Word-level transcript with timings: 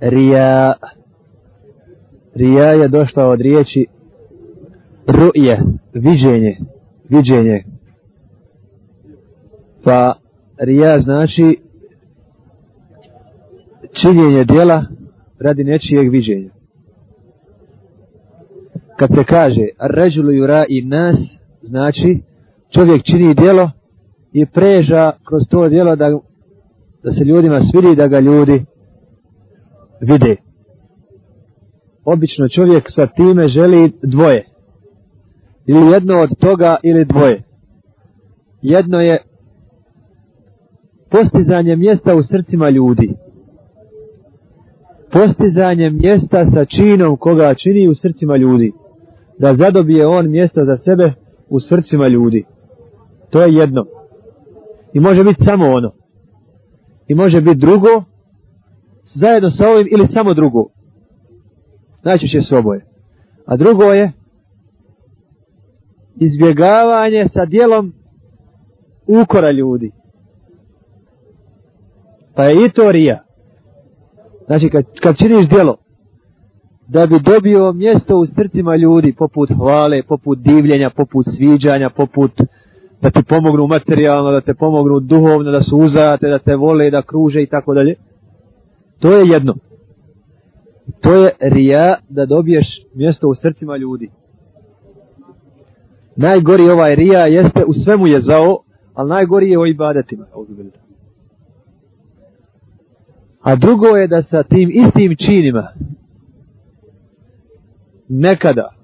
rija. 0.00 0.74
Rija 2.34 2.70
je 2.72 2.88
došla 2.88 3.26
od 3.26 3.40
riječi 3.40 3.86
ruje, 5.06 5.62
viđenje, 5.92 6.56
viđenje. 7.08 7.64
Pa 9.84 10.14
rija 10.58 10.98
znači 10.98 11.58
činjenje 13.92 14.44
dijela 14.44 14.84
radi 15.38 15.64
nečijeg 15.64 16.10
viđenja. 16.10 16.50
Kad 18.96 19.08
se 19.14 19.24
kaže 19.24 19.66
ređulu 19.78 20.32
jura 20.32 20.64
i 20.68 20.82
nas, 20.82 21.38
znači 21.62 22.20
čovjek 22.70 23.02
čini 23.02 23.34
dijelo 23.34 23.70
i 24.32 24.46
preža 24.46 25.12
kroz 25.28 25.42
to 25.50 25.68
dijelo 25.68 25.96
da, 25.96 26.18
da 27.02 27.10
se 27.10 27.24
ljudima 27.24 27.60
svidi 27.60 27.96
da 27.96 28.06
ga 28.06 28.20
ljudi 28.20 28.64
vide. 30.00 30.36
Obično 32.04 32.48
čovjek 32.48 32.84
sa 32.86 33.06
time 33.06 33.48
želi 33.48 33.92
dvoje. 34.02 34.44
Ili 35.66 35.92
jedno 35.92 36.20
od 36.20 36.30
toga 36.38 36.76
ili 36.82 37.04
dvoje. 37.04 37.42
Jedno 38.62 39.00
je 39.00 39.22
postizanje 41.10 41.76
mjesta 41.76 42.14
u 42.14 42.22
srcima 42.22 42.70
ljudi. 42.70 43.14
Postizanje 45.12 45.90
mjesta 45.90 46.44
sa 46.44 46.64
činom 46.64 47.16
koga 47.16 47.54
čini 47.54 47.88
u 47.88 47.94
srcima 47.94 48.36
ljudi. 48.36 48.72
Da 49.38 49.54
zadobije 49.54 50.06
on 50.06 50.30
mjesto 50.30 50.64
za 50.64 50.76
sebe 50.76 51.12
u 51.48 51.60
srcima 51.60 52.08
ljudi. 52.08 52.44
To 53.30 53.42
je 53.42 53.54
jedno. 53.54 53.86
I 54.92 55.00
može 55.00 55.24
biti 55.24 55.44
samo 55.44 55.66
ono. 55.66 55.92
I 57.08 57.14
može 57.14 57.40
biti 57.40 57.58
drugo, 57.58 58.04
zajedno 59.14 59.50
sa 59.50 59.68
ovim 59.68 59.88
ili 59.90 60.06
samo 60.06 60.34
drugo. 60.34 60.66
Najčešće 62.04 62.42
su 62.42 62.56
oboje. 62.56 62.86
A 63.46 63.56
drugo 63.56 63.84
je 63.84 64.12
izbjegavanje 66.16 67.28
sa 67.28 67.44
dijelom 67.44 67.92
ukora 69.06 69.50
ljudi. 69.50 69.90
Pa 72.34 72.44
je 72.44 72.66
i 72.66 72.70
to 72.70 72.92
rija. 72.92 73.24
Znači 74.46 74.68
kad, 74.68 74.84
kad 75.00 75.16
činiš 75.16 75.48
dijelo 75.48 75.76
da 76.88 77.06
bi 77.06 77.20
dobio 77.20 77.72
mjesto 77.72 78.16
u 78.16 78.26
srcima 78.26 78.76
ljudi 78.76 79.12
poput 79.12 79.50
hvale, 79.56 80.02
poput 80.02 80.38
divljenja, 80.38 80.90
poput 80.90 81.26
sviđanja, 81.36 81.90
poput 81.90 82.40
da 83.02 83.10
ti 83.10 83.22
pomognu 83.28 83.66
materijalno, 83.66 84.30
da 84.30 84.40
te 84.40 84.54
pomognu 84.54 85.00
duhovno, 85.00 85.50
da 85.50 85.60
su 85.60 85.78
uzajate, 85.78 86.28
da 86.28 86.38
te 86.38 86.56
vole, 86.56 86.90
da 86.90 87.02
kruže 87.02 87.42
i 87.42 87.46
tako 87.46 87.74
dalje. 87.74 87.94
To 88.98 89.12
je 89.12 89.28
jedno. 89.28 89.54
To 91.00 91.14
je 91.14 91.30
rija 91.40 91.98
da 92.08 92.26
dobiješ 92.26 92.86
mjesto 92.94 93.28
u 93.28 93.34
srcima 93.34 93.76
ljudi. 93.76 94.10
Najgori 96.16 96.70
ovaj 96.70 96.94
rija 96.94 97.26
jeste 97.26 97.64
u 97.64 97.72
svemu 97.72 98.06
je 98.06 98.20
zao, 98.20 98.62
ali 98.94 99.08
najgori 99.08 99.50
je 99.50 99.58
o 99.58 99.66
ibadetima. 99.66 100.26
A 103.40 103.56
drugo 103.56 103.86
je 103.86 104.08
da 104.08 104.22
sa 104.22 104.42
tim 104.42 104.70
istim 104.72 105.16
činima 105.16 105.68
nekada 108.08 108.74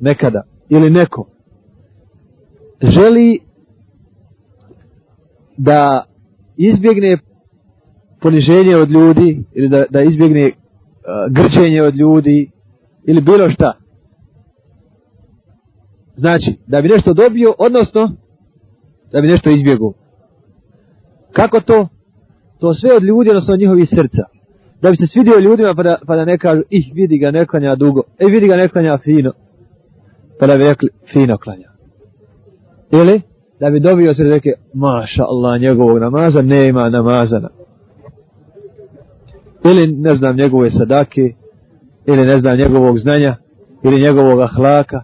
nekada 0.00 0.42
ili 0.68 0.90
neko 0.90 1.26
želi 2.82 3.40
da 5.56 6.04
izbjegne 6.56 7.18
poniženje 8.20 8.76
od 8.76 8.90
ljudi 8.90 9.44
ili 9.52 9.68
da, 9.68 9.84
da 9.90 10.02
izbjegne 10.02 10.46
uh, 10.46 10.52
grčenje 11.32 11.82
od 11.82 11.94
ljudi 11.96 12.50
ili 13.06 13.20
bilo 13.20 13.50
šta. 13.50 13.72
Znači, 16.16 16.58
da 16.66 16.82
bi 16.82 16.88
nešto 16.88 17.14
dobio, 17.14 17.54
odnosno 17.58 18.12
da 19.12 19.20
bi 19.20 19.28
nešto 19.28 19.50
izbjegao. 19.50 19.92
Kako 21.32 21.60
to? 21.60 21.88
To 22.60 22.74
sve 22.74 22.96
od 22.96 23.02
ljudi, 23.02 23.30
odnosno 23.30 23.54
od 23.54 23.60
njihovih 23.60 23.88
srca. 23.88 24.22
Da 24.82 24.90
bi 24.90 24.96
se 24.96 25.06
svidio 25.06 25.38
ljudima 25.38 25.74
pa 25.74 25.82
da, 25.82 25.98
pa 26.06 26.16
da 26.16 26.24
ne 26.24 26.38
kažu, 26.38 26.62
ih 26.70 26.92
vidi 26.94 27.18
ga 27.18 27.30
ne 27.30 27.46
klanja 27.46 27.74
dugo, 27.74 28.02
e 28.18 28.26
vidi 28.26 28.46
ga 28.46 28.56
ne 28.56 28.68
klanja 28.68 28.98
fino. 28.98 29.32
Pa 30.40 30.46
da 30.46 30.56
bi 30.56 30.64
rekli, 30.64 30.88
fino 31.12 31.38
klanja. 31.38 31.70
Ili, 32.90 33.22
da 33.60 33.70
bi 33.70 33.80
dobio 33.80 34.14
se 34.14 34.24
reke, 34.24 34.50
maša 34.74 35.24
Allah, 35.24 35.60
njegovog 35.60 35.98
namaza, 35.98 36.42
nema 36.42 36.88
namazana 36.88 37.48
ili 39.64 39.86
ne 39.86 40.14
znam 40.14 40.36
njegove 40.36 40.70
sadake 40.70 41.34
ili 42.06 42.26
ne 42.26 42.38
znam 42.38 42.58
njegovog 42.58 42.98
znanja 42.98 43.36
ili 43.82 44.00
njegovog 44.00 44.40
ahlaka 44.40 45.02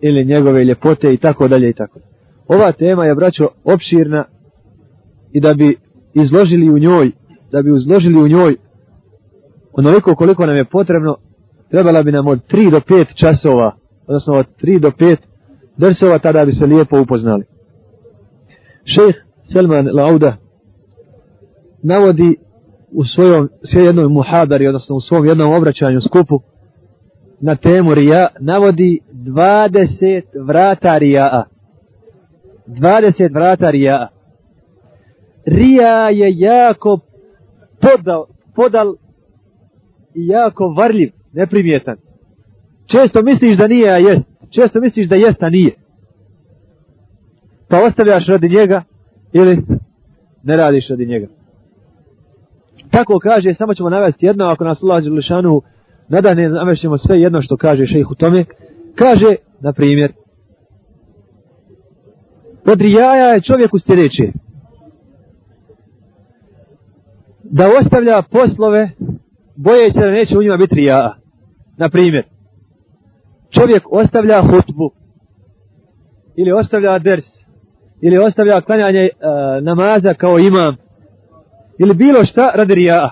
ili 0.00 0.24
njegove 0.24 0.64
ljepote 0.64 1.14
i 1.14 1.16
tako 1.16 1.48
dalje 1.48 1.70
i 1.70 1.72
tako. 1.72 2.00
Ova 2.48 2.72
tema 2.72 3.04
je 3.04 3.14
braćo 3.14 3.48
opširna 3.64 4.24
i 5.32 5.40
da 5.40 5.54
bi 5.54 5.76
izložili 6.14 6.70
u 6.70 6.78
njoj 6.78 7.10
da 7.52 7.62
bi 7.62 7.76
izložili 7.76 8.22
u 8.22 8.28
njoj 8.28 8.56
onoliko 9.72 10.14
koliko 10.14 10.46
nam 10.46 10.56
je 10.56 10.64
potrebno 10.64 11.16
trebala 11.70 12.02
bi 12.02 12.12
nam 12.12 12.26
od 12.26 12.40
3 12.50 12.70
do 12.70 12.80
5 12.80 13.14
časova 13.14 13.76
odnosno 14.06 14.34
od 14.34 14.46
3 14.62 14.78
do 14.78 14.90
5 14.90 15.16
drsova 15.76 16.18
tada 16.18 16.44
bi 16.44 16.52
se 16.52 16.66
lijepo 16.66 17.00
upoznali. 17.00 17.44
Šejh 18.84 19.14
Selman 19.42 19.88
Lauda 19.92 20.36
navodi 21.82 22.36
u 22.92 23.04
svojom 23.04 23.48
sve 23.62 23.84
jednoj 23.84 24.08
muhadari, 24.08 24.66
odnosno 24.66 24.96
u 24.96 25.00
svom 25.00 25.26
jednom 25.26 25.52
obraćanju 25.52 26.00
skupu 26.00 26.40
na 27.40 27.56
temu 27.56 27.94
rija, 27.94 28.28
navodi 28.40 29.00
20 29.12 30.22
vrata 30.46 30.98
rija. 30.98 31.44
20 32.66 33.34
vrata 33.34 33.70
rija. 33.70 34.08
Rija 35.46 36.10
je 36.10 36.38
jako 36.38 36.98
podal, 37.80 38.24
podal 38.54 38.94
i 40.14 40.26
jako 40.26 40.68
varljiv, 40.68 41.10
neprimjetan. 41.32 41.96
Često 42.86 43.22
misliš 43.22 43.56
da 43.56 43.66
nije, 43.66 43.90
a 43.90 43.96
jest. 43.96 44.26
Često 44.50 44.80
misliš 44.80 45.06
da 45.06 45.16
jest, 45.16 45.42
a 45.42 45.48
nije. 45.48 45.72
Pa 47.68 47.82
ostavljaš 47.82 48.26
radi 48.26 48.48
njega 48.48 48.82
ili 49.32 49.62
ne 50.42 50.56
radiš 50.56 50.88
radi 50.88 51.06
njega. 51.06 51.41
Tako 52.92 53.18
kaže, 53.18 53.54
samo 53.54 53.74
ćemo 53.74 53.90
navesti 53.90 54.26
jedno, 54.26 54.44
ako 54.44 54.64
nas 54.64 54.82
Allah 54.82 55.04
Đelešanu 55.04 55.62
nadane, 56.08 56.48
navešćemo 56.48 56.98
sve 56.98 57.20
jedno 57.20 57.42
što 57.42 57.56
kaže 57.56 57.86
šejh 57.86 58.10
u 58.10 58.14
tome. 58.14 58.44
Kaže, 58.94 59.34
na 59.60 59.72
primjer, 59.72 60.12
od 62.66 62.80
rijaja 62.80 63.26
je 63.26 63.40
čovjeku 63.40 63.78
sljedeće. 63.78 64.32
Da 67.42 67.70
ostavlja 67.80 68.22
poslove, 68.22 68.90
bojeći 69.56 69.92
se 69.92 70.00
da 70.00 70.10
neće 70.10 70.38
u 70.38 70.42
njima 70.42 70.56
biti 70.56 70.74
rijaja. 70.74 71.16
Na 71.76 71.88
primjer, 71.88 72.24
čovjek 73.50 73.82
ostavlja 73.90 74.42
hutbu, 74.42 74.90
ili 76.36 76.52
ostavlja 76.52 76.98
ders, 76.98 77.24
ili 78.00 78.18
ostavlja 78.18 78.60
klanjanje 78.60 79.00
e, 79.00 79.10
namaza 79.62 80.14
kao 80.14 80.38
imam, 80.38 80.76
ili 81.82 81.94
bilo 81.94 82.24
šta 82.24 82.52
radi 82.54 82.74
rijaa. 82.74 83.10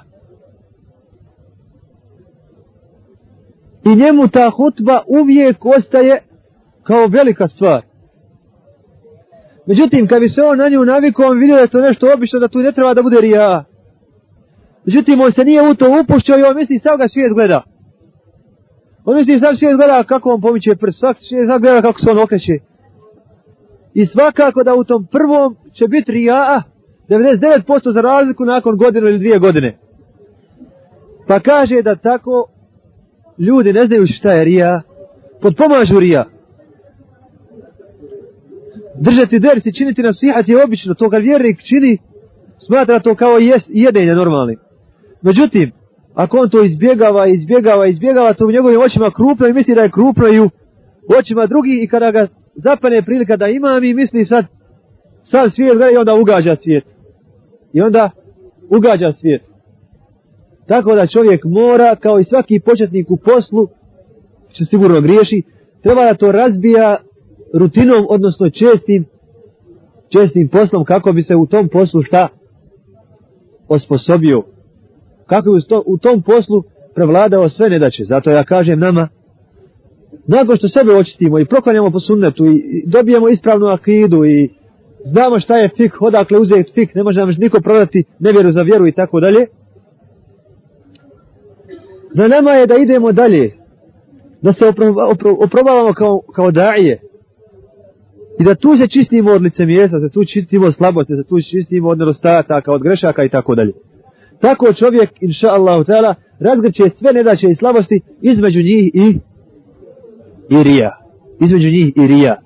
I 3.85 3.97
njemu 3.97 4.29
ta 4.29 4.51
hutba 4.51 5.03
uvijek 5.07 5.67
ostaje 5.67 6.23
kao 6.83 7.07
velika 7.07 7.49
stvar. 7.49 7.83
Međutim, 9.67 10.07
kad 10.07 10.21
bi 10.21 10.29
se 10.29 10.43
on 10.43 10.59
na 10.59 10.69
nju 10.69 10.85
navikao, 10.85 11.27
on 11.27 11.39
vidio 11.39 11.57
da 11.57 11.63
je 11.63 11.69
to 11.69 11.81
nešto 11.81 12.13
obično, 12.15 12.41
da 12.41 12.49
tu 12.49 12.59
ne 12.59 12.73
treba 12.73 12.95
da 12.95 13.03
bude 13.03 13.21
rija. 13.21 13.65
Međutim, 14.85 15.21
on 15.21 15.33
se 15.33 15.45
nije 15.45 15.71
u 15.71 15.75
to 15.75 16.01
upušćao 16.01 16.39
i 16.39 16.43
on 16.43 16.57
misli 16.57 16.79
sav 16.79 16.97
ga 16.97 17.09
svijet 17.09 17.33
gleda. 17.33 17.63
On 19.05 19.17
misli 19.17 19.41
sav 19.41 19.55
svijet 19.55 19.77
gleda 19.77 20.05
kako 20.05 20.31
on 20.31 20.41
pomiče 20.41 20.77
prst, 20.77 20.99
svak 20.99 21.17
svijet 21.19 21.47
gleda 21.47 21.83
kako 21.83 22.01
se 22.01 22.11
on 22.11 22.19
okreće. 22.19 22.53
I 23.95 24.07
svakako 24.07 24.63
da 24.63 24.75
u 24.75 24.85
tom 24.85 25.07
prvom 25.11 25.57
će 25.73 25.89
biti 25.89 26.13
rija, 26.13 26.63
99% 27.11 27.93
za 27.93 28.01
razliku 28.01 28.45
nakon 28.45 28.77
godinu 28.77 29.09
ili 29.09 29.19
dvije 29.19 29.39
godine. 29.39 29.79
Pa 31.27 31.41
kaže 31.41 31.83
da 31.83 31.97
tako 31.97 32.47
ljudi 33.39 33.73
ne 33.73 33.87
znaju 33.87 34.07
šta 34.07 34.33
je 34.33 34.45
rija, 34.45 34.83
podpomažu 35.41 36.01
rija. 36.01 36.25
Držati 39.01 39.39
ders 39.39 39.67
i 39.67 39.73
činiti 39.73 40.03
nasihat 40.03 40.49
je 40.49 40.65
obično, 40.65 40.95
to 40.95 41.11
kad 41.11 41.23
vjernik 41.23 41.63
čini, 41.63 41.99
smatra 42.59 43.01
to 43.01 43.15
kao 43.15 43.39
jest, 43.39 43.71
jedenje 43.73 44.15
normalni. 44.15 44.57
Međutim, 45.23 45.73
ako 46.15 46.39
on 46.39 46.51
to 46.51 46.63
izbjegava, 46.63 47.27
izbjegava, 47.27 47.87
izbjegava, 47.87 48.35
to 48.35 48.47
u 48.47 48.51
njegovim 48.51 48.81
očima 48.81 49.11
krupno 49.11 49.47
i 49.47 49.53
misli 49.53 49.75
da 49.75 49.83
je 49.83 49.91
krupno 49.91 50.29
i 50.29 50.41
u 50.41 50.51
očima 51.19 51.47
drugi 51.47 51.81
i 51.83 51.89
kada 51.89 52.11
ga 52.11 52.27
zapane 52.55 53.03
prilika 53.03 53.37
da 53.37 53.47
ima 53.47 53.81
mi 53.81 53.95
misli 53.95 54.25
sad, 54.25 54.45
sad 55.23 55.53
svijet 55.53 55.77
gleda 55.77 55.91
i 55.91 55.97
onda 55.97 56.15
ugađa 56.15 56.57
svijet 56.57 57.00
i 57.73 57.81
onda 57.81 58.11
ugađa 58.69 59.13
svijet. 59.13 59.43
Tako 60.67 60.95
da 60.95 61.07
čovjek 61.07 61.45
mora, 61.45 61.97
kao 61.97 62.19
i 62.19 62.25
svaki 62.25 62.61
početnik 62.61 63.11
u 63.11 63.17
poslu, 63.17 63.69
će 64.53 64.65
sigurno 64.65 65.01
griješi, 65.01 65.43
treba 65.83 66.05
da 66.05 66.15
to 66.15 66.33
razbija 66.33 66.97
rutinom, 67.55 68.07
odnosno 68.09 68.51
čestim, 68.51 69.05
čestim 70.09 70.49
poslom, 70.49 70.85
kako 70.85 71.13
bi 71.13 71.23
se 71.23 71.37
u 71.37 71.47
tom 71.47 71.69
poslu 71.69 72.03
šta 72.03 72.29
osposobio. 73.69 74.43
Kako 75.27 75.51
bi 75.51 75.59
u 75.87 75.99
tom 75.99 76.23
poslu 76.23 76.63
prevladao 76.95 77.49
sve 77.49 77.69
nedaće. 77.69 78.05
Zato 78.05 78.31
ja 78.31 78.45
kažem 78.45 78.81
nama, 78.81 79.09
nakon 80.27 80.57
što 80.57 80.69
sebe 80.69 80.93
očistimo 80.93 81.39
i 81.39 81.45
proklanjamo 81.45 81.91
po 81.91 82.01
sunnetu 82.01 82.47
i 82.47 82.85
dobijemo 82.87 83.29
ispravnu 83.29 83.67
akidu 83.67 84.25
i 84.25 84.51
znamo 85.05 85.41
šta 85.41 85.57
je 85.57 85.69
fik, 85.77 86.03
odakle 86.03 86.39
uzeti 86.39 86.73
fik, 86.73 86.95
ne 86.95 87.03
može 87.03 87.21
nam 87.21 87.35
niko 87.39 87.61
prodati 87.61 88.05
nevjeru 88.19 88.51
za 88.51 88.63
vjeru 88.63 88.87
i 88.87 88.93
tako 88.93 89.21
dalje. 89.21 89.47
Na 92.15 92.29
nama 92.29 92.51
je 92.51 92.67
da 92.67 92.77
idemo 92.77 93.13
dalje, 93.13 93.53
da 94.43 94.53
se 94.53 94.65
oprobavamo 95.39 95.93
kao, 95.93 96.21
kao 96.35 96.51
daje 96.51 97.01
i 98.41 98.45
da 98.45 98.55
tu 98.55 98.77
se 98.77 98.87
čistimo 98.87 99.33
od 99.33 99.43
lice 99.43 99.67
mjesta, 99.67 99.99
da 99.99 100.09
tu 100.09 100.25
čistimo 100.25 100.67
od 100.67 100.75
slabosti, 100.75 101.15
da 101.17 101.23
tu 101.23 101.41
čistimo 101.41 101.89
od 101.89 101.99
nedostataka, 101.99 102.73
od 102.73 102.83
grešaka 102.83 103.25
i 103.25 103.29
tako 103.29 103.55
dalje. 103.55 103.73
Tako 104.41 104.73
čovjek, 104.73 105.11
inša 105.21 105.49
taala 105.87 106.15
razgrće 106.39 106.89
sve 106.89 107.13
nedaće 107.13 107.47
i 107.47 107.55
slabosti 107.55 108.01
između 108.23 108.59
njih 108.63 108.91
i 108.95 109.19
i 110.51 110.63
rija. 110.63 110.91
Između 111.41 111.69
njih 111.69 111.93
i 111.97 112.07
rija. 112.07 112.37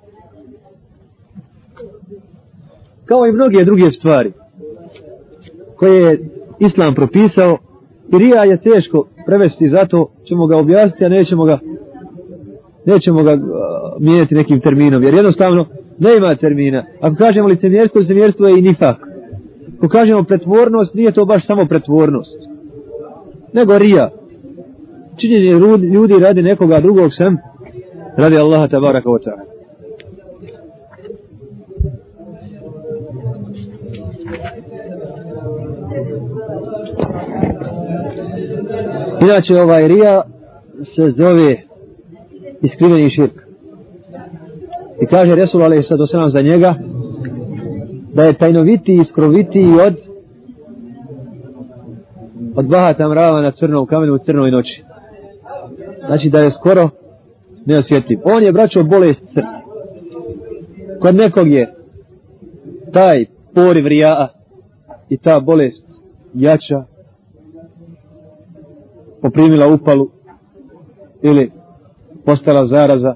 Kao 3.04 3.26
i 3.26 3.32
mnoge 3.32 3.64
druge 3.64 3.90
stvari 3.90 4.32
koje 5.76 6.02
je 6.02 6.28
Islam 6.58 6.94
propisao. 6.94 7.58
I 8.12 8.18
rija 8.18 8.44
je 8.44 8.60
teško 8.60 9.06
prevesti 9.26 9.66
zato 9.66 10.10
ćemo 10.24 10.46
ga 10.46 10.56
objasniti 10.56 11.04
a 11.04 11.08
nećemo 11.08 11.44
ga 11.44 11.58
nećemo 12.86 13.22
ga 13.22 13.32
uh, 13.32 13.40
mijenjati 14.00 14.34
nekim 14.34 14.60
terminom 14.60 15.02
jer 15.02 15.14
jednostavno 15.14 15.66
ne 15.98 16.16
ima 16.16 16.36
termina. 16.36 16.84
Ako 17.00 17.16
kažemo 17.16 17.48
licemjerstvo 17.48 17.98
licemjerstvo 17.98 18.48
je 18.48 18.58
i 18.58 18.62
nifak. 18.62 18.96
Ako 19.78 19.88
kažemo 19.88 20.22
pretvornost 20.22 20.94
nije 20.94 21.12
to 21.12 21.24
baš 21.24 21.46
samo 21.46 21.66
pretvornost 21.66 22.38
nego 23.52 23.78
rija. 23.78 24.10
Činjenje 25.16 25.50
ljudi 25.78 26.18
radi 26.18 26.42
nekoga 26.42 26.80
drugog 26.80 27.14
sem 27.14 27.36
radi 28.16 28.38
Allaha 28.38 28.68
tabaraka 28.68 29.08
wa 29.08 29.18
ta'ala. 29.24 29.53
Inače 39.24 39.60
ovaj 39.60 39.88
rija 39.88 40.22
se 40.82 41.10
zove 41.10 41.62
iskriveni 42.62 43.10
širk. 43.10 43.44
I 45.02 45.06
kaže 45.06 45.34
Resul 45.34 45.62
alaihi 45.62 45.82
sad 45.82 46.00
osanam 46.00 46.28
za 46.28 46.42
njega 46.42 46.74
da 48.14 48.24
je 48.24 48.38
tajnoviti 48.38 48.94
i 48.94 49.04
skroviti 49.04 49.66
od 49.86 49.94
od 52.56 52.66
bahata 52.66 53.08
mrava 53.08 53.42
na 53.42 53.50
crnom 53.50 53.86
kamenu 53.86 54.14
u 54.14 54.18
crnoj 54.18 54.50
noći. 54.50 54.84
Znači 56.06 56.30
da 56.30 56.40
je 56.40 56.50
skoro 56.50 56.90
neosjetljiv. 57.66 58.18
On 58.24 58.42
je 58.42 58.52
braćo 58.52 58.84
bolest 58.84 59.22
srca. 59.28 59.64
Kod 61.00 61.14
nekog 61.14 61.48
je 61.48 61.74
taj 62.92 63.24
poriv 63.54 63.86
rija 63.86 64.28
i 65.08 65.16
ta 65.16 65.40
bolest 65.40 65.86
jača 66.34 66.84
poprimila 69.24 69.66
upalu 69.66 70.08
ili 71.22 71.50
postala 72.24 72.66
zaraza 72.66 73.14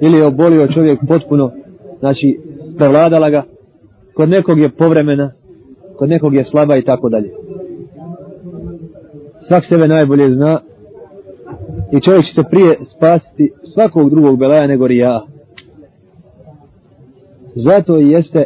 ili 0.00 0.16
je 0.18 0.26
obolio 0.26 0.68
čovjek 0.68 1.00
potpuno 1.08 1.50
znači 1.98 2.40
prevladala 2.76 3.30
ga 3.30 3.42
kod 4.14 4.28
nekog 4.28 4.58
je 4.58 4.70
povremena 4.70 5.32
kod 5.96 6.08
nekog 6.08 6.34
je 6.34 6.44
slaba 6.44 6.76
i 6.76 6.84
tako 6.84 7.08
dalje 7.08 7.30
svak 9.40 9.64
sebe 9.64 9.88
najbolje 9.88 10.30
zna 10.30 10.60
i 11.92 12.00
čovjek 12.00 12.24
će 12.24 12.34
se 12.34 12.42
prije 12.50 12.78
spasiti 12.84 13.52
svakog 13.62 14.10
drugog 14.10 14.38
belaja 14.38 14.66
nego 14.66 14.86
rija. 14.86 15.26
Zato 17.54 17.98
i 17.98 18.10
jeste 18.10 18.44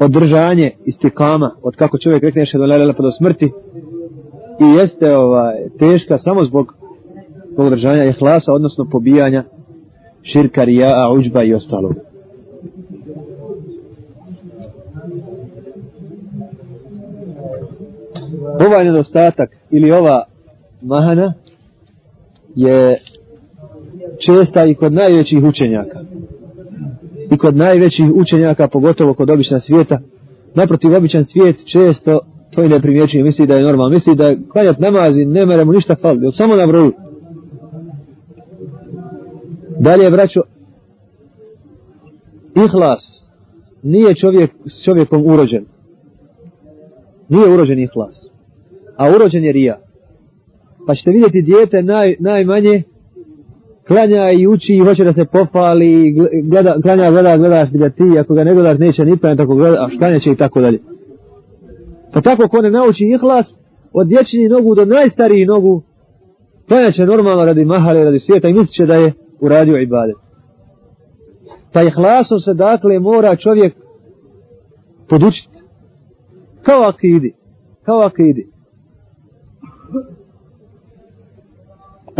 održanje 0.00 0.70
istikama 0.84 1.50
od 1.62 1.76
kako 1.76 1.98
čovjek 1.98 2.22
rekne 2.22 2.46
še 2.46 2.58
do 2.58 2.66
lelele 2.66 2.92
pa 2.92 3.02
do 3.02 3.10
smrti 3.10 3.52
i 4.60 4.64
jeste 4.76 5.16
ovaj, 5.16 5.54
teška 5.78 6.18
samo 6.18 6.44
zbog 6.44 6.74
održanja 7.56 8.04
ihlasa, 8.04 8.52
odnosno 8.52 8.86
pobijanja 8.92 9.44
širka, 10.22 10.64
rija, 10.64 11.10
uđba 11.16 11.42
i 11.42 11.54
ostalog. 11.54 11.94
ovaj 18.66 18.84
nedostatak 18.84 19.56
ili 19.70 19.92
ova 19.92 20.24
mahana 20.82 21.32
je 22.54 22.98
česta 24.18 24.64
i 24.64 24.74
kod 24.74 24.92
najvećih 24.92 25.44
učenjaka 25.44 26.00
i 27.30 27.38
kod 27.38 27.56
najvećih 27.56 28.06
učenjaka 28.14 28.68
pogotovo 28.68 29.14
kod 29.14 29.30
obična 29.30 29.60
svijeta. 29.60 30.00
Naprotiv 30.54 30.94
običan 30.94 31.24
svijet 31.24 31.66
često 31.66 32.20
to 32.54 32.62
i 32.62 32.68
ne 32.68 32.80
primjećuje 32.80 33.24
misli 33.24 33.46
da 33.46 33.54
je 33.54 33.62
normalno. 33.62 33.92
Misli 33.92 34.14
da 34.14 34.34
klanjat 34.52 34.78
namazi 34.78 35.24
ne 35.24 35.46
mere 35.46 35.64
mu 35.64 35.72
ništa 35.72 35.94
fali 35.94 36.32
samo 36.32 36.56
na 36.56 36.66
broju. 36.66 36.92
Dalje 39.78 40.10
braćo 40.10 40.40
ihlas. 42.64 43.26
Nije 43.82 44.14
čovjek 44.14 44.50
s 44.66 44.84
čovjekom 44.84 45.26
urođen. 45.26 45.64
Nije 47.28 47.52
urođen 47.54 47.78
ihlas. 47.78 48.30
A 48.96 49.10
urođen 49.16 49.44
je 49.44 49.52
rija. 49.52 49.80
Pa 50.86 50.94
ćete 50.94 51.10
vidjeti 51.10 51.42
dijete 51.42 51.82
naj, 51.82 52.14
najmanje 52.20 52.82
klanja 53.90 54.30
i 54.30 54.46
uči 54.46 54.74
i 54.74 54.78
hoće 54.78 55.04
da 55.04 55.12
se 55.12 55.24
pofali, 55.24 56.14
gleda, 56.44 56.76
klanja, 56.82 57.10
gleda, 57.10 57.36
gleda, 57.36 57.68
ga 57.72 57.90
ti, 57.90 58.18
ako 58.20 58.34
ga 58.34 58.44
ne 58.44 58.54
gledaš 58.54 58.78
neće 58.78 59.04
ni 59.04 59.16
plan, 59.16 59.36
tako 59.36 59.54
gleda, 59.54 59.84
a 59.84 59.88
šta 59.88 60.18
će 60.18 60.30
i 60.30 60.36
tako 60.36 60.60
dalje. 60.60 60.78
Pa 62.12 62.20
tako 62.20 62.48
ko 62.48 62.62
ne 62.62 62.70
nauči 62.70 63.04
ihlas, 63.04 63.60
od 63.92 64.06
dječini 64.06 64.48
nogu 64.48 64.74
do 64.74 64.84
najstarijih 64.84 65.48
nogu, 65.48 65.82
klanja 66.68 66.90
će 66.90 67.06
normalno 67.06 67.44
radi 67.44 67.64
mahale, 67.64 68.04
radi 68.04 68.18
svijeta 68.18 68.48
i 68.48 68.52
misliće 68.52 68.86
da 68.86 68.94
je 68.94 69.12
uradio 69.40 69.80
ibadet. 69.80 70.16
Pa 71.72 71.82
ihlasom 71.82 72.38
se 72.38 72.54
dakle 72.54 72.98
mora 72.98 73.36
čovjek 73.36 73.74
podučiti. 75.08 75.58
Kao 76.62 76.82
akidi. 76.82 77.32
Kao 77.82 78.00
akidi. 78.00 78.50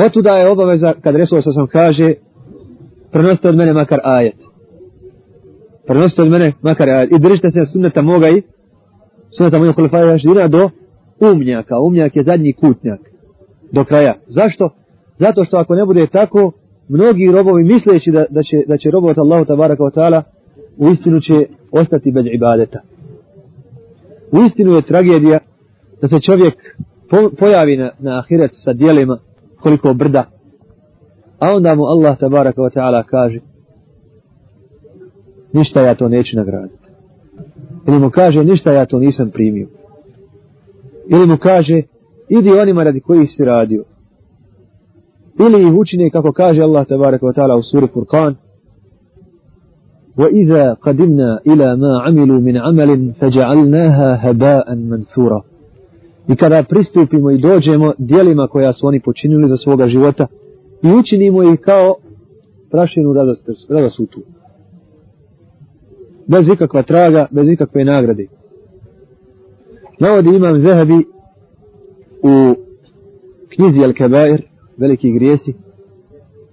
Otuda 0.07 0.31
je 0.31 0.51
obaveza 0.51 0.93
kad 1.01 1.17
Resul 1.17 1.43
sa 1.43 1.53
sam 1.53 1.67
kaže 1.67 2.15
prenosite 3.13 3.49
od 3.49 3.57
mene 3.57 3.73
makar 3.73 4.01
ajet. 4.05 4.37
Prenosite 5.87 6.23
od 6.23 6.31
mene 6.31 6.53
makar 6.63 6.89
ajet. 6.89 7.13
I 7.13 7.19
držite 7.19 7.51
se 7.51 7.65
sunneta 7.65 8.03
moga 8.03 8.29
i 8.29 8.43
sunneta 9.31 9.59
moga 9.59 9.73
kolifaja 9.73 10.17
žira 10.17 10.49
do 10.49 10.71
umnjaka. 11.21 11.81
Umnjak 11.81 12.17
je 12.17 12.23
zadnji 12.23 12.53
kutnjak. 12.53 13.01
Do 13.73 13.85
kraja. 13.85 14.15
Zašto? 14.27 14.71
Zato 15.17 15.45
što 15.45 15.57
ako 15.57 15.75
ne 15.75 15.87
bude 15.87 16.07
tako, 16.07 16.53
mnogi 16.89 17.33
robovi 17.33 17.65
misleći 17.65 18.11
da, 18.11 18.25
da, 18.31 18.43
će, 18.43 18.63
da 18.67 18.77
će 18.77 18.91
robovat 18.91 19.19
Allahu 19.19 19.45
tabaraka 19.45 19.83
wa 19.83 19.95
ta'ala, 19.95 20.23
u 20.77 20.89
istinu 20.89 21.21
će 21.21 21.47
ostati 21.71 22.11
bez 22.11 22.27
ibadeta. 22.33 22.81
U 24.33 24.43
istinu 24.43 24.73
je 24.73 24.83
tragedija 24.83 25.39
da 26.01 26.09
se 26.09 26.21
čovjek 26.21 26.55
po, 27.11 27.31
pojavi 27.39 27.77
na, 27.77 27.91
na 27.99 28.19
ahiret 28.19 28.51
sa 28.53 28.73
dijelima 28.73 29.19
koliko 29.60 29.94
brda. 29.94 30.24
A 31.40 31.48
onda 31.56 31.76
mu 31.76 31.84
Allah 31.84 32.18
tabaraka 32.18 32.62
wa 32.62 32.70
ta'ala 32.70 33.04
kaže 33.04 33.40
ništa 35.54 35.82
ja 35.82 35.96
to 35.96 36.10
neću 36.10 36.38
nagraditi. 36.38 36.90
Ili 37.88 38.00
mu 38.00 38.10
kaže 38.10 38.44
ništa 38.44 38.72
ja 38.72 38.86
to 38.86 39.00
nisam 39.00 39.30
primio. 39.30 39.68
Ili 41.08 41.26
mu 41.26 41.38
kaže 41.38 41.82
idi 42.30 42.50
onima 42.50 42.84
radi 42.84 43.00
kojih 43.00 43.32
si 43.32 43.46
radio. 43.46 43.84
Ili 45.40 45.68
ih 45.68 45.74
učine 45.74 46.10
kako 46.10 46.32
kaže 46.32 46.64
Allah 46.64 46.88
tabaraka 46.88 47.26
wa 47.26 47.34
ta'ala 47.34 47.56
u 47.56 47.64
suri 47.64 47.88
Furqan 47.88 48.36
وإذا 50.18 50.74
قدمنا 50.74 51.40
إلى 51.48 51.76
ما 51.76 52.02
عملوا 52.02 52.40
من 52.40 52.58
عمل 52.58 53.14
فجعلناها 53.14 54.30
هباء 54.32 54.76
منثورا 54.76 55.44
I 56.33 56.37
kada 56.37 56.63
pristupimo 56.63 57.31
i 57.31 57.39
dođemo 57.39 57.93
dijelima 57.99 58.49
koja 58.49 58.73
su 58.73 58.87
oni 58.87 59.01
počinili 59.01 59.49
za 59.49 59.57
svoga 59.57 59.87
života 59.87 60.27
i 60.83 60.93
učinimo 60.93 61.43
ih 61.43 61.61
kao 61.61 61.95
prašinu 62.71 63.13
radasutu. 63.69 64.23
Bez 66.27 66.49
ikakva 66.49 66.83
traga, 66.83 67.27
bez 67.31 67.49
ikakve 67.49 67.85
nagrade. 67.85 68.27
Navodi 69.99 70.29
imam 70.29 70.59
Zehebi 70.59 71.05
u 72.23 72.55
knjizi 73.55 73.81
Al-Kabair, 73.81 74.43
veliki 74.77 75.13
grijesi, 75.13 75.55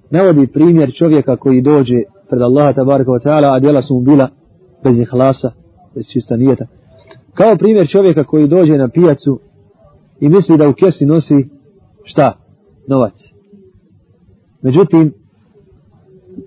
navodi 0.09 0.47
primjer 0.47 0.93
čovjeka 0.93 1.35
koji 1.35 1.61
dođe 1.61 2.01
pred 2.29 2.41
Allaha 2.41 2.73
tabaraka 2.73 3.11
wa 3.11 3.27
ta'ala, 3.27 3.55
a 3.55 3.59
djela 3.59 3.81
su 3.81 3.95
mu 3.95 4.01
bila 4.01 4.29
bez 4.83 4.99
ihlasa, 4.99 5.51
bez 5.95 6.07
čista 6.11 6.37
nijeta. 6.37 6.67
Kao 7.33 7.55
primjer 7.57 7.87
čovjeka 7.87 8.23
koji 8.23 8.47
dođe 8.47 8.77
na 8.77 8.87
pijacu 8.87 9.39
i 10.19 10.29
misli 10.29 10.57
da 10.57 10.69
u 10.69 10.73
kesi 10.73 11.05
nosi 11.05 11.49
šta? 12.03 12.33
Novac. 12.87 13.33
Međutim, 14.61 15.13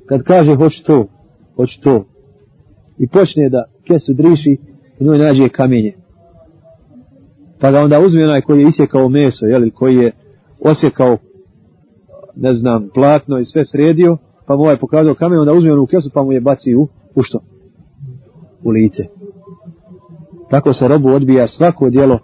kad 0.07 0.23
kaže 0.23 0.55
hoću 0.55 0.85
to, 0.85 1.07
hoću 1.57 1.81
to, 1.81 2.05
i 2.99 3.09
počne 3.09 3.49
da 3.49 3.65
kesu 3.85 4.13
driši 4.13 4.59
i 4.99 5.05
njoj 5.05 5.19
nađe 5.19 5.49
kamenje. 5.49 5.93
Pa 7.61 7.71
ga 7.71 7.81
onda 7.81 8.01
uzme 8.01 8.25
onaj 8.25 8.41
koji 8.41 8.61
je 8.61 8.67
isjekao 8.67 9.09
meso, 9.09 9.47
jel, 9.47 9.71
koji 9.75 9.97
je 9.97 10.13
osjekao, 10.61 11.19
ne 12.37 12.53
znam, 12.53 12.89
platno 12.95 13.39
i 13.39 13.45
sve 13.45 13.65
sredio, 13.65 14.17
pa 14.47 14.57
mu 14.57 14.63
ovaj 14.63 14.77
pokazao 14.77 15.15
kamen, 15.15 15.39
onda 15.39 15.53
uzme 15.53 15.73
onu 15.73 15.87
kesu 15.87 16.11
pa 16.15 16.23
mu 16.23 16.33
je 16.33 16.41
baci 16.41 16.75
u, 16.75 16.89
u 17.15 17.23
što? 17.23 17.41
U 18.65 18.71
lice. 18.71 19.05
Tako 20.51 20.73
se 20.73 20.89
robu 20.89 21.09
odbija 21.09 21.47
svako 21.47 21.91
djelo 21.91 22.19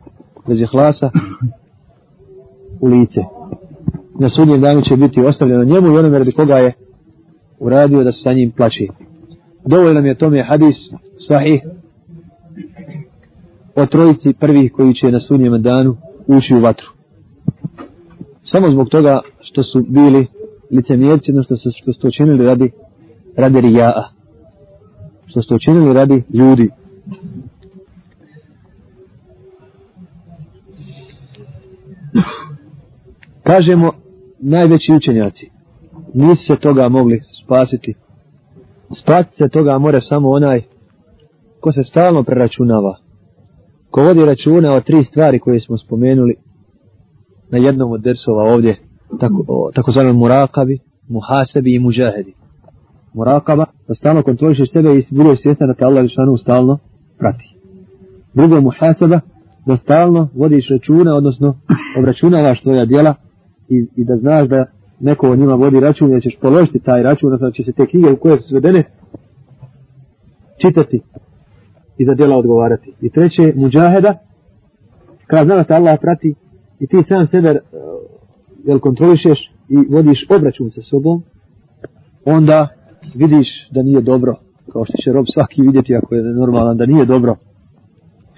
bez 0.48 0.60
ihlasa 0.60 1.10
u 2.80 2.86
lice. 2.86 3.20
Na 4.20 4.28
sudnjem 4.28 4.60
danu 4.60 4.82
će 4.82 4.96
biti 4.96 5.24
ostavljeno 5.24 5.64
njemu 5.64 5.86
i 5.86 5.98
onome 5.98 6.18
radi 6.18 6.32
koga 6.32 6.56
je 6.56 6.72
uradio 7.58 8.04
da 8.04 8.12
se 8.12 8.20
sa 8.20 8.32
njim 8.32 8.50
plaći. 8.50 8.88
Dovoljno 9.64 9.92
nam 9.92 10.06
je 10.06 10.14
tome 10.14 10.42
hadis 10.42 10.90
sahih 11.16 11.62
o 13.74 13.86
trojici 13.86 14.32
prvih 14.32 14.72
koji 14.72 14.94
će 14.94 15.10
na 15.10 15.20
sudnjem 15.20 15.62
danu 15.62 15.96
ući 16.26 16.54
u 16.54 16.60
vatru. 16.60 16.88
Samo 18.42 18.70
zbog 18.70 18.88
toga 18.88 19.20
što 19.40 19.62
su 19.62 19.84
bili 19.88 20.26
licemjerci, 20.70 21.32
no 21.32 21.42
što 21.42 21.56
su, 21.56 21.70
što 21.74 21.92
su 21.92 22.00
to 22.00 22.10
činili 22.10 22.44
radi, 22.44 22.70
radi 23.36 23.60
rijaa. 23.60 24.08
Što 25.26 25.42
su 25.42 25.48
to 25.48 25.58
činili 25.58 25.92
radi 25.94 26.22
ljudi. 26.32 26.70
Kažemo, 33.42 33.92
najveći 34.38 34.92
učenjaci 34.92 35.56
nisu 36.16 36.42
se 36.42 36.56
toga 36.56 36.88
mogli 36.88 37.20
spasiti. 37.44 37.94
Spasiti 38.94 39.36
se 39.36 39.48
toga 39.48 39.78
more 39.78 40.00
samo 40.00 40.30
onaj 40.30 40.62
ko 41.60 41.72
se 41.72 41.84
stalno 41.84 42.22
preračunava. 42.22 42.96
Ko 43.90 44.02
vodi 44.02 44.24
računa 44.24 44.74
o 44.74 44.80
tri 44.80 45.04
stvari 45.04 45.38
koje 45.38 45.60
smo 45.60 45.78
spomenuli 45.78 46.34
na 47.50 47.58
jednom 47.58 47.92
od 47.92 48.00
dersova 48.00 48.42
ovdje, 48.42 48.76
tako, 49.20 49.70
takozvanom 49.74 50.16
murakabi, 50.16 50.78
muhasebi 51.08 51.74
i 51.74 51.78
mužahedi. 51.78 52.34
Murakaba, 53.14 53.64
da 53.88 53.94
stalno 53.94 54.22
kontrolišeš 54.22 54.72
sebe 54.72 54.98
i 54.98 55.02
budeš 55.10 55.42
svjesna 55.42 55.66
da 55.66 55.74
te 55.74 55.84
Allah 55.84 56.06
stalno 56.40 56.78
prati. 57.18 57.56
Drugo 58.34 58.60
muhaseba, 58.60 59.20
da 59.66 59.76
stalno 59.76 60.28
vodiš 60.34 60.70
računa, 60.70 61.14
odnosno 61.14 61.56
obračunavaš 61.98 62.62
svoja 62.62 62.84
djela 62.84 63.14
i, 63.68 63.86
i 63.96 64.04
da 64.04 64.16
znaš 64.16 64.48
da 64.48 64.64
neko 65.00 65.30
o 65.30 65.36
njima 65.36 65.54
vodi 65.54 65.80
račun, 65.80 66.10
da 66.10 66.20
ćeš 66.20 66.36
položiti 66.40 66.78
taj 66.78 67.02
račun, 67.02 67.26
odnosno 67.26 67.50
će 67.50 67.62
se 67.62 67.72
te 67.72 67.86
knjige 67.86 68.12
u 68.12 68.16
koje 68.16 68.38
su 68.38 68.48
svedene 68.48 68.84
čitati 70.58 71.00
i 71.98 72.04
za 72.04 72.14
djela 72.14 72.36
odgovarati. 72.36 72.92
I 73.00 73.10
treće, 73.10 73.52
muđaheda, 73.56 74.14
kada 75.26 75.44
zna 75.44 75.54
da 75.54 75.64
te 75.64 75.74
Allah 75.74 75.98
prati 76.00 76.34
i 76.80 76.86
ti 76.86 77.02
sam 77.02 77.26
sebe 77.26 77.50
uh, 77.50 77.58
jel, 78.64 78.78
kontrolišeš 78.78 79.52
i 79.68 79.76
vodiš 79.90 80.26
obračun 80.30 80.70
sa 80.70 80.82
sobom, 80.82 81.22
onda 82.24 82.68
vidiš 83.14 83.70
da 83.70 83.82
nije 83.82 84.00
dobro, 84.00 84.34
kao 84.72 84.84
što 84.84 84.96
će 84.96 85.12
rob 85.12 85.24
svaki 85.28 85.62
vidjeti 85.62 85.96
ako 85.96 86.14
je 86.14 86.22
normalan, 86.22 86.76
da 86.76 86.86
nije 86.86 87.04
dobro. 87.04 87.36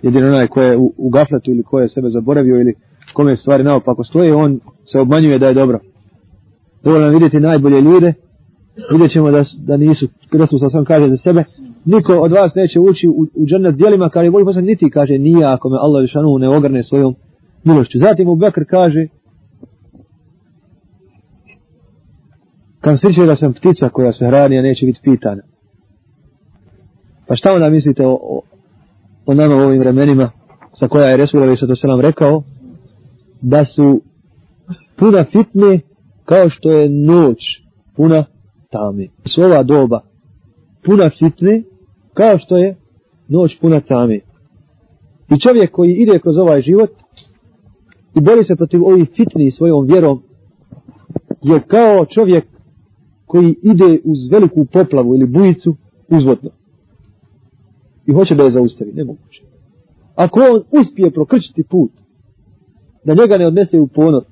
Jedino 0.03 0.27
onaj 0.27 0.47
ko 0.47 0.63
je 0.63 0.77
u, 0.77 0.93
u 0.97 1.11
gafletu 1.11 1.51
ili 1.51 1.63
ko 1.63 1.81
je 1.81 1.89
sebe 1.89 2.09
zaboravio 2.11 2.61
ili 2.61 2.75
kome 3.13 3.37
stvari 3.37 3.65
naopako 3.65 4.05
stoje, 4.05 4.35
on 4.35 4.61
se 4.85 5.01
obmanjuje 5.01 5.39
da 5.39 5.49
je 5.49 5.55
dobro. 5.55 5.81
Dovoljno 6.85 7.09
vidjeti 7.09 7.41
najbolje 7.41 7.81
ljude, 7.81 8.15
vidjet 8.93 9.11
ćemo 9.11 9.31
da, 9.31 9.43
da 9.59 9.77
nisu, 9.77 10.09
Resul 10.33 10.59
sam 10.59 10.85
kaže 10.85 11.09
za 11.09 11.17
sebe, 11.17 11.45
niko 11.85 12.13
od 12.13 12.33
vas 12.33 12.55
neće 12.55 12.81
ući 12.81 13.09
u, 13.09 13.27
u 13.35 13.47
džernet 13.47 13.75
dijelima, 13.75 14.09
kaže, 14.09 14.31
Boži 14.31 14.45
poslan, 14.45 14.65
niti 14.65 14.91
kaže, 14.91 15.19
nije 15.19 15.47
ako 15.47 15.69
me 15.69 15.77
Allah 15.81 16.03
Žešanu 16.03 16.39
ne 16.39 16.49
ogrne 16.49 16.83
svojom 16.83 17.15
milošću. 17.65 17.99
Zatim 17.99 18.29
u 18.29 18.37
Bekr 18.37 18.65
kaže, 18.69 19.07
kam 22.81 22.97
sriće 22.97 23.27
da 23.27 23.35
sam 23.35 23.53
ptica 23.53 23.89
koja 23.89 24.13
se 24.13 24.27
hrani, 24.27 24.59
a 24.59 24.63
neće 24.63 24.87
biti 24.87 25.01
pitana. 25.03 25.43
Pa 27.27 27.37
šta 27.37 27.53
onda 27.53 27.71
mislite 27.71 28.07
o, 28.07 28.19
o, 28.23 28.43
o 29.29 29.35
nama 29.35 29.57
u 29.57 29.59
ovim 29.59 29.81
vremenima, 29.81 30.31
sa 30.73 30.89
koja 30.89 31.07
je 31.07 31.17
Resul 31.17 31.43
Ali 31.43 31.57
Sato 31.57 31.75
Selam 31.75 32.01
rekao, 32.01 32.43
da 33.41 33.65
su 33.65 34.01
puna 34.97 35.25
fitne 35.25 35.81
kao 36.25 36.49
što 36.49 36.71
je 36.71 36.89
noć 36.89 37.39
puna 37.97 38.25
tame. 38.71 39.09
Su 39.35 39.43
ova 39.43 39.63
doba 39.63 40.01
puna 40.85 41.11
fitne 41.11 41.63
kao 42.15 42.39
što 42.39 42.57
je 42.57 42.77
noć 43.29 43.61
puna 43.61 43.81
tame. 43.81 44.21
I 45.31 45.41
čovjek 45.41 45.71
koji 45.71 45.93
ide 45.93 46.19
kroz 46.19 46.39
ovaj 46.39 46.61
život 46.61 46.91
i 48.15 48.21
bori 48.21 48.43
se 48.43 48.57
protiv 48.57 48.85
ovih 48.85 49.09
fitni 49.17 49.51
svojom 49.51 49.87
vjerom 49.87 50.23
je 51.43 51.61
kao 51.61 52.07
čovjek 52.07 52.45
koji 53.27 53.55
ide 53.63 54.01
uz 54.05 54.19
veliku 54.31 54.65
poplavu 54.65 55.15
ili 55.15 55.27
bujicu 55.27 55.77
uzvodno. 56.09 56.51
I 58.09 58.13
hoće 58.13 58.35
da 58.35 58.43
je 58.43 58.51
zaustavi. 58.51 58.93
Nemoguće. 58.93 59.43
Ako 60.15 60.41
on 60.41 60.81
uspije 60.81 61.11
prokrčiti 61.11 61.63
put 61.63 61.91
da 63.05 63.15
njega 63.15 63.39
ne 63.39 63.47
odnese 63.47 63.81
u 63.81 63.87
ponor, 63.87 64.25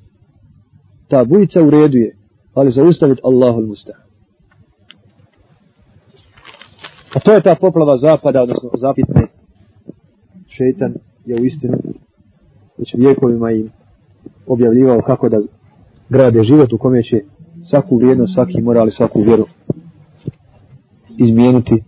ta 1.09 1.25
bujica 1.25 1.63
u 1.63 1.71
redu 1.71 1.97
je, 1.97 2.17
ali 2.55 2.71
zaustaviti 2.71 3.21
Allahu 3.25 3.61
al-Mustah. 3.61 3.97
A 7.15 7.21
to 7.21 7.33
je 7.33 7.43
ta 7.43 7.55
poplava 7.61 7.97
zapada, 7.97 8.43
odnosno 8.43 8.71
zapitne. 8.75 9.27
Šeitan 10.49 10.95
je 11.27 11.41
u 11.41 11.45
istinu 11.45 11.79
već 12.79 12.95
vijekovima 12.95 13.51
im 13.51 13.71
objavljivao 14.47 15.03
kako 15.03 15.29
da 15.29 15.39
grade 16.09 16.43
život 16.43 16.73
u 16.73 16.79
kome 16.79 17.03
će 17.03 17.23
svaku 17.71 17.97
vrijednost, 17.97 18.35
svaki 18.35 18.63
moral 18.63 18.89
i 18.89 18.91
svaku 18.91 19.23
vjeru 19.23 19.47
izmijeniti, 21.19 21.83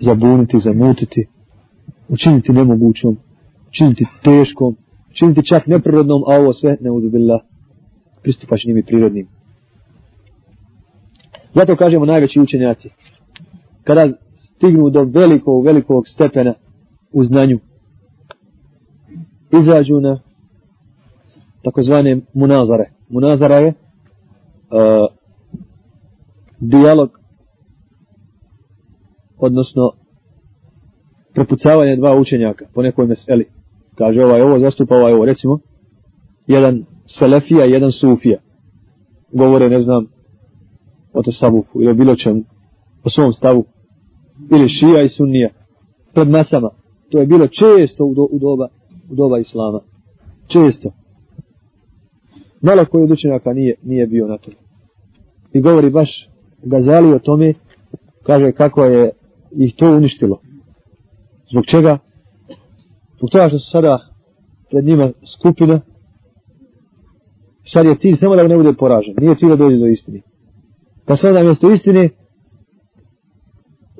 zabuniti, 0.00 0.58
zamutiti, 0.58 1.26
učiniti 2.08 2.52
nemogućom, 2.52 3.16
učiniti 3.68 4.06
teškom, 4.22 4.76
učiniti 5.10 5.46
čak 5.46 5.66
neprirodnom, 5.66 6.22
a 6.26 6.40
ovo 6.40 6.52
sve 6.52 6.76
ne 6.80 6.90
uzubila 6.90 7.40
pristupačnim 8.22 8.78
i 8.78 8.82
prirodnim. 8.82 9.28
Zato 11.54 11.76
kažemo 11.76 12.06
najveći 12.06 12.40
učenjaci, 12.40 12.90
kada 13.84 14.08
stignu 14.36 14.90
do 14.90 15.04
velikog, 15.04 15.64
velikog 15.64 16.08
stepena 16.08 16.54
u 17.12 17.24
znanju, 17.24 17.58
izađu 19.58 20.00
na 20.00 20.20
takozvane 21.62 22.20
munazare. 22.34 22.90
Munazara 23.08 23.56
je 23.56 23.68
uh, 23.68 23.74
dijalog, 26.60 27.19
odnosno 29.40 29.92
prepucavanje 31.34 31.96
dva 31.96 32.16
učenjaka 32.16 32.64
po 32.74 32.82
nekoj 32.82 33.06
meseli. 33.06 33.48
Kaže 33.94 34.24
ovaj 34.24 34.42
ovo, 34.42 34.58
zastupa 34.58 34.94
ovaj 34.94 35.12
ovo. 35.12 35.24
Recimo, 35.24 35.58
jedan 36.46 36.84
selefija 37.06 37.66
i 37.66 37.70
jedan 37.70 37.92
sufija. 37.92 38.38
Govore, 39.32 39.68
ne 39.68 39.80
znam, 39.80 40.06
o 41.12 41.22
to 41.22 41.32
sabufu 41.32 41.82
ili 41.82 41.90
o 41.90 41.94
bilo 41.94 42.16
čemu, 42.16 42.42
o 43.04 43.10
svom 43.10 43.32
stavu. 43.32 43.64
Ili 44.50 44.68
šija 44.68 45.02
i 45.02 45.08
sunnija. 45.08 45.50
Pred 46.14 46.28
masama. 46.28 46.70
To 47.10 47.18
je 47.18 47.26
bilo 47.26 47.46
često 47.46 48.04
u, 48.04 48.14
do, 48.14 48.22
u, 48.22 48.38
doba, 48.38 48.68
u 49.10 49.14
doba 49.14 49.38
islama. 49.38 49.80
Često. 50.46 50.90
Malo 52.62 52.84
koji 52.84 53.04
od 53.04 53.10
učenjaka 53.10 53.52
nije, 53.52 53.74
nije 53.82 54.06
bio 54.06 54.26
na 54.26 54.38
to. 54.38 54.50
I 55.52 55.60
govori 55.60 55.90
baš 55.90 56.30
Gazali 56.62 57.14
o 57.14 57.18
tome, 57.18 57.54
kaže 58.22 58.52
kako 58.52 58.84
je 58.84 59.10
i 59.56 59.76
to 59.76 59.86
uništilo. 59.96 60.40
Zbog 61.50 61.66
čega? 61.66 61.98
Zbog 63.18 63.30
toga 63.30 63.48
što 63.48 63.58
su 63.58 63.70
sada 63.70 63.98
pred 64.70 64.84
njima 64.84 65.12
skupina, 65.36 65.80
sad 67.64 67.86
je 67.86 67.96
cilj 67.96 68.14
samo 68.14 68.36
da 68.36 68.48
ne 68.48 68.56
bude 68.56 68.72
poražen. 68.72 69.14
Nije 69.18 69.34
cilj 69.34 69.48
da 69.48 69.56
dođe 69.56 69.76
do 69.76 69.86
istine. 69.86 70.20
Pa 71.06 71.16
sada 71.16 71.42
mjesto 71.42 71.70
istine 71.70 72.08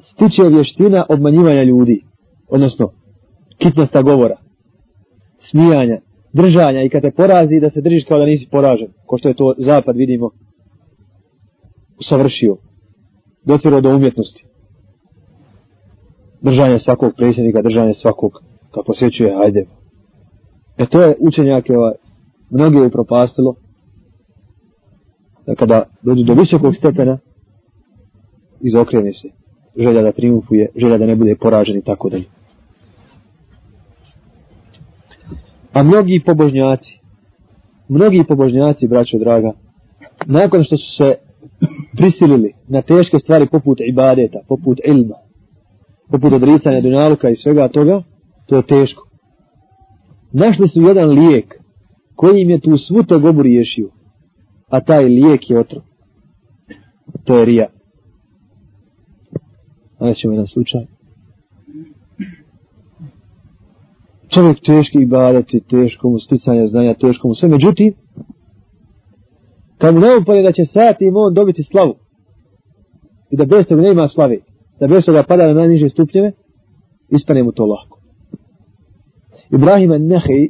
stiče 0.01 0.43
vještina 0.43 1.07
obmanjivanja 1.09 1.63
ljudi. 1.63 2.05
Odnosno, 2.49 2.93
kitnosta 3.59 4.03
govora. 4.03 4.37
smijanja, 5.39 6.01
držanja 6.33 6.83
i 6.83 6.89
kad 6.89 7.03
te 7.03 7.11
porazi 7.11 7.61
da 7.61 7.71
se 7.71 7.81
držiš 7.81 8.05
kao 8.05 8.19
da 8.19 8.27
nisi 8.27 8.49
poražen, 8.51 8.89
ko 9.07 9.19
što 9.19 9.29
je 9.29 9.35
to 9.35 9.55
zapad 9.59 9.97
vidimo 9.97 10.31
savršio, 12.01 12.57
dotjero 13.45 13.81
do 13.81 13.97
umjetnosti. 13.97 14.50
Držanje 16.43 16.79
svakog 16.79 17.13
predsjednika, 17.17 17.63
držanje 17.63 17.95
svakog 17.95 18.33
kako 18.71 18.87
posjećuje 18.87 19.35
ajde. 19.45 19.67
E 20.79 20.87
to 20.87 21.03
je 21.03 21.17
učenjake 21.21 21.77
ovaj, 21.77 21.93
mnogi 22.51 22.77
je 22.77 22.91
propastilo 22.91 23.55
da 25.47 25.55
kada 25.55 25.83
dođu 26.03 26.25
do 26.25 26.35
visokog 26.35 26.77
stepena 26.77 27.19
izokrene 28.61 29.13
se 29.13 29.29
želja 29.77 30.03
da 30.03 30.13
triumfuje, 30.13 30.69
želja 30.77 30.99
da 30.99 31.07
ne 31.07 31.17
bude 31.17 31.37
poražen 31.37 31.77
i 31.77 31.83
tako 31.83 32.09
dalje. 32.09 32.25
A 35.73 35.83
mnogi 35.83 36.23
pobožnjaci, 36.27 36.99
mnogi 37.89 38.25
pobožnjaci, 38.29 38.89
braćo 38.89 39.19
draga, 39.19 39.53
nakon 40.27 40.65
što 40.65 40.77
su 40.77 40.97
se 40.97 41.15
prisilili 41.97 42.53
na 42.69 42.83
teške 42.83 43.19
stvari 43.19 43.47
poput 43.47 43.79
ibadeta, 43.81 44.39
poput 44.49 44.79
ilma, 44.85 45.15
poput 46.11 46.33
odricanja 46.33 46.81
dunjaluka 46.81 47.29
i 47.29 47.37
svega 47.37 47.69
toga, 47.69 48.03
to 48.47 48.57
je 48.57 48.67
teško. 48.67 49.09
Našli 50.33 50.69
su 50.69 50.83
jedan 50.83 51.09
lijek 51.09 51.61
koji 52.15 52.41
im 52.41 52.51
je 52.51 52.61
tu 52.61 52.77
svu 52.77 53.03
tegobu 53.03 53.43
riješio, 53.43 53.91
a 54.69 54.81
taj 54.81 55.05
lijek 55.05 55.51
je 55.51 55.59
otrov. 55.59 55.83
To 57.25 57.39
je 57.39 57.45
rija. 57.45 57.67
Ajde 59.99 60.15
ćemo 60.15 60.33
jedan 60.33 60.47
slučaj. 60.47 60.87
Čovjek 64.29 64.61
teški 64.61 64.99
ibadeti, 64.99 65.61
teško 65.61 66.09
mu 66.09 66.19
sticanje 66.19 66.67
znanja, 66.67 66.95
teško 66.95 67.29
mu 67.29 67.35
sve. 67.35 67.49
Međutim, 67.49 67.95
kad 69.79 69.95
mu 69.95 70.01
ne 70.01 70.43
da 70.43 70.53
će 70.53 70.65
sati 70.65 71.05
im 71.05 71.17
on 71.17 71.35
dobiti 71.35 71.63
slavu 71.63 71.95
i 73.31 73.37
da 73.37 73.45
bez 73.45 73.69
toga 73.69 73.83
nema 73.83 74.09
slave, 74.09 74.39
da 74.81 74.87
bez 74.87 75.05
toga 75.05 75.23
pada 75.23 75.47
na 75.47 75.55
najniže 75.55 75.89
stupnjeve, 75.89 76.33
ispane 77.09 77.43
mu 77.43 77.53
to 77.53 77.67
lako. 77.67 77.99
Ibrahima 79.51 79.99
Nehej 79.99 80.49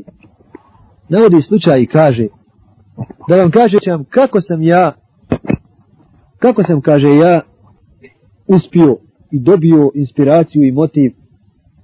navodi 1.09 1.41
slučaj 1.41 1.83
i 1.83 1.87
kaže 1.87 2.27
da 3.29 3.37
vam 3.37 3.51
kaže 3.51 3.79
kako 4.11 4.41
sam 4.41 4.63
ja 4.63 4.93
kako 6.39 6.63
sam 6.63 6.81
kaže 6.81 7.09
ja 7.17 7.41
uspio 8.47 8.97
i 9.31 9.41
dobio 9.41 9.91
inspiraciju 9.95 10.63
i 10.63 10.73
motiv 10.73 11.13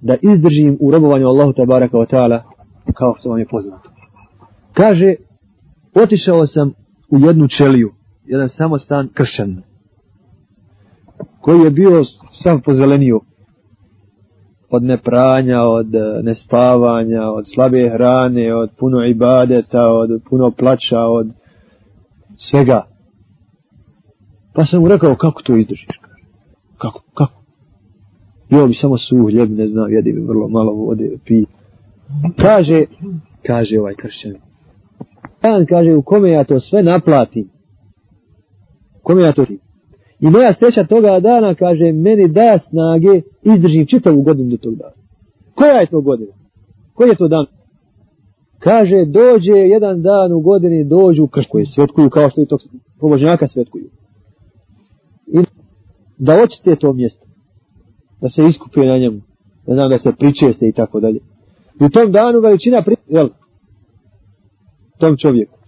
da 0.01 0.17
izdržim 0.23 0.77
u 0.81 0.91
robovanju 0.91 1.27
Allahu 1.27 1.53
tabaraka 1.53 1.97
wa 1.97 2.15
ta'ala 2.15 2.43
kao 2.95 3.15
što 3.19 3.29
vam 3.29 3.39
je 3.39 3.47
poznato. 3.47 3.91
Kaže, 4.73 5.15
otišao 5.95 6.47
sam 6.47 6.73
u 7.11 7.19
jednu 7.19 7.49
čeliju, 7.49 7.93
jedan 8.25 8.49
samostan 8.49 9.09
kršan, 9.15 9.63
koji 11.41 11.61
je 11.61 11.71
bio 11.71 12.05
sam 12.43 12.61
pozelenio 12.61 13.21
od 14.71 14.83
nepranja, 14.83 15.63
od 15.63 15.95
e, 15.95 16.23
nespavanja, 16.23 17.23
od 17.23 17.45
slabe 17.55 17.89
hrane, 17.89 18.55
od 18.55 18.71
puno 18.79 19.05
ibadeta, 19.05 19.89
od 19.89 20.11
puno 20.31 20.51
plaća, 20.51 21.01
od 21.01 21.29
svega. 22.37 22.87
Pa 24.55 24.65
sam 24.65 24.81
mu 24.81 24.89
rekao, 24.89 25.17
kako 25.17 25.43
to 25.43 25.57
izdržiš? 25.57 26.01
Kako, 26.79 27.03
kako? 27.15 27.43
Bio 28.51 28.67
bi 28.67 28.75
samo 28.75 28.99
suh 28.99 29.31
ljeb, 29.33 29.51
ne 29.51 29.67
znam, 29.67 29.93
jedi 29.93 30.13
bi 30.13 30.21
vrlo 30.21 30.49
malo 30.49 30.73
vode, 30.73 31.19
pi. 31.25 31.45
Kaže, 32.43 32.85
kaže 33.47 33.81
ovaj 33.81 33.95
kršćan. 33.95 34.35
On 35.43 35.67
kaže, 35.67 35.95
u 35.95 36.03
kome 36.03 36.31
ja 36.31 36.45
to 36.45 36.61
sve 36.61 36.83
naplatim? 36.83 37.49
U 38.97 39.01
kome 39.03 39.23
ja 39.23 39.33
to 39.33 39.45
ti? 39.45 39.59
I 40.21 40.31
moja 40.31 40.53
sreća 40.53 40.85
toga 40.85 41.21
dana, 41.21 41.55
kaže, 41.55 41.93
meni 41.93 42.29
da 42.29 42.59
snage, 42.59 43.23
izdržim 43.43 43.87
čitavu 43.87 44.23
godinu 44.23 44.51
do 44.51 44.57
tog 44.57 44.75
dana. 44.75 44.95
Koja 45.55 45.81
je 45.81 45.87
to 45.87 46.01
godina? 46.01 46.33
Koji 46.95 47.09
je 47.09 47.17
to 47.17 47.29
dan? 47.29 47.47
Kaže, 48.59 49.05
dođe 49.05 49.53
jedan 49.53 50.03
dan 50.03 50.33
u 50.33 50.41
godini, 50.41 50.85
dođu 50.85 51.25
u 51.25 51.29
kršku, 51.29 51.59
svetkuju 51.65 52.11
kao 52.11 52.31
što 52.31 52.43
i 52.43 52.47
tog 52.47 52.61
pobožnjaka 53.01 53.47
svetkuju. 53.47 53.85
I 55.27 55.39
da 56.19 56.43
očite 56.43 56.77
to 56.77 56.93
mjesto. 56.93 57.27
Da 58.21 58.29
se 58.29 58.45
iskupe 58.45 58.81
na 58.81 58.99
njemu. 58.99 59.21
Ne 59.67 59.75
znam, 59.75 59.91
da 59.91 59.99
se 59.99 60.13
pričeste 60.19 60.69
i 60.69 60.73
tako 60.73 61.01
dalje. 61.01 61.21
I 61.81 61.85
u 61.85 61.89
tom 61.89 62.13
danu 62.13 62.41
veličina 62.41 62.83
pri... 62.83 62.97
Jel? 63.09 63.29
Tom 64.99 65.17
čovjeku. 65.17 65.59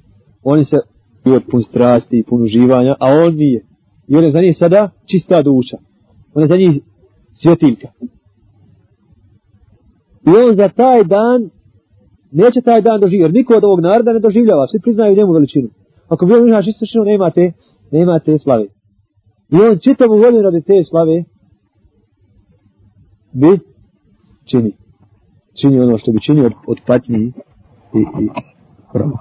Oni 0.42 0.64
se 0.64 0.76
bio 1.24 1.40
pun 1.50 1.62
strasti 1.62 2.18
i 2.18 2.22
pun 2.22 2.42
uživanja, 2.42 2.94
a 3.00 3.06
on 3.06 3.34
nije. 3.34 3.67
I 4.08 4.16
on 4.16 4.24
je 4.24 4.30
za 4.30 4.40
njih 4.40 4.56
sada 4.56 4.90
čista 5.06 5.42
duša. 5.42 5.76
On 6.34 6.42
je 6.42 6.46
za 6.46 6.56
njih 6.56 6.80
svjetiljka. 7.32 7.88
I 10.26 10.30
on 10.30 10.54
za 10.54 10.68
taj 10.68 11.04
dan 11.04 11.50
neće 12.32 12.60
taj 12.60 12.82
dan 12.82 13.00
doživjeti. 13.00 13.24
Jer 13.24 13.32
niko 13.32 13.54
od 13.54 13.64
ovog 13.64 13.80
naroda 13.80 14.12
ne 14.12 14.18
doživljava. 14.18 14.66
Svi 14.66 14.80
priznaju 14.80 15.16
njemu 15.16 15.32
veličinu. 15.32 15.68
Ako 16.08 16.26
bi 16.26 16.34
on 16.34 16.48
imaš 16.48 16.66
istočinu, 16.66 17.04
nema 17.90 18.18
te 18.18 18.38
slave. 18.38 18.66
I 19.50 19.56
on 19.56 19.78
čitavu 19.78 20.18
godinu 20.18 20.42
radi 20.42 20.62
te 20.62 20.84
slave 20.84 21.24
bi 23.32 23.58
čini. 24.44 24.72
Čini 25.60 25.80
ono 25.80 25.98
što 25.98 26.12
bi 26.12 26.20
činio 26.20 26.46
od, 26.46 26.52
od 26.66 26.78
patnji 26.86 27.18
i, 27.18 28.00
i 28.00 28.28
promah. 28.92 29.20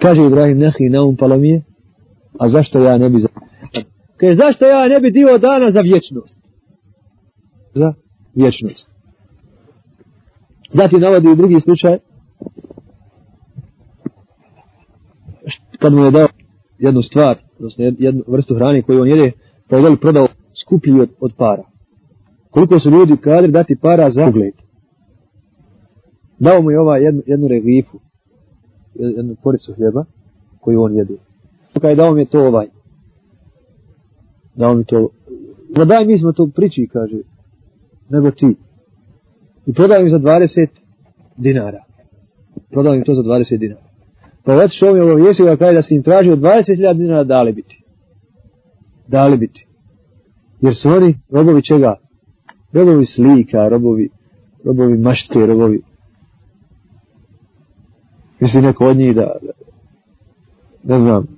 Kaže 0.00 0.26
Ibrahim 0.26 0.58
Nehi 0.58 0.88
na 0.90 1.02
um 1.02 1.16
palomije, 1.16 1.62
a 2.38 2.48
zašto 2.48 2.82
ja 2.82 2.98
ne 2.98 3.10
bi 3.10 3.18
za... 3.18 3.28
Kaže, 4.16 4.34
zašto 4.34 4.64
ja 4.64 4.88
ne 4.88 5.00
bi 5.00 5.10
dio 5.10 5.38
dana 5.38 5.70
za 5.70 5.80
vječnost? 5.80 6.40
Za 7.74 7.94
vječnost. 8.34 8.88
Zatim 10.72 11.00
navodi 11.00 11.28
u 11.28 11.36
drugi 11.36 11.60
slučaj, 11.60 11.98
kad 15.78 15.92
mu 15.92 16.04
je 16.04 16.10
dao 16.10 16.28
jednu 16.78 17.02
stvar, 17.02 17.38
odnosno 17.58 17.84
jednu 17.98 18.24
vrstu 18.28 18.54
hrane 18.54 18.82
koju 18.82 19.00
on 19.00 19.08
jede, 19.08 19.32
pa 19.68 19.76
je 19.76 19.96
prodao 20.00 20.26
skuplji 20.62 21.00
od, 21.00 21.10
od 21.20 21.32
para. 21.36 21.62
Koliko 22.50 22.78
su 22.78 22.90
ljudi 22.90 23.16
kadri 23.16 23.50
dati 23.50 23.76
para 23.82 24.10
za 24.10 24.26
ugled. 24.26 24.54
Dao 26.38 26.62
mu 26.62 26.70
je 26.70 26.80
ova 26.80 26.96
jednu, 26.96 27.22
jednu 27.26 27.48
regifu, 27.48 27.98
jednu 28.94 29.36
koricu 29.42 29.72
hljeba, 29.76 30.04
koju 30.60 30.82
on 30.82 30.94
jede. 30.94 31.27
Kaj 31.80 31.94
dao 31.94 32.12
mi 32.12 32.20
je 32.20 32.26
to 32.26 32.40
ovaj. 32.40 32.66
Dao 34.54 34.74
mi 34.74 34.84
to. 34.84 35.08
Ma 35.76 35.84
daj 35.84 36.04
mi 36.04 36.18
smo 36.18 36.32
to 36.32 36.50
priči, 36.54 36.88
kaže. 36.92 37.16
Nego 38.10 38.30
ti. 38.30 38.56
I 39.66 39.72
prodao 39.72 40.02
mi 40.02 40.08
za 40.08 40.18
20 40.18 40.68
dinara. 41.36 41.84
Prodao 42.70 42.94
mi 42.94 43.04
to 43.04 43.14
za 43.14 43.22
20 43.22 43.58
dinara. 43.58 43.82
Pa 44.44 44.54
otišao 44.54 44.94
mi 44.94 45.00
ovo 45.00 45.16
ga 45.44 45.56
kaže 45.56 45.74
da 45.74 45.82
si 45.82 45.94
im 45.94 46.02
tražio 46.02 46.36
20.000 46.36 46.96
dinara 46.96 47.24
dali 47.24 47.52
biti. 47.52 47.84
Dali 49.06 49.36
biti. 49.36 49.66
Jer 50.60 50.74
su 50.74 50.88
oni 50.88 51.18
robovi 51.30 51.62
čega? 51.62 51.94
Robovi 52.72 53.04
slika, 53.04 53.68
robovi, 53.68 54.08
robovi 54.64 54.98
mašte, 54.98 55.46
robovi. 55.46 55.82
Misli 58.40 58.62
neko 58.62 58.86
od 58.86 58.96
njih 58.96 59.14
da, 59.14 59.36
ne 60.84 60.98
znam, 60.98 61.37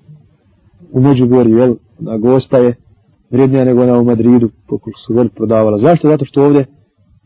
u 0.92 1.00
Međugorju, 1.00 1.58
jel, 1.58 1.74
na 1.98 2.18
gospa 2.18 2.58
je 2.58 2.74
vrijednija 3.30 3.64
nego 3.64 3.82
ona 3.82 3.98
u 3.98 4.04
Madridu, 4.04 4.50
pokoliko 4.68 5.00
su 5.00 5.14
veli 5.14 5.28
prodavala. 5.28 5.78
Zašto? 5.78 6.08
Zato 6.08 6.24
što 6.24 6.44
ovdje, 6.44 6.64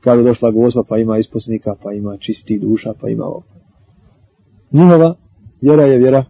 kada 0.01 0.21
je 0.21 0.25
došla 0.25 0.51
gospa, 0.51 0.83
pa 0.89 0.99
ima 0.99 1.19
isposnika, 1.19 1.75
pa 1.83 1.93
ima 1.93 2.17
čisti 2.17 2.59
duša, 2.59 2.93
pa 3.01 3.09
ima 3.09 3.25
ovo. 3.25 3.43
Njihova 4.73 5.15
vjera 5.61 5.83
je 5.83 5.99
vjera 5.99 6.25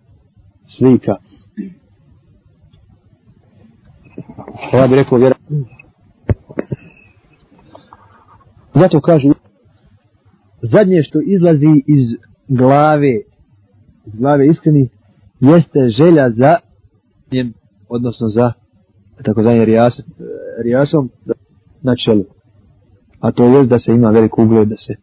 slika. 0.66 1.16
Ja 4.72 4.86
bih 4.86 4.96
rekao 4.96 5.18
vjera. 5.18 5.34
Zato 8.74 9.00
kažu, 9.00 9.34
zadnje 10.62 11.02
što 11.02 11.18
izlazi 11.24 11.82
iz 11.86 12.16
glave, 12.48 13.20
iz 14.06 14.14
glave 14.14 14.46
iskreni, 14.46 14.88
jeste 15.40 15.88
želja 15.88 16.30
za 16.30 16.56
odnosno 17.88 18.28
za 18.28 18.52
tako 19.22 19.42
zvanje 19.42 19.64
rijas, 19.64 20.00
rijasom 20.64 21.10
na 21.82 21.96
čelu. 21.96 22.24
A 23.20 23.32
to 23.32 23.44
je 23.44 23.66
da 23.66 23.78
se 23.78 23.92
ima 23.92 24.10
velik 24.10 24.38
ugled, 24.38 24.68
da 24.68 24.76
se 24.76 24.94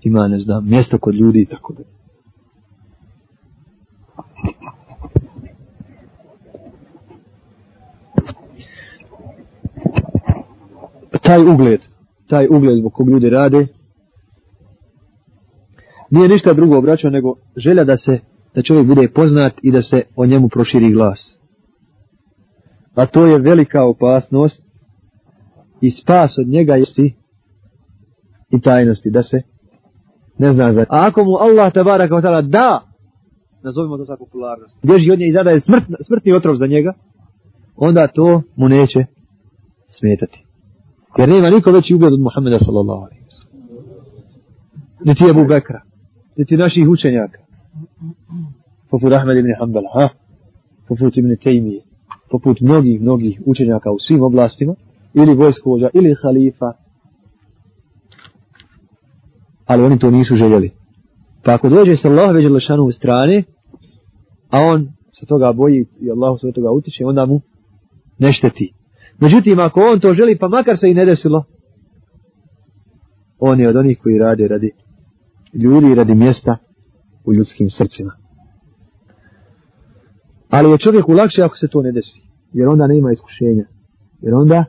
ima, 0.00 0.28
ne 0.28 0.38
znam, 0.38 0.68
mjesto 0.68 0.98
kod 0.98 1.14
ljudi 1.14 1.40
i 1.40 1.46
tako 1.46 1.72
da. 1.72 1.82
Taj 11.22 11.52
ugled, 11.52 11.80
taj 12.28 12.46
ugled 12.50 12.78
zbog 12.78 12.92
kog 12.92 13.08
ljudi 13.08 13.30
rade, 13.30 13.66
Nije 16.10 16.28
ništa 16.28 16.52
drugo 16.52 16.78
obraćao 16.78 17.10
nego 17.10 17.34
želja 17.56 17.84
da 17.84 17.96
se 17.96 18.18
da 18.56 18.62
čovjek 18.62 18.86
bude 18.86 19.08
poznat 19.08 19.52
i 19.62 19.70
da 19.70 19.82
se 19.82 20.02
o 20.16 20.26
njemu 20.26 20.48
proširi 20.48 20.92
glas. 20.92 21.38
A 22.94 23.06
to 23.06 23.26
je 23.26 23.38
velika 23.38 23.84
opasnost 23.84 24.62
i 25.80 25.90
spas 25.90 26.38
od 26.38 26.48
njega 26.48 26.74
jesti 26.74 27.16
i 28.50 28.60
tajnosti 28.60 29.10
da 29.10 29.22
se 29.22 29.42
ne 30.38 30.52
zna 30.52 30.72
za. 30.72 30.80
A 30.80 31.06
ako 31.06 31.24
mu 31.24 31.36
Allah 31.36 31.72
tabara 31.72 32.08
kao 32.08 32.20
tada 32.20 32.42
da, 32.42 32.82
nazovimo 33.62 33.96
to 33.96 34.06
sa 34.06 34.16
popularnost, 34.16 34.78
bježi 34.82 35.12
od 35.12 35.18
nje 35.18 35.28
i 35.28 35.32
zada 35.32 35.50
je 35.50 35.60
smrt, 35.60 35.84
smrtni 36.06 36.32
otrov 36.32 36.54
za 36.54 36.66
njega, 36.66 36.92
onda 37.76 38.06
to 38.06 38.42
mu 38.56 38.68
neće 38.68 39.04
smetati. 39.88 40.44
Jer 41.18 41.28
nema 41.28 41.50
niko 41.50 41.70
veći 41.70 41.94
ugled 41.94 42.12
od 42.12 42.20
Muhammeda 42.20 42.58
sallallahu 42.58 43.02
alaihi 43.02 43.24
wa 43.24 43.30
sallam. 43.30 43.56
Niti 45.04 45.24
je 45.24 45.44
Bekra, 45.44 45.82
niti 46.36 46.56
naših 46.56 46.88
učenjaka. 46.88 47.46
Poput 48.90 49.12
Ahmed 49.12 49.36
ibn 49.36 49.50
Hanbala, 49.58 49.88
ha? 49.94 50.08
Poput 50.88 51.16
ibn 51.16 51.36
Tejmije, 51.36 51.82
poput 52.30 52.60
mnogih, 52.60 53.00
mnogih 53.00 53.42
učenjaka 53.46 53.90
u 53.90 53.98
svim 53.98 54.22
oblastima, 54.22 54.74
ili 55.14 55.34
vojskovođa, 55.34 55.88
ili 55.94 56.14
halifa, 56.22 56.72
ali 59.64 59.82
oni 59.82 59.98
to 59.98 60.10
nisu 60.10 60.36
željeli. 60.36 60.70
Pa 61.44 61.54
ako 61.54 61.68
dođe 61.68 61.96
sa 61.96 62.08
Allah 62.08 62.34
već 62.34 62.50
lešanu 62.50 62.82
u 62.82 62.92
strane, 62.92 63.42
a 64.48 64.60
on 64.60 64.88
se 65.12 65.26
toga 65.26 65.52
boji 65.52 65.86
i 66.00 66.10
Allah 66.10 66.40
se 66.40 66.52
toga 66.52 66.70
utiče, 66.70 67.04
onda 67.04 67.26
mu 67.26 67.40
ne 68.18 68.32
šteti. 68.32 68.72
Međutim, 69.18 69.60
ako 69.60 69.80
on 69.80 70.00
to 70.00 70.12
želi, 70.12 70.38
pa 70.38 70.48
makar 70.48 70.76
se 70.76 70.90
i 70.90 70.94
ne 70.94 71.04
desilo, 71.04 71.44
on 73.38 73.60
je 73.60 73.68
od 73.68 73.76
onih 73.76 73.98
koji 74.02 74.18
rade 74.18 74.48
radi 74.48 74.70
ljudi 75.52 75.94
radi 75.94 76.14
mjesta 76.14 76.56
u 77.24 77.34
ljudskim 77.34 77.70
srcima. 77.70 78.12
Ali 80.48 80.70
je 80.70 80.78
čovjeku 80.78 81.12
lakše 81.12 81.42
ako 81.42 81.56
se 81.56 81.68
to 81.68 81.82
ne 81.82 81.92
desi, 81.92 82.22
jer 82.52 82.68
onda 82.68 82.86
nema 82.86 83.12
iskušenja. 83.12 83.64
Jer 84.22 84.34
onda 84.34 84.64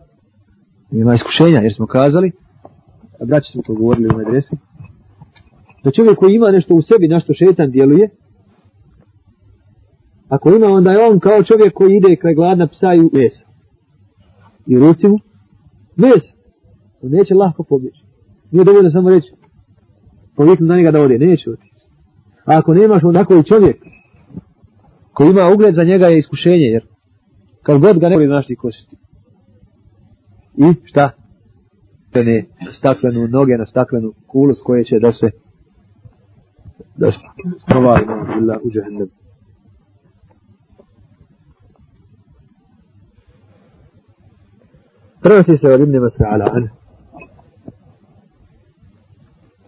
nema 0.92 1.14
iskušenja, 1.14 1.60
jer 1.60 1.74
smo 1.74 1.88
kazali, 1.88 2.32
a 3.20 3.26
braći 3.26 3.52
smo 3.52 3.62
to 3.66 3.74
govorili 3.74 4.10
u 4.14 4.18
medresi, 4.18 4.56
da 5.84 5.92
čovjek 5.92 6.18
koji 6.18 6.36
ima 6.36 6.52
nešto 6.52 6.76
u 6.76 6.82
sebi, 6.82 7.08
na 7.08 7.20
što 7.20 7.34
šetan 7.34 7.72
djeluje, 7.72 8.10
ako 10.30 10.50
ima, 10.50 10.68
onda 10.68 10.92
je 10.92 11.06
on 11.06 11.20
kao 11.20 11.44
čovjek 11.44 11.74
koji 11.74 11.96
ide 11.96 12.16
kraj 12.16 12.34
gladna 12.34 12.68
psa 12.68 12.94
i 12.94 13.18
mesa. 13.18 13.46
I 14.66 14.80
ruci 14.80 15.08
mu, 15.08 15.20
mesa. 15.96 16.34
On 17.02 17.12
neće 17.12 17.36
lahko 17.36 17.64
pobjeći. 17.64 18.04
Nije 18.52 18.66
dovoljno 18.66 18.90
samo 18.90 19.10
reći, 19.10 19.34
poviknu 20.36 20.68
na 20.68 20.78
njega 20.78 20.92
da 20.92 21.02
ode, 21.02 21.18
neće 21.18 21.52
otići. 21.52 21.86
A 22.46 22.58
ako 22.58 22.74
nemaš 22.74 23.04
onda 23.04 23.26
koji 23.26 23.44
čovjek, 23.44 23.78
Ko 25.18 25.24
ima 25.24 25.50
ugled 25.54 25.74
za 25.74 25.84
njega 25.84 26.08
je 26.08 26.18
iskušenje, 26.18 26.66
jer 26.66 26.86
kad 27.64 27.82
god 27.82 28.00
ga 28.00 28.10
ne 28.10 28.16
voli 28.16 28.28
znaš 28.28 28.48
ti 28.48 28.56
kositi. 28.56 28.96
I 30.56 30.74
šta? 30.86 31.10
Ne, 32.16 32.46
staklenu 32.70 33.28
noge 33.28 33.58
na 33.58 33.66
staklenu 33.66 34.14
kulu 34.28 34.54
s 34.54 34.62
koje 34.62 34.84
će 34.84 35.00
da 35.00 35.12
se 35.12 35.30
da 36.96 37.12
se 37.12 37.20
provali 37.68 38.06
na 38.42 38.60
u 38.64 38.70
džahennem. 38.70 39.10
Prenosi 45.22 45.58
se 45.58 45.68
od 45.68 45.82
Ibn 45.82 45.92
Mas'ala 45.92 46.50
an 46.54 46.70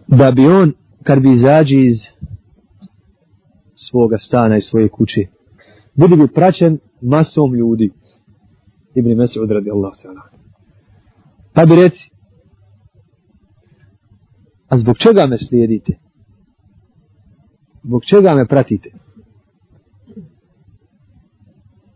da 0.06 0.30
bi 0.30 0.46
on 0.46 0.72
kad 1.02 1.20
bi 1.22 1.32
izađi 1.32 1.84
iz 1.84 1.96
svoga 3.74 4.18
stana 4.18 4.56
i 4.56 4.60
svoje 4.60 4.88
kuće 4.88 5.39
budi 5.94 6.16
bi 6.16 6.32
praćen 6.34 6.78
masom 7.02 7.54
ljudi. 7.54 7.90
Ibn 8.94 9.16
Mesud 9.16 9.50
radi 9.50 9.70
Allah 9.70 9.92
ta'ala. 10.02 10.22
Pa 11.54 11.66
bi 11.66 11.76
reci 11.76 12.10
a 14.68 14.76
zbog 14.76 14.98
čega 14.98 15.26
me 15.26 15.38
slijedite? 15.38 15.98
Zbog 17.84 18.04
čega 18.04 18.34
me 18.34 18.46
pratite? 18.46 18.90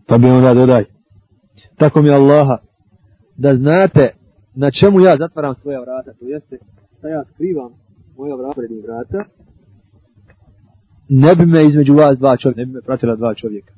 Pa 0.07 0.18
bi 0.18 0.26
onda 0.26 0.54
dodaj 0.54 0.94
tako 1.76 2.02
mi 2.02 2.11
Allaha 2.11 2.59
da 3.37 3.54
znate 3.54 4.14
na 4.54 4.70
čemu 4.70 5.00
ja 5.00 5.16
zatvaram 5.18 5.54
svoja 5.54 5.80
vrata 5.80 6.12
to 6.18 6.26
jeste 6.26 6.59
da 7.02 7.09
ja 7.09 7.24
skrivam 7.24 7.72
moja 8.16 8.35
vrata 8.37 8.54
prednjih 8.57 8.85
vrata 8.85 9.30
ne 11.09 11.35
bi 11.35 11.46
me 11.46 11.66
između 11.66 11.94
vas 11.94 12.18
dva 12.18 12.37
čovjeka 12.37 12.59
ne 12.61 12.66
bi 12.66 12.72
me 12.72 12.83
pratila 12.83 13.16
dva 13.16 13.35
čovjeka. 13.35 13.74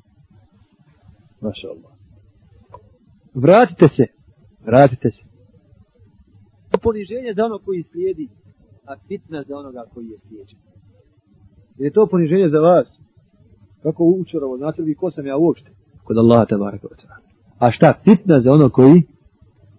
Maša 1.40 1.68
Allah 1.68 1.96
vratite 3.37 3.88
se. 3.88 4.05
Vratite 4.66 5.11
se. 5.11 5.25
Poniženje 6.83 7.33
za 7.37 7.44
ono 7.44 7.59
koji 7.59 7.83
slijedi 7.83 8.29
a 8.87 8.96
fitna 9.09 9.42
za 9.42 9.57
onoga 9.57 9.85
koji 9.94 10.07
je 10.07 10.18
slijeđen. 10.18 10.59
Je 11.79 11.92
to 11.92 12.07
poniženje 12.11 12.49
za 12.49 12.59
vas. 12.59 13.05
Kako 13.83 14.05
učorovo 14.05 14.57
znate 14.57 14.83
li 14.83 14.94
ko 14.94 15.11
sam 15.11 15.27
ja 15.27 15.37
uopšte? 15.37 15.70
Kod 16.05 16.18
Allaha 16.18 16.44
te 16.44 16.57
baraka 16.57 16.88
a 17.59 17.70
šta 17.70 17.94
fitna 18.05 18.40
za 18.40 18.53
ono 18.53 18.70
koji 18.70 19.03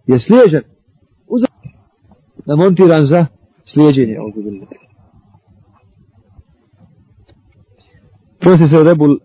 je 0.08 0.20
sliježen 0.20 0.64
uzak 1.28 1.52
namontiran 2.46 3.04
za 3.04 3.26
slijeđenje 3.66 4.18
prosi 8.40 8.68
se 8.68 8.84
Rebul 8.84 9.18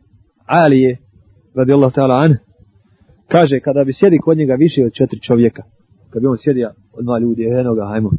Alije 0.47 1.02
radi 1.55 1.73
Allah 1.73 1.93
ta'ala 1.93 2.15
an 2.25 2.33
kaže 3.29 3.61
kada 3.61 3.85
bi 3.85 3.93
sjedi 3.93 4.19
kod 4.19 4.37
njega 4.37 4.55
više 4.55 4.85
od 4.85 4.93
četiri 4.93 5.21
čovjeka 5.21 5.63
kad 6.11 6.23
bi 6.23 6.29
on 6.29 6.37
sjedio 6.39 6.71
od 6.93 7.05
dva 7.05 7.19
ljudi 7.19 7.43
jednoga 7.43 7.87
hajmo. 7.87 8.11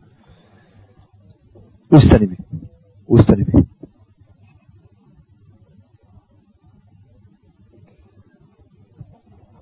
Ustani 1.89 2.27
mi 2.27 2.37
ustani 3.07 3.45
mi. 3.47 3.63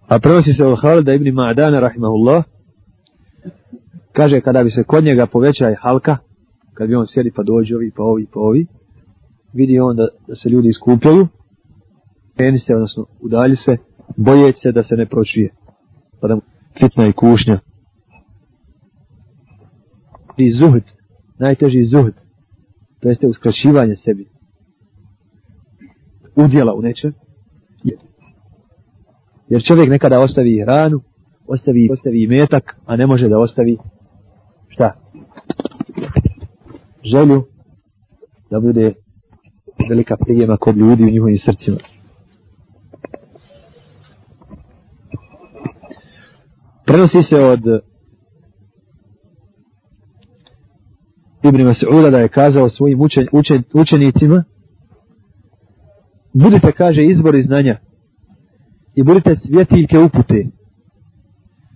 A 0.08 0.20
prenosi 0.20 0.54
se 0.54 0.66
od 0.66 0.80
Halida 0.82 1.14
ibn 1.14 1.26
Ma'dana 1.26 1.80
rahimahullah 1.80 2.44
kaže 4.12 4.42
kada 4.42 4.64
bi 4.64 4.70
se 4.70 4.84
kod 4.84 5.04
njega 5.04 5.26
povećaj 5.26 5.76
halka 5.76 6.18
kad 6.74 6.88
bi 6.88 6.96
on 6.96 7.08
sjedi 7.08 7.32
pa 7.36 7.44
dođe 7.44 7.76
ovi 7.76 7.92
pa 7.96 8.04
ovi 8.04 8.26
pa 8.34 8.40
ovi 8.40 8.66
vidi 9.54 9.80
on 9.80 9.96
da, 9.96 10.08
da 10.28 10.36
se 10.36 10.50
ljudi 10.50 10.68
iskupljaju 10.68 11.28
skreni 12.42 12.60
se 12.60 12.76
odnosno 12.76 13.06
udalji 13.20 13.56
se 13.56 13.78
bojeći 14.18 14.60
se 14.60 14.72
da 14.72 14.84
se 14.84 14.96
ne 14.96 15.06
pročuje 15.06 15.54
pa 16.22 16.28
da 16.28 16.36
mu 16.36 16.42
fitna 16.80 17.08
i 17.08 17.14
kušnja. 17.14 17.60
I 20.38 20.52
zuhd 20.52 20.84
najteži 21.40 21.84
zuhd 21.84 22.14
to 23.00 23.10
jeste 23.10 23.28
uskraćivanje 23.28 23.96
sebi. 23.96 24.30
Udjela 26.36 26.74
u 26.74 26.82
nečem. 26.82 27.14
Jer 29.50 29.64
čovjek 29.64 29.90
nekada 29.90 30.20
ostavi 30.20 30.62
hranu 30.62 31.02
ostavi, 31.48 31.90
ostavi 31.92 32.28
metak 32.28 32.76
a 32.86 32.96
ne 32.96 33.08
može 33.08 33.30
da 33.30 33.40
ostavi 33.40 33.78
šta? 34.68 34.94
Želju 37.04 37.44
da 38.50 38.60
bude 38.60 38.94
velika 39.90 40.16
prijema 40.18 40.58
kod 40.58 40.78
ljudi 40.78 41.04
u 41.04 41.10
njihovim 41.10 41.38
srcima. 41.38 41.78
Prenosi 46.92 47.24
se 47.24 47.40
od 47.40 47.60
Ibn 51.44 51.58
Mas'uda 51.58 52.10
da 52.10 52.18
je 52.18 52.28
kazao 52.28 52.70
svojim 52.70 53.02
učen, 53.02 53.28
učen, 53.32 53.64
učenicima 53.74 54.44
budite, 56.34 56.72
kaže, 56.72 57.06
izbori 57.06 57.42
znanja 57.42 57.78
i 58.96 59.04
budite 59.04 59.36
svjetiljke 59.36 60.00
upute. 60.00 60.48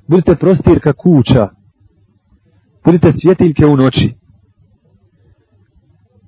Budite 0.08 0.36
prostirka 0.36 0.94
kuća. 0.94 1.50
Budite 2.86 3.12
svjetiljke 3.12 3.66
u 3.66 3.78
noći. 3.78 4.14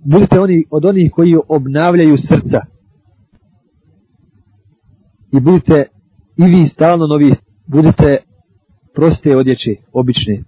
Budite 0.06 0.40
oni 0.40 0.66
od 0.72 0.86
onih 0.86 1.12
koji 1.12 1.36
obnavljaju 1.50 2.18
srca. 2.18 2.60
I 5.32 5.40
budite 5.40 5.86
i 6.38 6.44
vi 6.44 6.68
stalno 6.68 7.08
novi 7.08 7.34
budite 7.66 8.27
proste 8.98 9.36
odjeće 9.36 9.76
obične. 9.94 10.44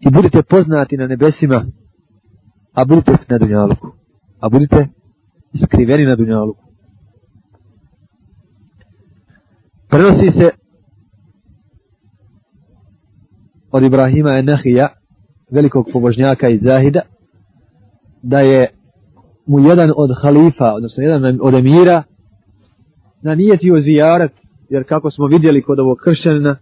I 0.00 0.10
budite 0.10 0.42
poznati 0.42 0.96
na 0.96 1.06
nebesima 1.06 1.64
a 2.72 2.84
budite 2.84 3.12
na 3.28 3.38
dunjaluku. 3.38 3.88
A 4.40 4.48
budite 4.48 4.88
skriveni 5.64 6.04
na 6.04 6.16
dunjaluku. 6.16 6.64
Prenosi 9.88 10.30
se 10.30 10.50
od 13.70 13.82
Ibrahima 13.82 14.30
Enahija 14.30 14.88
velikog 15.50 15.86
pobožnjaka 15.92 16.48
iz 16.48 16.60
Zahida 16.62 17.00
da 18.22 18.40
je 18.40 18.70
mu 19.46 19.58
jedan 19.60 19.90
od 19.96 20.10
halifa, 20.22 20.72
odnosno 20.74 21.02
jedan 21.02 21.38
od 21.42 21.54
emira, 21.54 22.02
na 23.22 23.34
nijetio 23.34 23.78
zijarat, 23.78 24.32
jer 24.68 24.88
kako 24.88 25.10
smo 25.10 25.26
vidjeli 25.26 25.62
kod 25.62 25.80
ovog 25.80 25.98
kršćanina, 26.04 26.56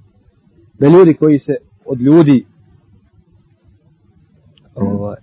da 0.80 0.88
ljudi 0.88 1.14
koji 1.14 1.38
se 1.38 1.56
od 1.86 2.00
ljudi 2.00 2.44
ovaj, 4.74 5.16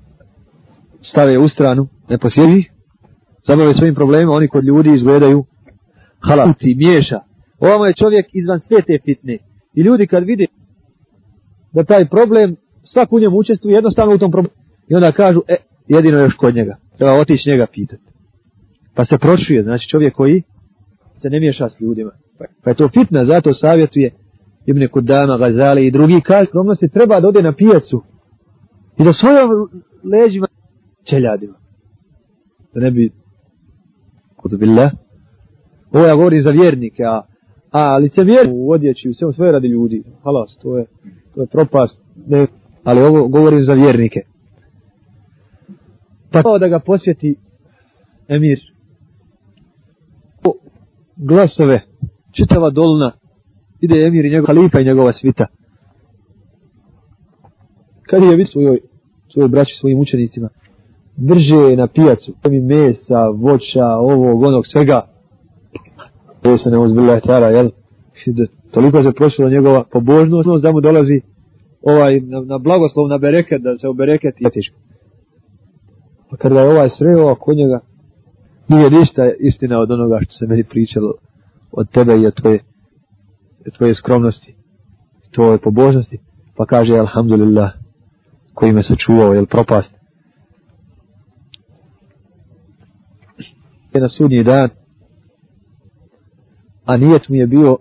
stave 1.02 1.38
u 1.38 1.48
stranu, 1.48 1.88
ne 2.10 2.17
posjedi, 2.17 2.70
zabave 3.43 3.74
svojim 3.74 3.96
problemima, 3.96 4.32
oni 4.32 4.48
kod 4.48 4.63
ljudi 4.63 4.89
izgledaju 4.91 5.46
halati, 6.20 6.76
miješa. 6.76 7.20
Ovamo 7.60 7.86
je 7.86 7.93
čovjek 7.93 8.26
izvan 8.34 8.60
sve 8.60 8.82
te 8.82 9.00
fitne. 9.06 9.38
I 9.74 9.82
ljudi 9.82 10.08
kad 10.08 10.24
vide 10.24 10.46
da 11.72 11.84
taj 11.84 12.06
problem, 12.06 12.56
svak 12.84 13.13
u 13.13 13.20
njemu 13.20 13.38
učestvuje 13.38 13.76
jednostavno 13.76 14.15
u 14.15 14.17
tom 14.17 14.32
problemu. 14.32 14.56
I 14.89 14.96
onda 14.96 15.12
kažu, 15.12 15.41
e, 15.48 15.56
jedino 15.88 16.20
još 16.20 16.34
kod 16.34 16.56
njega. 16.56 16.78
Treba 16.98 17.13
otići 17.13 17.50
njega 17.50 17.65
pitati. 17.74 18.04
Pa 18.96 19.06
se 19.06 19.17
pročuje, 19.17 19.63
znači 19.63 19.89
čovjek 19.89 20.13
koji 20.13 20.43
se 21.15 21.30
ne 21.30 21.39
miješa 21.39 21.70
s 21.70 21.82
ljudima. 21.82 22.12
Pa 22.63 22.70
je 22.70 22.76
to 22.76 22.89
fitna, 22.89 23.24
zato 23.24 23.54
savjetuje 23.54 24.12
Ibn 24.67 24.88
Kudama, 24.91 25.38
Gazali 25.38 25.88
i 25.88 25.91
drugi 25.91 26.21
kaže, 26.21 26.45
skromnosti 26.45 26.89
treba 26.89 27.19
da 27.19 27.27
ode 27.27 27.41
na 27.41 27.53
pijacu 27.53 28.03
i 28.97 29.03
da 29.03 29.13
svojom 29.13 29.49
leđima 30.03 30.47
čeljadima. 31.03 31.58
Da 32.73 32.80
ne 32.80 32.91
bi 32.91 33.12
kod 34.36 34.60
billah. 34.60 34.91
Ovo 35.91 36.06
ja 36.06 36.15
govorim 36.15 36.41
za 36.41 36.51
vjernike, 36.51 37.03
a, 37.03 37.21
a 37.71 37.97
licemjer 37.97 38.47
u 38.51 38.71
odjeći 38.71 39.10
u 39.10 39.13
svemu 39.13 39.34
svoje 39.34 39.51
radi 39.51 39.67
ljudi. 39.67 40.03
Halas, 40.23 40.58
to 40.62 40.77
je, 40.77 40.86
to 41.36 41.41
je 41.41 41.47
propast. 41.47 42.01
Ne, 42.27 42.47
ali 42.84 43.01
ovo 43.01 43.27
govorim 43.27 43.63
za 43.63 43.73
vjernike. 43.73 44.19
Pa 46.32 46.58
da 46.60 46.67
ga 46.67 46.80
posjeti 46.80 47.36
emir. 48.27 48.60
O, 50.45 50.53
glasove, 51.15 51.82
čitava 52.32 52.69
dolna, 52.69 53.12
ide 53.81 54.05
emir 54.05 54.25
i 54.25 54.29
njegov 54.29 54.47
halifa 54.47 54.79
i 54.79 54.85
njegova 54.85 55.11
svita. 55.11 55.45
Kad 58.09 58.23
je 58.23 58.29
vidio 58.29 58.45
svojoj, 58.45 58.79
svojoj 59.33 59.47
braći, 59.47 59.75
svojim 59.75 59.99
učenicima, 59.99 60.49
drže 61.15 61.75
na 61.75 61.87
pijacu, 61.87 62.33
mi 62.49 62.59
mesa, 62.59 63.27
voća, 63.29 63.85
ovog, 63.85 64.43
onog, 64.43 64.67
svega, 64.67 65.07
to 66.41 66.57
se 66.57 66.69
ne 66.71 66.77
uzbilja 66.77 67.19
tjara, 67.19 67.47
jel? 67.47 67.69
Toliko 68.71 69.03
se 69.03 69.11
prošlo 69.11 69.49
njegova 69.49 69.83
pobožnost 69.91 70.63
da 70.63 70.71
mu 70.71 70.81
dolazi 70.81 71.21
ovaj, 71.81 72.19
na, 72.19 72.41
na 72.41 72.57
blagoslov, 72.57 73.07
na 73.07 73.17
bereket, 73.17 73.61
da 73.61 73.77
se 73.77 73.87
obereket 73.87 74.41
i 74.41 74.49
teško. 74.53 74.77
Pa 76.29 76.37
kada 76.37 76.61
je 76.61 76.69
ovaj 76.69 76.89
sreo 76.89 77.31
oko 77.31 77.53
njega, 77.53 77.79
nije 78.67 78.89
ništa 78.89 79.31
istina 79.39 79.79
od 79.79 79.91
onoga 79.91 80.19
što 80.21 80.33
se 80.33 80.47
meni 80.47 80.63
pričalo 80.63 81.13
od 81.71 81.89
tebe 81.89 82.13
i 82.13 82.25
od 82.25 82.33
tvoje, 82.33 82.59
tvoje 83.71 83.93
skromnosti, 83.93 84.56
tvoje 85.32 85.58
pobožnosti, 85.58 86.19
pa 86.56 86.65
kaže, 86.65 86.97
alhamdulillah, 86.97 87.71
koji 88.53 88.71
me 88.71 88.84
sačuvao, 88.84 89.34
jel 89.34 89.45
propast. 89.45 89.97
Je 93.93 94.01
na 94.01 94.08
sudnji 94.08 94.43
dan, 94.43 94.69
a 96.86 96.97
nijet 96.97 97.30
mu 97.30 97.36
je 97.36 97.47
bio 97.47 97.77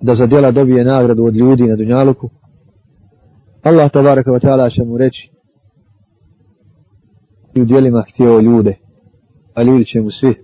da 0.00 0.14
za 0.14 0.26
djela 0.26 0.50
dobije 0.50 0.84
nagradu 0.84 1.24
od 1.24 1.36
ljudi 1.36 1.66
na 1.66 1.76
Dunjaluku, 1.76 2.30
Allah 3.62 3.90
tabaraka 3.90 4.30
wa 4.30 4.40
ta'ala 4.40 4.70
će 4.70 4.84
mu 4.84 4.98
reći 4.98 5.30
i 7.54 7.60
u 7.60 7.64
dijelima 7.64 8.04
htio 8.08 8.40
ljude, 8.40 8.78
a 9.54 9.62
ljudi 9.62 9.84
će 9.84 10.00
mu 10.00 10.10
svi 10.10 10.34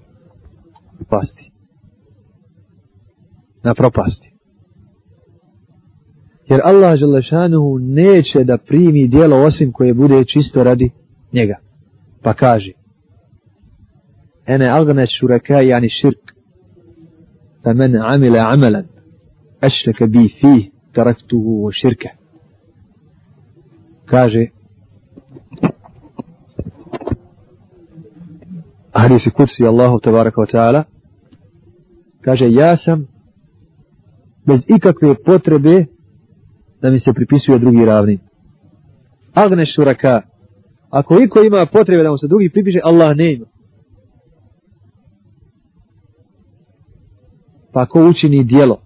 pasti. 1.08 1.50
Na 3.62 3.74
propasti. 3.74 4.33
Jer 6.48 6.60
Allah 6.64 6.96
Želešanuhu 6.96 7.78
neće 7.78 8.44
da 8.44 8.58
primi 8.58 9.08
dijelo 9.08 9.36
osim 9.36 9.72
koje 9.72 9.94
bude 9.94 10.24
čisto 10.24 10.64
radi 10.64 10.90
njega. 11.32 11.54
Pa 12.22 12.34
kaže 12.34 12.72
Ene 14.46 14.68
algane 14.68 15.06
šuraka 15.06 15.60
jani 15.60 15.88
širk 15.88 16.34
fa 17.62 17.72
men 17.72 17.96
amile 17.96 18.38
amelan 18.38 18.84
ašreke 19.60 20.06
bi 20.06 20.28
fih 20.28 20.70
taraktuhu 20.92 21.66
o 21.66 21.72
širke. 21.72 22.08
Kaže 24.04 24.46
hadisi 28.92 29.30
kutsi 29.30 29.66
Allahu 29.66 30.00
tabaraka 30.00 30.40
wa 30.40 30.50
ta'ala 30.52 30.84
kaže 32.20 32.46
ja 32.50 32.76
sam 32.76 33.06
bez 34.46 34.64
ikakve 34.68 35.14
potrebe 35.24 35.86
da 36.84 36.90
mi 36.90 36.98
se 36.98 37.12
pripisuje 37.12 37.58
drugi 37.58 37.84
ravni 37.84 38.18
agne 39.34 39.66
šuraka 39.66 40.22
ako 40.90 41.20
iko 41.20 41.42
ima 41.42 41.66
potrebe 41.66 42.02
da 42.02 42.10
mu 42.10 42.18
se 42.18 42.28
drugi 42.28 42.50
pripiše 42.50 42.80
Allah 42.84 43.16
ne 43.16 43.32
ima 43.32 43.46
pa 47.72 47.82
ako 47.82 48.08
učini 48.08 48.44
dijelo 48.44 48.82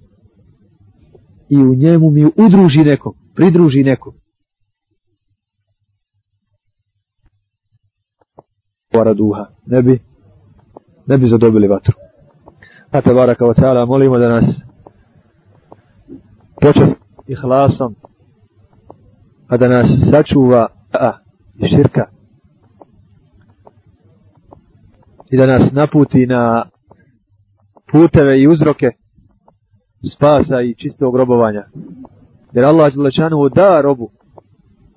i 1.49 1.57
u 1.57 1.75
njemu 1.75 2.11
mi 2.11 2.25
udruži 2.37 2.85
nekog 2.85 3.15
pridruži 3.35 3.83
nekog 3.83 4.15
vara 8.95 9.15
duha. 9.15 9.47
Ne 9.67 9.83
bi, 9.83 10.01
ne 11.07 11.19
bi 11.19 11.27
zadobili 11.27 11.69
vatru. 11.69 11.95
A 12.91 13.01
te 13.01 13.15
baraka 13.15 13.45
ta'ala, 13.45 13.87
molimo 13.87 14.19
da 14.19 14.29
nas 14.29 14.65
počast 16.61 17.08
ihlasom, 17.29 17.95
a 19.49 19.57
da 19.57 19.69
nas 19.69 19.89
sačuva 20.11 20.67
a, 20.93 21.13
i 21.59 21.69
širka. 21.69 22.05
I 25.31 25.37
da 25.37 25.47
nas 25.47 25.73
naputi 25.73 26.27
na 26.27 26.65
puteve 27.93 28.41
i 28.41 28.49
uzroke 28.49 28.91
spasa 30.15 30.61
i 30.61 30.75
čistog 30.75 31.17
robovanja. 31.17 31.65
Jer 32.53 32.65
Allah 32.65 32.95
Đelešanu 32.95 33.49
da 33.49 33.81
robu 33.81 34.11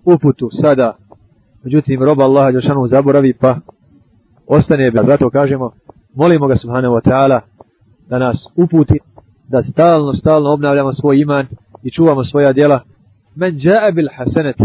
uputu 0.06 0.50
sada, 0.62 0.98
međutim 1.64 2.04
roba 2.04 2.24
Allah 2.24 2.48
Đelešanu 2.48 2.88
zaboravi 2.88 3.34
pa 3.34 3.56
ostane 4.48 4.92
bez. 4.92 5.06
Zato 5.06 5.30
kažemo, 5.30 5.72
molimo 6.16 6.48
ga 6.48 6.56
subhanahu 6.56 6.96
wa 6.96 7.02
ta'ala 7.10 7.40
da 8.10 8.20
nas 8.20 8.38
uputi, 8.56 9.00
da 9.48 9.64
stalno, 9.64 10.14
stalno 10.14 10.54
obnavljamo 10.54 10.94
svoj 10.94 11.22
iman 11.22 11.48
i 11.84 11.92
čuvamo 11.92 12.24
svoja 12.24 12.54
djela. 12.54 12.80
Men 13.36 13.56
ja'a 13.60 13.92
bil 13.96 14.08
hasanet. 14.18 14.56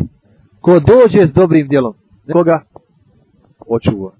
Ko 0.60 0.80
dođe 0.80 1.26
s 1.26 1.32
dobrim 1.32 1.68
djelom, 1.68 1.94
nekoga 2.26 2.62
očuva. 3.68 4.10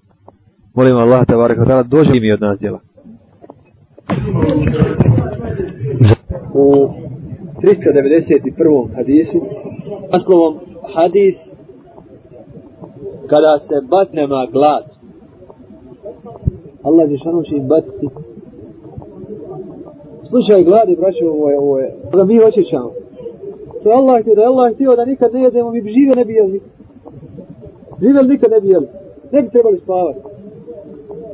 Molimo 0.75 0.99
Allah 0.99 1.25
tabaraka 1.27 1.65
ta'ala 1.65 1.83
dođe 1.83 2.19
mi 2.19 2.31
od 2.31 2.41
nas 2.41 2.59
djela. 2.59 2.79
U 6.53 6.89
391. 7.61 8.95
hadisu, 8.95 9.41
naslovom 10.11 10.59
hadis 10.95 11.37
kada 13.29 13.59
se 13.59 13.75
batnema 13.89 14.47
glad, 14.51 14.83
Allah 16.83 17.09
Žešanu 17.09 17.43
će 17.43 17.55
im 17.55 17.67
baciti. 17.67 18.07
Slušaj 20.29 20.63
gladi, 20.63 20.95
braćo, 20.95 21.25
ovo 21.25 21.49
je, 21.49 21.59
ovo 21.59 21.79
je. 21.79 21.95
Da 22.13 22.23
mi 22.25 22.39
osjećamo. 22.39 22.91
To 23.83 23.89
je 23.89 23.95
Allah 23.95 24.21
htio, 24.21 24.35
da 24.35 24.41
je 24.41 24.47
Allah 24.47 24.73
htio 24.73 24.95
da 24.95 25.05
nikad 25.05 25.33
ne 25.33 25.41
jedemo, 25.41 25.71
mi 25.71 25.81
bi 25.81 25.89
žive 25.89 26.15
ne 26.15 26.25
bi 26.25 26.33
jeli. 26.33 26.61
Živeli 28.01 28.27
nikad 28.27 28.51
ne 28.51 28.61
bi 28.61 28.67
jeli. 28.67 28.87
Ne 29.31 29.41
bi 29.41 29.49
trebali 29.49 29.77
spavati. 29.79 30.19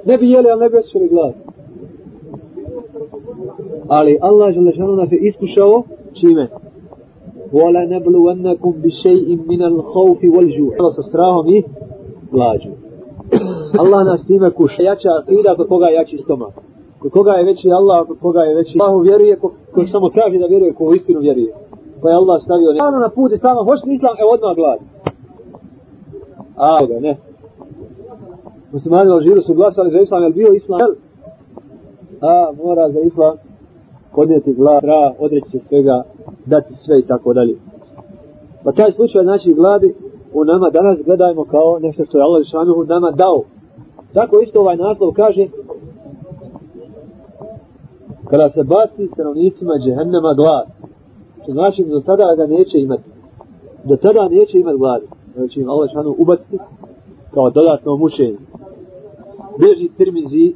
Ne 0.05 0.17
bi 0.17 0.29
jeli, 0.29 0.47
ali 0.51 0.61
ne 0.61 0.69
bi 0.69 0.77
osjećali 0.77 1.07
glad. 1.07 1.33
Ali 3.87 4.17
Allah 4.21 4.53
Žešanu 4.53 4.95
nas 4.95 5.11
je 5.11 5.19
iskušao 5.19 5.83
čime? 6.13 6.47
Wala 7.51 7.85
nabluwannakum 7.89 8.73
bi 8.81 8.89
shay'in 8.89 9.39
min 9.47 9.61
al-khawfi 9.61 10.27
wal-ju'. 10.35 10.89
Sa 10.95 11.01
strahom 11.01 11.47
i 11.47 11.63
glađu. 12.31 12.69
Allah 13.77 14.05
nas 14.05 14.27
time 14.27 14.51
kuša. 14.51 14.83
Jača 14.83 15.09
akida 15.21 15.55
kod 15.55 15.67
koga 15.67 15.87
jači 15.87 16.17
stomak. 16.17 16.53
Kod 17.03 17.11
koga 17.11 17.31
je 17.31 17.43
veći 17.43 17.71
Allah, 17.71 18.07
kod 18.07 18.17
koga 18.19 18.41
je 18.41 18.55
veći 18.55 18.77
Allah 18.81 19.03
vjeruje, 19.03 19.35
ko, 19.35 19.47
ko 19.73 19.79
samo 19.91 20.09
kaže 20.09 20.37
da 20.37 20.45
vjeruje, 20.45 20.73
ko 20.73 20.83
u 20.85 20.95
istinu 20.95 21.19
vjeruje. 21.19 21.51
Pa 22.01 22.09
je 22.09 22.15
Allah 22.15 22.41
stavio 22.41 22.71
ne. 22.71 22.79
Stano 22.79 22.99
na 22.99 23.09
put 23.09 23.31
islama, 23.31 23.61
hoćeš 23.67 23.87
islam, 23.97 24.15
evo 24.21 24.29
odmah 24.35 24.55
glad. 24.55 24.79
A, 26.55 26.85
da 26.85 26.99
ne. 26.99 27.13
Muslimani 28.71 29.09
u 29.09 29.13
Alžiru 29.13 29.41
su 29.41 29.53
glasali 29.53 29.91
za 29.91 29.99
islam, 29.99 30.23
je 30.23 30.29
bio 30.29 30.53
islam? 30.53 30.79
A, 32.21 32.51
mora 32.63 32.89
za 32.89 32.99
islam 32.99 33.35
podnijeti 34.15 34.53
glad, 34.53 34.81
tra, 34.81 35.13
odreći 35.19 35.49
se 35.49 35.59
svega, 35.59 36.03
dati 36.45 36.73
sve 36.73 36.99
i 36.99 37.05
tako 37.11 37.33
dalje. 37.33 37.55
Pa 38.63 38.71
taj 38.71 38.91
slučaj 38.91 39.23
znači 39.23 39.53
gladi 39.53 39.93
u 40.33 40.43
nama 40.43 40.69
danas 40.69 40.99
gledajmo 41.05 41.43
kao 41.45 41.79
nešto 41.79 42.05
što 42.05 42.17
je 42.17 42.23
Allah 42.23 42.43
Žešanuhu 42.43 42.83
nama 42.83 43.11
dao. 43.11 43.41
Tako 44.13 44.39
isto 44.39 44.59
ovaj 44.59 44.77
naslov 44.77 45.11
kaže 45.13 45.47
kada 48.33 48.49
se 48.49 48.63
baci 48.63 49.07
stanovnicima 49.07 49.73
džehennema 49.83 50.33
glad. 50.33 50.67
Što 51.41 51.51
znači 51.51 51.83
da 51.83 51.89
do 51.89 51.99
tada 51.99 52.35
ga 52.37 52.45
neće 52.45 52.79
imati. 52.79 53.09
Do 53.83 53.95
tada 53.95 54.29
neće 54.29 54.57
imati 54.59 54.77
glad. 54.77 55.01
Znači 55.35 55.59
im 55.59 55.69
Allah 55.69 55.89
šanu 55.89 56.09
ono 56.09 56.15
ubaciti 56.19 56.57
kao 57.33 57.49
dodatno 57.49 57.95
mučenje. 57.95 58.37
Beži 59.59 59.89
tirmizi 59.97 60.53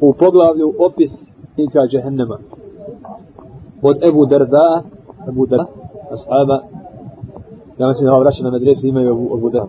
u 0.00 0.12
poglavlju 0.12 0.74
opis 0.78 1.12
inka 1.56 1.86
džehennema. 1.86 2.38
Od 3.82 3.96
Ebu 4.02 4.26
Darda, 4.26 4.82
Ebu 5.28 5.46
Darda, 5.46 5.66
ashaba, 6.10 6.58
ja 7.78 7.88
mislim 7.88 8.06
da 8.06 8.12
ova 8.12 8.20
vraća 8.20 8.44
na 8.44 8.50
medresu 8.50 8.86
imaju 8.86 9.10
Ebu, 9.10 9.36
Ebu 9.38 9.50
Darda. 9.50 9.68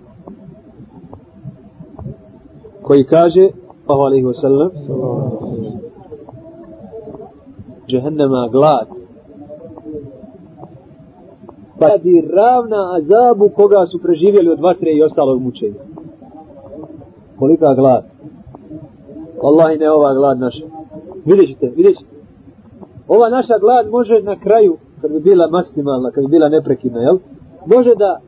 Koji 2.82 3.04
kaže, 3.04 3.50
Allahu 3.88 4.04
alaihi 4.04 4.26
wa 4.26 4.34
sallam, 4.34 4.70
džehennema 7.88 8.50
glad. 8.52 8.88
Pa 11.80 11.86
je 11.86 12.24
ravna 12.36 12.96
azabu 12.96 13.50
koga 13.50 13.86
su 13.86 14.00
preživjeli 14.02 14.50
od 14.50 14.60
vatre 14.60 14.92
i 14.92 15.04
ostalog 15.04 15.42
mučenja. 15.42 15.80
Kolika 17.40 17.74
glad. 17.74 18.04
Wallahi 19.42 19.80
ne 19.80 19.92
ova 19.92 20.14
glad 20.14 20.40
naša. 20.40 20.66
Vidjet 21.26 21.50
ćete, 21.50 21.72
vidjet 21.76 21.98
ćete. 21.98 22.10
Ova 23.08 23.30
naša 23.30 23.58
glad 23.60 23.90
može 23.90 24.22
na 24.22 24.36
kraju, 24.40 24.78
kad 25.02 25.12
bi 25.12 25.20
bila 25.20 25.50
maksimalna, 25.50 26.12
kad 26.12 26.24
bi 26.24 26.30
bila 26.30 26.50
neprekidna, 26.50 27.00
jel? 27.00 27.18
Može 27.66 27.96
da 27.96 28.20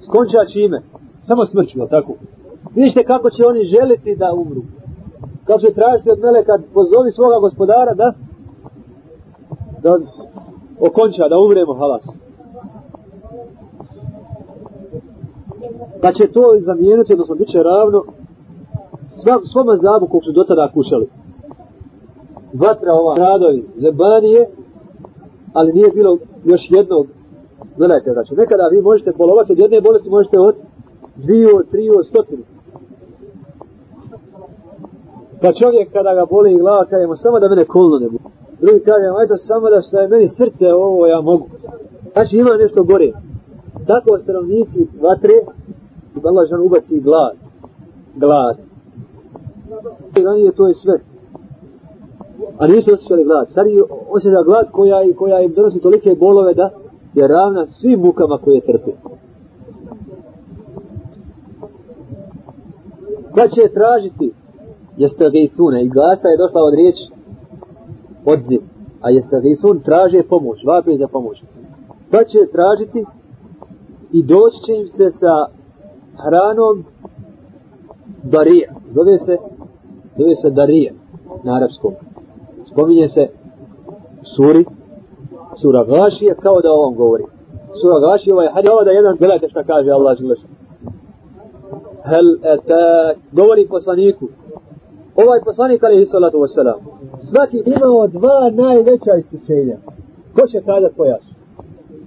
skonča 0.00 0.44
čime? 0.52 0.82
Samo 1.22 1.44
smrću, 1.46 1.78
jel 1.78 1.88
tako? 1.88 2.12
Vidite 2.74 3.04
kako 3.04 3.30
će 3.30 3.46
oni 3.46 3.62
želiti 3.62 4.16
da 4.16 4.32
umru. 4.32 4.62
Kako 5.44 5.60
će 5.60 5.72
tražiti 5.72 6.10
od 6.10 6.18
mele 6.20 6.44
kad 6.44 6.60
pozovi 6.74 7.10
svoga 7.10 7.38
gospodara 7.38 7.94
da 7.94 8.12
da 9.82 9.98
okonča, 10.80 11.28
da 11.28 11.38
umremo 11.38 11.74
halas. 11.74 12.06
Pa 16.02 16.12
će 16.12 16.26
to 16.26 16.42
zamijenuti, 16.58 17.12
odnosno 17.12 17.34
bit 17.34 17.48
će 17.48 17.62
ravno 17.62 18.04
sva, 19.08 19.40
svom 19.44 19.68
azabu 19.68 20.06
kog 20.06 20.24
su 20.24 20.32
do 20.32 20.44
tada 20.44 20.70
kušali. 20.74 21.06
Vatra 22.52 22.92
ova, 22.92 23.14
radovi, 23.18 23.64
zebanije, 23.76 24.50
ali 25.52 25.72
nije 25.72 25.90
bilo 25.90 26.18
još 26.44 26.60
jednog, 26.70 27.06
gledajte, 27.76 28.12
znači, 28.12 28.34
nekada 28.34 28.68
vi 28.68 28.82
možete 28.82 29.12
polovati 29.12 29.52
od 29.52 29.58
jedne 29.58 29.80
bolesti, 29.80 30.10
možete 30.10 30.38
od 30.38 30.54
dviju, 31.16 31.56
od 31.56 31.70
triju, 31.70 31.98
od 31.98 32.06
stotinu. 32.06 32.42
Pa 35.42 35.52
čovjek 35.52 35.92
kada 35.92 36.14
ga 36.14 36.24
boli 36.30 36.58
glava, 36.58 36.84
kaže 36.84 37.06
mu 37.06 37.14
samo 37.14 37.40
da 37.40 37.48
mene 37.48 37.64
kolno 37.64 37.98
ne 37.98 38.08
bude. 38.08 38.39
Drugi 38.60 38.80
kaže, 38.84 39.06
ajde 39.20 39.36
samo 39.36 39.70
da 39.70 39.80
staje 39.80 40.08
meni 40.08 40.28
srce, 40.28 40.66
ovo 40.74 41.06
ja 41.06 41.20
mogu. 41.20 41.46
Znači 42.12 42.36
ima 42.36 42.56
nešto 42.56 42.82
gore. 42.82 43.12
Tako 43.86 44.18
stanovnici 44.18 44.86
vatre, 45.02 45.34
i 46.16 46.18
Allah 46.28 46.48
žan 46.48 46.60
ubaci 46.60 47.00
glad. 47.00 47.36
Glad. 48.16 48.56
I 50.16 50.22
ranije 50.24 50.52
to 50.52 50.66
je 50.66 50.74
sve. 50.74 51.00
A 52.58 52.66
nisu 52.66 52.92
osjećali 52.94 53.24
glad. 53.24 53.48
Sad 53.48 53.66
je 53.66 53.82
osjeća 54.10 54.42
glad 54.44 54.70
koja, 54.70 55.14
koja 55.16 55.40
im 55.40 55.52
donosi 55.52 55.80
tolike 55.80 56.16
bolove 56.20 56.54
da 56.54 56.70
je 57.14 57.28
ravna 57.28 57.66
svim 57.66 58.00
mukama 58.00 58.38
koje 58.38 58.60
trpe. 58.60 58.90
Kad 63.34 63.50
će 63.50 63.74
tražiti 63.74 64.32
jeste 64.96 65.30
gejsune 65.30 65.84
i 65.84 65.88
glasa 65.88 66.28
je 66.28 66.36
došla 66.36 66.60
od 66.62 66.74
riječi 66.74 67.19
odziv 68.24 68.60
a 69.00 69.10
jeste 69.10 69.40
gejsun 69.40 69.80
traže 69.80 70.22
pomoć 70.22 70.64
vape 70.64 70.96
za 70.96 71.08
pomoć? 71.08 71.42
Pa 72.10 72.24
će 72.24 72.38
tražiti 72.52 73.04
i 74.12 74.22
doći 74.22 74.62
će 74.66 74.72
im 74.72 74.88
se 74.88 75.10
sa 75.10 75.34
hranom 76.24 76.84
darija. 78.22 78.72
Zove 78.86 79.18
se 79.18 79.36
zove 80.18 80.34
se 80.34 80.50
darija 80.50 80.92
na 81.44 81.56
arapskom. 81.56 81.94
Spominje 82.64 83.08
se 83.08 83.28
suri 84.22 84.64
sura 85.60 85.84
Gašija 85.84 86.34
kao 86.34 86.60
da 86.60 86.72
ovom 86.72 86.94
govori. 86.94 87.24
Sura 87.80 87.98
Gašija 88.00 88.34
ovaj 88.34 88.48
hadis 88.48 88.70
da 88.84 88.90
jedan 88.90 89.16
gledajte 89.16 89.48
šta 89.48 89.64
kaže 89.64 89.90
Allah 89.90 90.18
želeš 90.18 90.40
hel 92.04 92.26
etak 92.42 93.16
govori 93.32 93.68
poslaniku. 93.68 94.26
Ovaj 95.16 95.40
poslanik 95.44 95.82
alaihi 95.82 96.06
salatu 96.06 96.38
wasalam 96.38 96.78
Znači, 97.30 97.56
svaki 97.56 97.70
imao 97.76 98.06
dva 98.08 98.50
najveća 98.50 99.12
iskušenja. 99.18 99.76
Ko 100.34 100.46
će 100.46 100.60
kazat 100.60 100.92
koja 100.96 101.18
su 101.20 101.30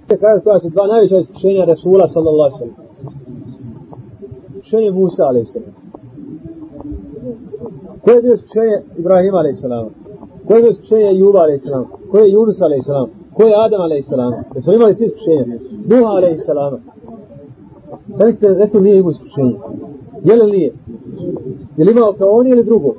će 0.08 0.16
kazat 0.16 0.44
koja 0.44 0.58
su 0.58 0.68
dva 0.68 0.86
najveća 0.86 1.16
iskušenja 1.18 1.64
Rasula 1.64 2.06
sallallahu 2.08 2.48
alaihi 2.48 2.58
sallam? 2.58 2.76
Iskušenje 4.54 4.90
Musa 4.90 5.24
alaihi 5.24 5.44
sallam. 5.44 5.74
Ko 8.02 8.10
je 8.10 8.22
bio 8.22 8.34
iskušenje 8.34 8.76
Ibrahima 8.98 9.38
alaihi 9.38 9.54
sallam? 9.54 9.86
Ko 10.46 10.54
je 10.54 10.62
bio 10.62 10.70
iskušenje 10.70 11.18
Juba 11.18 11.38
alaihi 11.38 11.58
sallam? 11.58 11.84
Ko 12.10 12.18
je 12.18 12.32
Yunus 12.36 12.58
alaihi 12.66 12.82
sallam? 12.82 13.08
Ko 13.36 13.42
je 13.42 13.54
Adam 13.64 13.80
alaihi 13.80 14.02
sallam? 14.02 14.32
Jesu 14.54 14.72
imali 14.72 14.94
svi 14.94 15.06
iskušenja? 15.06 15.44
Nuh 15.90 16.06
alaihi 16.16 16.38
sallam. 16.38 16.72
Da 18.06 18.24
mislite 18.26 18.48
da 18.48 18.54
Resul 18.54 18.82
nije 18.82 18.98
imao 18.98 19.10
iskušenja? 19.10 19.58
je 20.24 20.36
li 20.36 20.50
nije? 20.50 20.72
Je 21.76 21.84
li 21.84 21.90
imao 21.92 22.12
kao 22.12 22.28
oni 22.28 22.50
ili 22.50 22.64
drugo? 22.64 22.94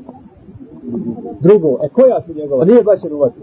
Drugo. 1.40 1.78
E 1.84 1.90
koja 1.90 2.22
su 2.22 2.34
njegova? 2.34 2.66
Nije 2.66 2.84
baš 2.84 3.00
u 3.12 3.18
vatru. 3.18 3.42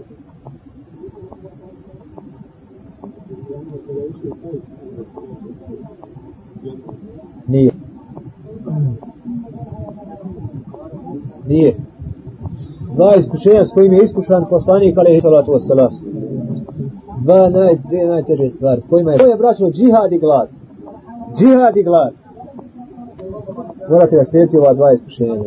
Nije. 7.47 7.71
Nije. 11.47 11.75
Dva 12.93 13.15
iskušenja 13.15 13.65
s 13.65 13.73
kojim 13.73 13.93
je 13.93 14.03
iskušan 14.03 14.45
poslanik 14.49 14.97
alaihi 14.97 15.21
salatu 15.21 15.51
wassalam. 15.51 15.91
Dva 17.23 17.49
naj, 17.49 17.77
dvije 17.87 18.07
najteže 18.07 18.49
stvari 18.49 18.81
s 18.81 18.87
kojima 18.87 19.11
je... 19.11 19.17
To 19.17 19.25
je 19.25 19.37
braćo 19.37 19.69
džihad 19.69 20.11
i 20.11 20.17
glad. 20.17 20.49
Džihad 21.37 21.77
i 21.77 21.83
glad 21.83 22.13
morate 23.89 24.15
da 24.15 24.25
slijediti 24.25 24.57
ova 24.57 24.73
dva 24.73 24.91
iskušenja. 24.91 25.43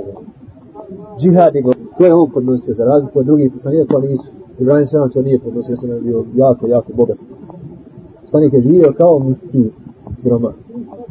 Džihad 1.19 1.55
je 1.55 1.63
to 1.99 2.07
je 2.07 2.15
on 2.15 2.31
podnosio 2.31 2.75
za 2.75 2.85
razliku 2.85 3.19
od 3.19 3.27
drugih 3.27 3.53
poslanika 3.53 3.95
koji 3.95 4.09
nisu. 4.09 4.31
Ibrahim 4.59 4.87
Sram 4.87 5.11
to 5.11 5.23
nije 5.23 5.39
podnosio, 5.39 5.77
sam 5.77 5.91
je 5.91 6.01
bio 6.01 6.25
jako, 6.35 6.67
jako 6.67 6.93
bogat. 6.93 7.19
Poslanik 8.23 8.53
je 8.53 8.61
živio 8.61 8.95
kao 8.97 9.19
miskin 9.19 9.71
siroma. 10.15 10.53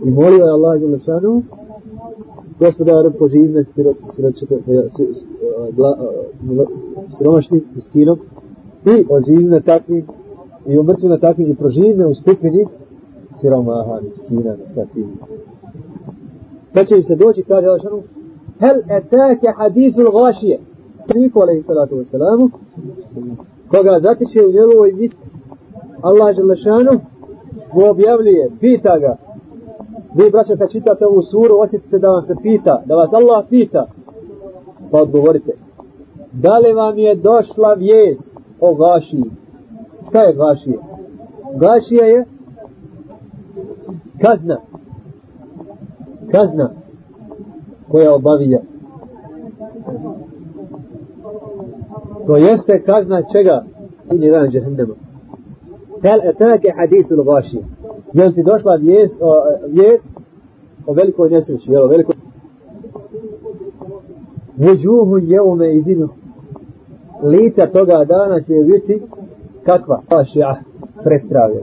I 0.06 0.12
molio 0.12 0.46
je 0.46 0.52
Allah 0.52 0.82
za 0.82 0.88
lešanu, 0.88 1.44
gospodar 2.60 3.12
poživne 3.20 3.60
eh, 3.60 3.63
eh, 3.78 4.74
eh, 5.88 6.65
siromašni 7.18 7.62
miskinom 7.76 8.20
i 8.86 9.06
oživne 9.10 9.62
takvim 9.62 10.06
i 10.68 10.80
umrću 10.80 11.10
na 11.10 11.18
takvim 11.18 11.52
i 11.52 11.56
proživne 11.56 12.08
u 12.08 12.13
skupini 12.13 12.65
siromaha, 13.41 14.00
miskina, 14.04 14.56
sa 14.65 14.86
tim 14.94 15.08
pa 16.76 16.86
će 16.86 17.04
se 17.04 17.15
doći, 17.15 17.44
kaže 17.48 17.68
Allah 17.68 17.82
šanu, 17.82 18.02
hel 18.60 18.78
etake 18.89 19.48
hadisul 19.58 20.12
gašije. 20.12 20.60
Niku, 21.15 21.41
alaihi 21.41 21.62
salatu 21.62 21.96
wassalamu, 21.96 22.50
koga 23.68 24.00
zatiče 24.00 24.45
u 24.45 24.51
njegovoj 24.51 24.91
misli, 24.93 25.20
Allah 26.01 26.36
Želešanu 26.36 26.91
mu 27.74 27.89
objavljuje, 27.89 28.49
pita 28.60 28.97
ga, 28.99 29.18
vi 30.16 30.32
braća 30.32 30.56
kad 30.56 30.72
čitate 30.72 31.06
ovu 31.06 31.22
suru, 31.22 31.56
osjetite 31.60 31.99
da 31.99 32.10
vam 32.10 32.22
se 32.22 32.36
pita, 32.43 32.84
da 32.86 32.95
vas 32.95 33.14
Allah 33.14 33.45
pita, 33.49 33.88
pa 34.91 34.97
odgovorite, 35.01 35.51
da 36.32 36.58
li 36.58 36.74
vam 36.74 36.97
je 36.97 37.16
došla 37.16 37.74
vijest 37.74 38.34
o 38.60 38.76
gašiji? 38.76 39.32
Šta 40.10 40.22
je 40.22 40.34
gašija? 40.34 40.80
Gašija 41.56 42.06
je 42.06 42.26
kazna, 44.22 44.58
kazna 46.32 46.84
koja 47.88 48.15
obavija. 48.15 48.59
To 52.27 52.38
jeste 52.38 52.83
kazna 52.83 53.21
čega? 53.31 53.65
Ili 54.13 54.29
dan 54.29 54.47
džahennema. 54.47 54.93
Hel 56.01 56.19
etake 56.29 56.69
hadisul 56.77 57.23
gaši. 57.23 57.59
Jel 58.13 58.31
ti 58.31 58.43
došla 58.43 58.75
vijest 58.75 59.21
o, 59.21 59.33
vijest 59.67 60.09
o 60.88 60.93
velikoj 60.93 61.29
nesreći, 61.29 61.71
jel 61.71 61.83
o 61.83 61.88
velikoj 61.88 62.15
Vujuhu 64.57 65.17
jeume 65.17 65.75
idinu 65.75 66.07
lica 67.23 67.67
toga 67.67 68.05
dana 68.05 68.41
će 68.41 68.53
biti 68.53 69.01
kakva? 69.65 70.01
Pa 70.09 70.15
Vašija 70.15 70.49
ah, 70.49 70.55
prestravlja. 71.03 71.61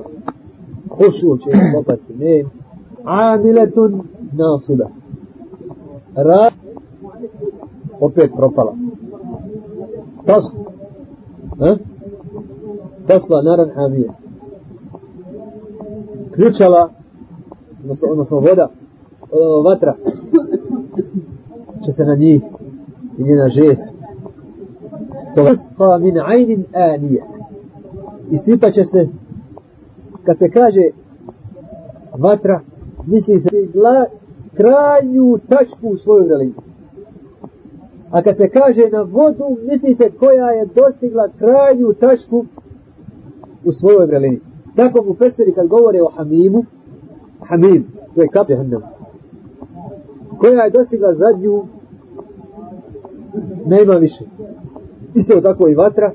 Hušu 0.91 1.37
će 1.39 1.51
popasti. 1.75 2.15
Ne. 2.15 2.45
Amiletun 3.05 4.03
nasuda. 4.33 4.89
Ra 6.15 6.51
opet 8.01 8.31
propala. 8.37 8.75
Tas 10.27 10.57
ha? 11.59 11.67
E? 11.67 11.77
Tasla 13.07 13.43
naran 13.43 13.71
hamija. 13.75 14.13
Ključala 16.35 16.91
odnosno, 17.83 18.09
odnosno 18.11 18.39
voda 18.39 18.69
o, 19.31 19.63
vatra 19.63 19.95
će 21.85 21.93
se 21.93 22.05
na 22.05 22.15
njih 22.15 22.43
i 23.19 23.23
njena 23.23 23.49
žest 23.49 23.89
to 25.35 25.43
vasqa 25.43 25.99
min 25.99 26.19
ajnin 26.19 26.65
anija 26.75 27.25
i 28.31 28.37
sipa 28.37 28.71
će 28.71 28.85
se 28.85 29.09
kad 30.25 30.39
se 30.39 30.51
kaže 30.51 30.83
vatra 32.19 32.61
misli 33.07 33.41
se 33.41 33.49
gla, 33.73 34.05
krajnju 34.63 35.39
tačku 35.49 35.89
u 35.89 35.97
svojoj 35.97 36.29
religiji. 36.29 36.65
a 38.11 38.23
kad 38.23 38.37
se 38.37 38.49
kaže 38.49 38.89
na 38.93 39.03
vodu 39.03 39.57
misli 39.69 39.95
se 39.95 40.11
koja 40.19 40.47
je 40.51 40.67
dostigla 40.67 41.29
krajnju 41.39 41.93
tačku 42.01 42.45
u 43.65 43.73
svojoj 43.73 44.07
vrelini 44.07 44.41
tako 44.77 45.05
mu 45.05 45.15
peseri 45.15 45.53
kad 45.53 45.67
govore 45.67 46.03
o 46.03 46.11
hamimu 46.17 46.65
hamim, 47.49 47.87
to 48.15 48.23
je 48.23 48.29
kap 48.29 48.51
jehannama 48.51 48.89
koja 50.39 50.63
je 50.63 50.71
dostigla 50.71 51.13
zadnju 51.13 51.65
nema 53.67 53.95
više. 53.95 54.25
Isto 55.15 55.41
tako 55.41 55.69
i 55.69 55.75
vatra 55.75 56.13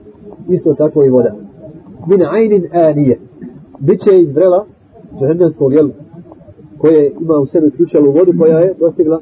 isto 0.50 0.74
tako 0.74 1.04
i 1.04 1.10
voda. 1.10 1.36
Min 2.08 2.22
ajnin 2.22 2.64
anije. 2.74 3.20
Biće 3.80 4.20
iz 4.20 4.36
vrela 4.36 4.66
džahennamskog 5.20 5.74
jelu 5.74 5.90
koje 6.78 7.12
ima 7.22 7.34
u 7.34 7.46
sebi 7.46 7.72
ključalu 7.72 8.12
vodu 8.12 8.34
koja 8.40 8.60
je 8.60 8.74
dostigla 8.80 9.22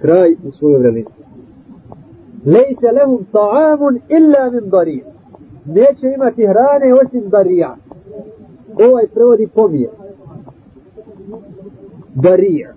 kraj 0.00 0.32
u 0.48 0.52
svojoj 0.52 0.78
vrelini 0.78 1.04
lejse 2.46 2.92
lehum 2.92 3.26
ta'amun 3.32 4.00
illa 4.08 4.50
min 4.50 4.70
darija 4.70 5.06
neće 5.64 6.06
imati 6.14 6.46
hrane 6.46 6.94
osim 6.94 7.30
darija 7.30 7.76
ovaj 8.86 9.06
prevodi 9.14 9.48
pomije. 9.54 9.90
Darija 12.14 12.74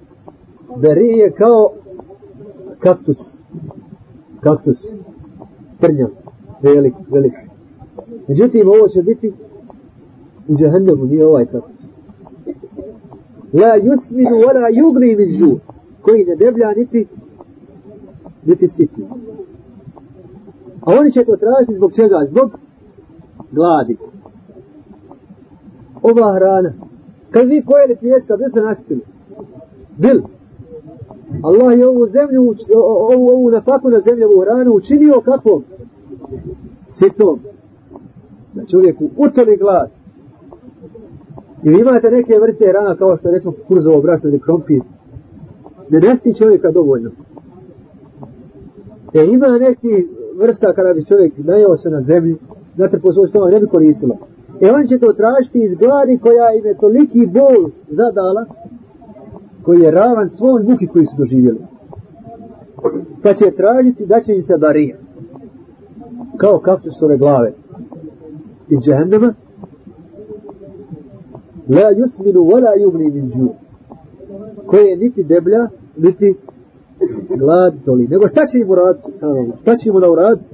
darija 0.75 1.25
je 1.25 1.31
kao 1.31 1.71
kaktus. 2.79 3.41
Kaktus. 4.39 4.77
Trnja. 5.79 6.07
Velik, 6.61 6.93
velik. 7.09 7.33
Međutim 8.27 8.67
ovo 8.67 8.87
će 8.87 9.01
biti 9.01 9.33
u 10.47 10.55
džahennemu 10.55 11.05
nije 11.05 11.27
ovaj 11.27 11.45
kaktus 11.45 11.80
la 13.53 13.77
yusminu 13.77 14.35
wala 14.45 14.69
yugni 14.69 15.15
min 15.15 15.31
žu 15.31 15.59
koji 16.01 16.25
ne 16.25 16.35
deblja 16.35 16.73
niti 16.77 17.07
niti 18.45 18.67
siti. 18.67 19.03
A 20.81 20.91
oni 20.99 21.11
će 21.11 21.23
to 21.23 21.35
tražiti 21.35 21.75
zbog 21.75 21.93
čega? 21.93 22.25
Zbog 22.29 22.51
gladi. 23.51 23.97
Ova 26.01 26.33
hrana. 26.35 26.73
Kad 27.31 27.47
vi 27.47 27.63
pojeli 27.65 27.95
pijeska, 27.95 28.37
bil 28.37 28.49
se 28.49 28.61
nasitili? 28.61 29.01
Bil. 29.97 30.21
Allah 31.43 31.79
je 31.79 31.87
ovu 31.87 32.05
zemlju, 32.05 32.55
ovu, 33.13 33.27
ovu 33.27 33.51
napaku 33.51 33.89
na 33.89 33.99
zemlju, 33.99 34.27
hranu 34.41 34.73
učinio 34.73 35.21
kako? 35.25 35.61
Sitom. 36.87 37.39
Da 38.53 38.65
čovjeku 38.65 39.09
utoli 39.17 39.57
glad. 39.57 40.00
Ili 41.63 41.79
imate 41.79 42.11
neke 42.11 42.39
vrste 42.39 42.65
hrana 42.69 42.95
kao 42.95 43.17
što 43.17 43.31
recimo 43.31 43.53
kurzovo 43.67 44.01
brašno 44.01 44.29
ili 44.29 44.39
krompir. 44.39 44.81
Ne 45.89 45.99
nesti 45.99 46.35
čovjeka 46.39 46.71
dovoljno. 46.71 47.11
E 49.13 49.25
ima 49.25 49.47
neki 49.47 50.07
vrsta 50.35 50.73
kada 50.73 50.93
bi 50.93 51.05
čovjek 51.05 51.33
najao 51.37 51.77
se 51.77 51.89
na 51.89 51.99
zemlji, 51.99 52.35
znate 52.75 52.99
po 52.99 53.11
svoj 53.13 53.27
stomak 53.27 53.51
ne 53.51 53.59
bi 53.59 53.67
koristilo. 53.67 54.15
E 54.61 54.71
on 54.71 54.83
će 54.87 54.99
to 54.99 55.13
tražiti 55.13 55.59
iz 55.63 55.75
gladi 55.75 56.17
koja 56.17 56.53
im 56.57 56.65
je 56.65 56.77
toliki 56.77 57.27
bol 57.27 57.69
zadala, 57.87 58.45
koji 59.63 59.81
je 59.81 59.91
ravan 59.91 60.27
svoj 60.27 60.63
muki 60.63 60.87
koji 60.87 61.05
su 61.05 61.15
doživjeli. 61.17 61.59
Pa 63.23 63.33
će 63.33 63.51
tražiti 63.51 64.05
da 64.05 64.19
će 64.19 64.33
im 64.35 64.43
se 64.43 64.57
barija. 64.57 64.97
Kao 66.37 66.59
kaktusove 66.59 67.17
glave. 67.17 67.53
Iz 68.69 68.79
džahennema. 68.85 69.33
La 71.75 71.87
yusminu 71.99 72.41
wala 72.51 72.71
yugni 72.83 73.11
min 73.11 73.29
džu. 73.31 73.49
Koje 74.65 74.97
niti 74.97 75.23
deblja, 75.23 75.67
niti 75.97 76.35
glad 77.37 77.73
toli. 77.85 78.07
Nego 78.07 78.27
šta 78.27 78.45
će 78.45 78.57
im 78.57 78.69
uraditi? 78.69 79.11
Šta 79.61 79.77
će 79.77 79.89
im 79.89 79.99
da 79.99 80.11
uraditi? 80.11 80.45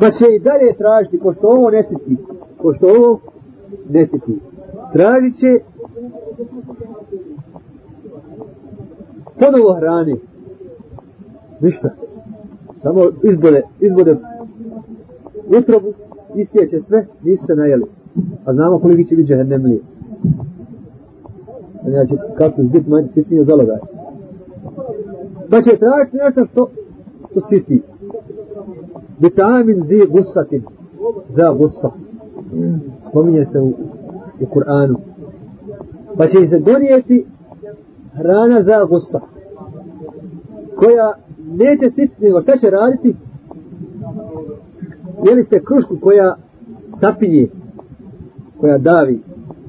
Pa 0.00 0.10
će 0.10 0.24
i 0.36 0.38
dalje 0.38 0.76
tražiti, 0.78 1.18
pošto 1.18 1.46
ovo 1.46 1.70
ne 1.70 1.82
siti, 1.82 2.16
pošto 2.62 2.86
ovo 2.86 3.20
desiti. 3.88 4.38
Tražit 4.92 5.34
će 5.40 5.50
ponovo 9.38 9.74
hrane. 9.74 10.16
Ništa. 11.60 11.88
Samo 12.76 13.00
izbode, 13.22 13.62
izbode 13.80 14.16
utrobu, 15.58 15.92
istijeće 16.34 16.80
sve, 16.80 17.06
nisu 17.22 17.44
se 17.46 17.54
najeli. 17.54 17.84
A 18.44 18.52
znamo 18.52 18.78
koliko 18.78 19.08
će 19.08 19.16
biti 19.16 19.28
džehennemlije. 19.28 19.80
Znači, 21.88 22.14
kako 22.38 22.62
će 22.62 22.68
biti 22.68 22.90
manje 22.90 23.06
sitnije 23.06 23.42
zalogaj. 23.44 23.78
Pa 25.50 25.60
će 25.60 25.70
tražiti 25.82 26.16
nešto 26.24 26.44
što, 26.44 26.68
što 27.30 27.40
siti. 27.40 27.82
Vitamin 29.20 29.82
zi 29.88 30.00
gusatin. 30.10 30.62
Za 31.28 31.52
gusa. 31.58 31.90
spominje 33.10 33.44
se 33.44 33.60
u, 33.60 33.68
u 34.40 34.46
Kur'anu. 34.54 34.96
Pa 36.16 36.26
će 36.26 36.46
se 36.46 36.58
donijeti 36.58 37.26
hrana 38.14 38.62
za 38.62 38.84
gusa, 38.84 39.20
koja 40.76 41.12
neće 41.52 41.88
sitnije, 41.88 42.40
šta 42.40 42.56
će 42.56 42.70
raditi? 42.70 43.16
Jeli 45.22 45.42
ste 45.42 45.64
krušku 45.64 45.96
koja 46.00 46.36
sapinje, 47.00 47.48
koja 48.60 48.78
davi, 48.78 49.20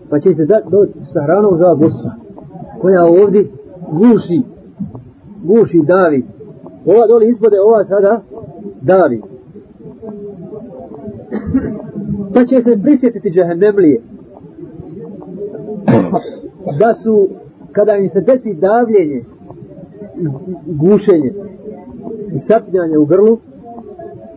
pa 0.09 0.19
će 0.19 0.33
se 0.33 0.45
doći 0.45 0.99
sa 0.99 1.23
hranom 1.23 1.57
za 1.57 1.73
gusa, 1.73 2.11
koja 2.81 3.05
ovdje 3.05 3.47
guši, 3.91 4.41
guši, 5.43 5.81
davi. 5.83 6.25
Ova 6.85 7.07
doli 7.07 7.29
izbode, 7.29 7.57
ova 7.59 7.83
sada 7.83 8.21
davi 8.81 9.21
pa 12.33 12.45
će 12.45 12.61
se 12.61 12.79
prisjetiti 12.83 13.29
džahennemlije 13.29 14.01
da 16.79 16.93
su 16.93 17.27
kada 17.71 17.95
im 17.95 18.09
se 18.09 18.21
desi 18.21 18.53
davljenje 18.53 19.23
gušenje 20.65 21.33
i 22.33 22.39
sapnjanje 22.39 22.97
u 22.97 23.05
grlu 23.05 23.37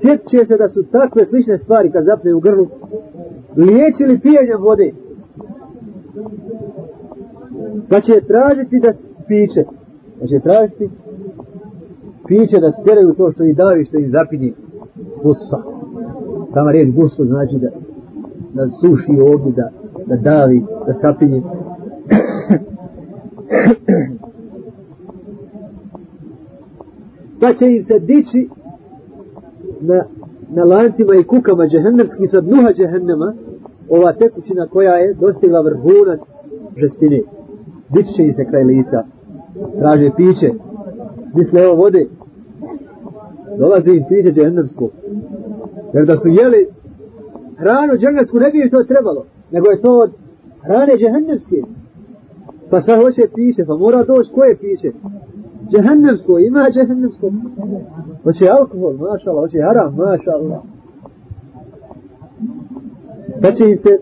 sjeće 0.00 0.44
se 0.44 0.56
da 0.56 0.68
su 0.68 0.82
takve 0.82 1.24
slične 1.24 1.58
stvari 1.58 1.90
kad 1.90 2.04
zapne 2.04 2.34
u 2.34 2.40
grlu 2.40 2.66
liječili 3.56 4.20
pijenjem 4.20 4.60
vode 4.60 4.92
pa 7.88 8.00
će 8.00 8.12
tražiti 8.30 8.80
da 8.80 8.92
piće 9.28 9.62
pa 10.20 10.26
će 10.26 10.38
tražiti 10.40 10.90
piće 12.28 12.60
da 12.60 12.70
stjeraju 12.70 13.14
to 13.14 13.30
što 13.30 13.44
im 13.44 13.54
davi 13.54 13.84
što 13.84 13.98
im 13.98 14.10
zapini 14.10 14.54
gusa. 15.22 15.58
sama 16.54 16.70
riječ 16.70 16.88
gusa 16.94 17.24
znači 17.24 17.56
da 17.58 17.68
da 18.56 18.70
suši 18.80 19.20
ovdje, 19.20 19.52
da, 19.52 19.70
da 20.06 20.16
davi, 20.16 20.64
da 20.86 20.92
sapinje. 20.94 21.42
pa 27.40 27.54
će 27.54 27.66
im 27.66 27.82
se 27.82 27.98
dići 27.98 28.48
na, 29.80 30.04
na 30.48 30.64
lancima 30.64 31.14
i 31.14 31.24
kukama 31.24 31.66
džehennemski 31.66 32.26
sa 32.26 32.40
dnuha 32.40 32.72
džehennema 32.72 33.34
ova 33.88 34.12
tekućina 34.12 34.66
koja 34.66 34.94
je 34.94 35.14
dostigla 35.14 35.60
vrhunac 35.60 36.20
žestine. 36.76 37.20
Dići 37.88 38.12
će 38.14 38.22
im 38.22 38.32
se 38.32 38.44
kraj 38.44 38.64
lica. 38.64 39.02
Traže 39.78 40.10
piće. 40.16 40.50
Misle 41.34 41.62
evo 41.62 41.74
vode. 41.74 42.06
Dolazi 43.58 43.90
im 43.90 44.04
piće 44.08 44.30
džehennemsko. 44.32 44.88
Jer 45.94 46.06
da 46.06 46.16
su 46.16 46.28
jeli 46.28 46.68
hranu 47.56 47.92
džehennemsku 47.96 48.38
ne 48.38 48.50
bi 48.50 48.70
to 48.70 48.82
trebalo, 48.84 49.24
nego 49.50 49.70
je 49.70 49.80
to 49.80 49.92
od 49.98 50.10
hrane 50.60 50.96
džehennemske. 50.96 51.62
Pa 52.70 52.80
sad 52.80 53.02
hoće 53.02 53.22
piše, 53.34 53.62
pa 53.66 53.76
mora 53.76 54.04
doći 54.04 54.32
koje 54.34 54.56
piše. 54.56 54.90
Džehennemsko, 55.70 56.38
ima 56.38 56.70
džehennemsko. 56.74 57.32
Hoće 58.22 58.48
alkohol, 58.48 58.92
maša 58.92 59.30
Allah, 59.30 59.42
hoće 59.42 59.58
haram, 59.66 59.94
maša 59.94 60.30
Allah. 60.30 60.60
Pa 63.42 63.52
će 63.52 63.64
im 63.68 63.76
se 63.76 63.98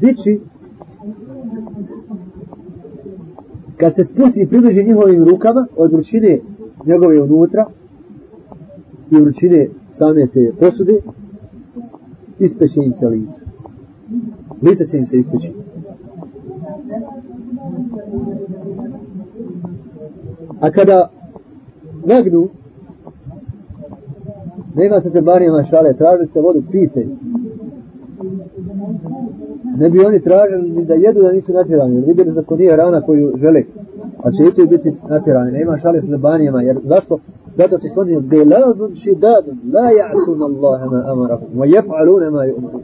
dići 0.00 0.40
kad 3.76 3.94
se 3.94 4.04
spusti 4.04 4.40
i 4.42 4.46
približi 4.46 4.84
njihovim 4.84 5.24
rukama 5.24 5.66
od 5.76 5.92
vrućine 5.92 6.40
njegove 6.86 7.22
unutra 7.22 7.66
i 9.10 9.16
vrućine 9.16 9.68
same 9.90 10.26
te 10.26 10.52
posude 10.60 10.92
ispeće 12.38 12.80
im 12.84 12.92
se 12.92 13.06
lice 13.06 13.40
lice 14.62 14.84
će 14.84 14.96
im 14.98 15.06
se 15.06 15.18
ispeći 15.18 15.52
a 20.60 20.70
kada 20.70 21.10
nagnu 22.04 22.48
nema 24.74 25.00
se 25.00 25.10
cebarijama 25.10 25.62
šale 25.62 25.92
tražili 25.92 26.26
ste 26.26 26.40
vodu 26.40 26.62
pite 26.72 27.06
ne 29.76 29.90
bi 29.90 30.04
oni 30.04 30.20
tražili 30.20 30.70
ni 30.70 30.84
da 30.84 30.94
jedu 30.94 31.22
da 31.22 31.32
nisu 31.32 31.52
natjerani 31.52 31.94
jer 31.94 32.04
vidjeli 32.06 32.34
da 32.34 32.42
to 32.42 32.56
nije 32.56 32.76
rana 32.76 33.00
koju 33.00 33.32
žele 33.36 33.62
a 34.24 34.30
će 34.30 34.62
i 34.62 34.66
biti 34.66 34.92
natjerani. 35.08 35.50
Nema 35.52 35.76
šale 35.76 36.00
sa 36.00 36.06
zebanijama 36.06 36.62
jer 36.62 36.78
zašto? 36.82 37.18
Zato 37.52 37.78
što 37.78 37.88
su 37.94 38.00
oni 38.00 38.20
delazun 38.20 38.94
šidadun 38.94 39.58
la 39.74 39.88
ja'sun 40.00 40.40
Allahe 40.50 40.84
ma 40.84 41.00
amarahum 41.12 41.48
wa 41.60 41.66
jef'alune 41.74 42.30
ma 42.30 42.42
yu'maru 42.50 42.80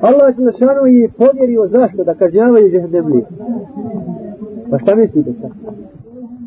Allah 0.00 0.38
je 0.38 0.44
našano 0.44 0.86
i 0.86 1.08
povjerio 1.18 1.66
zašto 1.66 2.04
da 2.04 2.14
kažnjavaju 2.14 2.68
džehendemlije. 2.68 3.24
pa 4.70 4.78
šta 4.78 4.94
mislite 4.94 5.32
sad? 5.32 5.50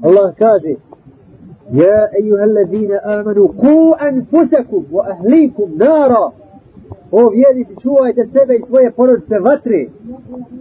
Allah 0.05 0.33
kaže 0.37 0.75
يا 1.73 2.13
أيها 2.15 2.43
الذين 2.43 2.91
آمنوا 2.93 3.47
قوا 3.47 4.09
أنفسكم 4.09 4.83
وأهليكم 4.91 5.77
نارا 5.77 6.31
O 7.11 7.29
vjernici, 7.29 7.81
čuvajte 7.81 8.25
sebe 8.25 8.55
i 8.55 8.61
svoje 8.61 8.91
porodice 8.91 9.39
vatre. 9.39 9.87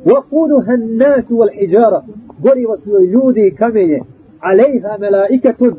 Wa 0.05 0.23
quduha 0.31 0.73
an-nas 0.73 1.31
wal 1.31 1.51
hijara. 1.59 2.03
Gorivo 2.39 2.77
su 2.77 2.91
ljudi 2.91 3.47
i 3.47 3.55
kamenje. 3.55 4.01
Alejha 4.41 4.99
malaikatun. 5.01 5.75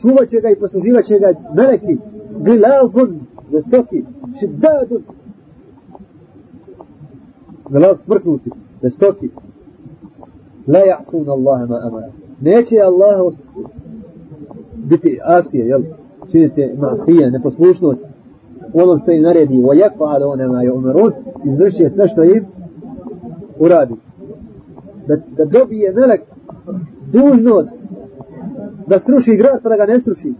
Čuvat 0.00 0.28
će 0.28 0.40
ga 0.40 0.48
i 0.50 0.56
posluživat 0.56 1.04
će 1.04 1.18
ga 1.18 1.32
meleki. 1.54 1.96
Gilazun. 2.44 3.20
Zestoki. 3.50 4.04
Šiddadun. 4.40 5.02
Gilaz 7.70 7.98
smrknuti. 8.04 8.50
Zestoki. 8.82 9.28
La 10.66 10.78
ja'sun 10.78 11.28
Allah 11.28 11.68
ma 11.68 11.78
amara. 11.86 12.21
Neće 12.42 12.76
Allah 12.84 13.34
biti 14.74 15.18
asije, 15.24 15.66
jel? 15.66 15.82
Činite 16.30 16.74
masije, 16.78 17.30
neposlušnost 17.30 18.04
u 18.72 18.80
onom 18.80 18.98
što 18.98 19.12
im 19.12 19.22
naredi 19.22 19.54
wa 19.54 19.74
yakfa'alu 19.82 20.32
onama 20.32 20.58
yu'marun 20.62 21.12
izvrši 21.44 21.88
sve 21.88 22.08
što 22.08 22.24
im 22.24 22.44
uradi 23.58 23.94
da, 25.06 25.16
da 25.36 25.44
dobije 25.44 25.92
melek 25.92 26.20
dužnost 27.12 27.78
da 28.86 28.98
sruši 28.98 29.36
grad 29.36 29.62
pa 29.62 29.68
da 29.68 29.76
ga 29.76 29.92
ne 29.92 30.00
sruši 30.00 30.32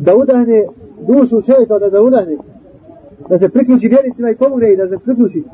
da 0.00 0.16
udane 0.16 0.66
dušu 1.06 1.42
čovjeka 1.42 1.78
da 1.78 1.90
da 1.90 2.02
udane. 2.02 2.36
da 3.28 3.38
se 3.38 3.48
priključi 3.48 3.88
vjericima 3.88 4.30
i 4.30 4.36
pomogne 4.36 4.72
i 4.72 4.76
da 4.76 4.88
se 4.88 4.98
priključi 5.04 5.44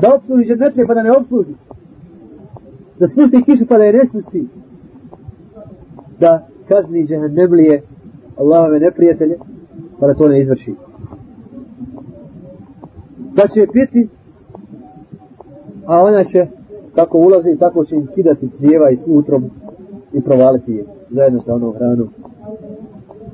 da 0.00 0.14
obsluži 0.14 0.44
žedmetlje 0.44 0.86
pa 0.86 0.94
da 0.94 1.02
ne 1.02 1.12
obsluži 1.12 1.54
da 3.04 3.08
spusti 3.08 3.42
kišu 3.42 3.64
pa 3.68 3.78
da 3.78 3.84
je 3.84 3.92
ne 3.92 4.04
spusti 4.04 4.48
da 6.20 6.46
kazni 6.68 7.06
džehennemlije 7.06 7.82
Allahove 8.36 8.80
neprijatelje 8.80 9.36
pa 10.00 10.06
da 10.06 10.14
to 10.14 10.28
ne 10.28 10.40
izvrši. 10.40 10.74
Da 13.36 13.46
će 13.46 13.66
piti, 13.72 14.08
a 15.86 16.02
ona 16.02 16.24
će, 16.24 16.46
kako 16.94 17.18
ulazi, 17.18 17.56
tako 17.58 17.84
će 17.84 17.96
im 17.96 18.06
kidati 18.14 18.50
crijeva 18.50 18.90
i 18.90 18.96
sutrom 18.96 19.44
i 20.12 20.20
provaliti 20.20 20.72
je 20.72 20.84
zajedno 21.08 21.40
sa 21.40 21.54
onom 21.54 21.74
hranom. 21.74 22.08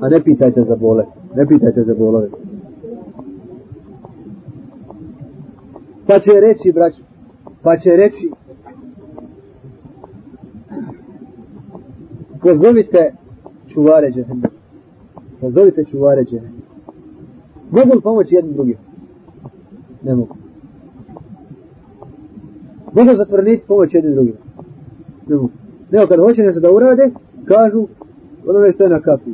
A 0.00 0.08
ne 0.08 0.22
pitajte 0.24 0.62
za 0.62 0.76
bole, 0.76 1.04
ne 1.36 1.46
pitajte 1.46 1.82
za 1.82 1.94
bolove. 1.94 2.28
Pa 6.06 6.18
će 6.18 6.30
reći, 6.40 6.72
braći, 6.72 7.02
pa 7.62 7.76
će 7.76 7.90
reći, 7.90 8.30
pozovite 12.42 13.12
čuvare 13.68 14.10
džehennema. 14.10 14.48
Pozovite 15.40 15.84
čuvare 15.84 16.24
džehennema. 16.24 16.60
Mogu 17.70 17.94
li 17.94 18.00
pomoći 18.00 18.34
jednim 18.34 18.54
drugim? 18.54 18.76
Ne 20.02 20.14
mogu. 20.14 20.36
Mogu 22.92 23.14
zatvornici 23.14 23.66
pomoći 23.66 23.96
jednim 23.96 24.14
drugim? 24.14 24.36
Ne 25.28 25.36
mogu. 25.36 25.50
Nego 25.90 26.06
kada 26.06 26.22
hoće 26.22 26.42
nešto 26.42 26.60
da 26.60 26.72
urade, 26.72 27.10
kažu 27.44 27.86
onome 28.46 28.72
što 28.72 28.84
je 28.84 28.90
na 28.90 29.00
kapi. 29.00 29.30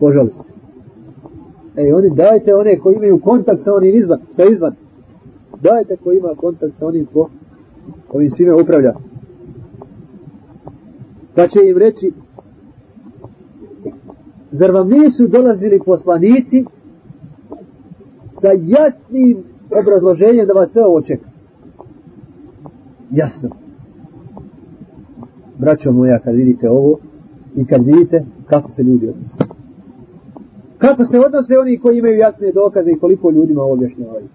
Požali 0.00 0.30
se. 0.30 0.48
E, 1.76 1.94
oni 1.94 2.10
dajte 2.10 2.54
one 2.54 2.78
koji 2.78 2.94
imaju 2.94 3.20
kontakt 3.20 3.58
sa 3.64 3.74
onim 3.74 3.96
izvan, 3.96 4.20
sa 4.30 4.44
izvan. 4.44 4.74
Dajte 5.60 5.96
ko 5.96 6.12
ima 6.12 6.28
kontakt 6.36 6.74
sa 6.74 6.86
onim 6.86 7.06
ko 7.12 7.28
ovim 8.12 8.30
svime 8.30 8.54
upravlja. 8.62 8.92
Pa 11.36 11.48
će 11.48 11.60
im 11.68 11.78
reći, 11.78 12.12
Zar 14.50 14.70
vam 14.70 14.88
nisu 14.88 15.26
dolazili 15.26 15.80
poslanici 15.86 16.64
sa 18.40 18.48
jasnim 18.52 19.44
obrazloženjem 19.80 20.46
da 20.46 20.52
vas 20.52 20.72
sve 20.72 20.82
ovo 20.84 21.02
čeka? 21.02 21.28
Jasno. 23.10 23.50
Braćo 25.58 25.92
moja, 25.92 26.18
kad 26.18 26.34
vidite 26.34 26.70
ovo 26.70 26.98
i 27.56 27.66
kad 27.66 27.84
vidite 27.84 28.24
kako 28.46 28.70
se 28.70 28.82
ljudi 28.82 29.08
odnose. 29.08 29.38
Kako 30.78 31.04
se 31.04 31.18
odnose 31.18 31.58
oni 31.58 31.78
koji 31.78 31.98
imaju 31.98 32.16
jasne 32.16 32.52
dokaze 32.52 32.90
i 32.90 32.98
koliko 32.98 33.30
ljudima 33.30 33.62
ovo 33.62 33.72
objašnjavaju. 33.72 34.26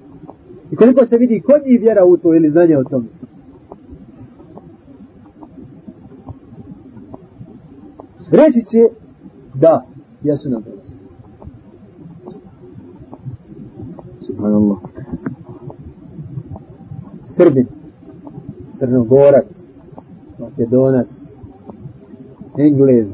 I 0.72 0.76
koliko 0.76 1.06
se 1.06 1.18
vidi 1.18 1.42
kod 1.42 1.62
njih 1.66 1.82
vjera 1.82 2.06
u 2.06 2.18
to 2.18 2.36
ili 2.36 2.48
znanje 2.48 2.78
o 2.78 2.84
tome. 2.84 3.06
Reći 8.32 8.62
će 8.66 8.78
da 9.54 9.86
jesu 10.24 10.50
nam 10.50 10.64
dolazi. 10.64 10.96
Subhanallah. 14.20 14.78
Srbin, 17.24 17.68
Crnogorac, 18.74 19.50
Makedonac, 20.40 21.10
Englez, 22.58 23.10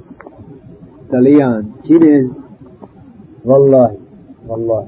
Italijan, 1.08 1.66
Kinez, 1.88 2.28
Wallahi, 3.46 3.98
Wallahi. 4.48 4.88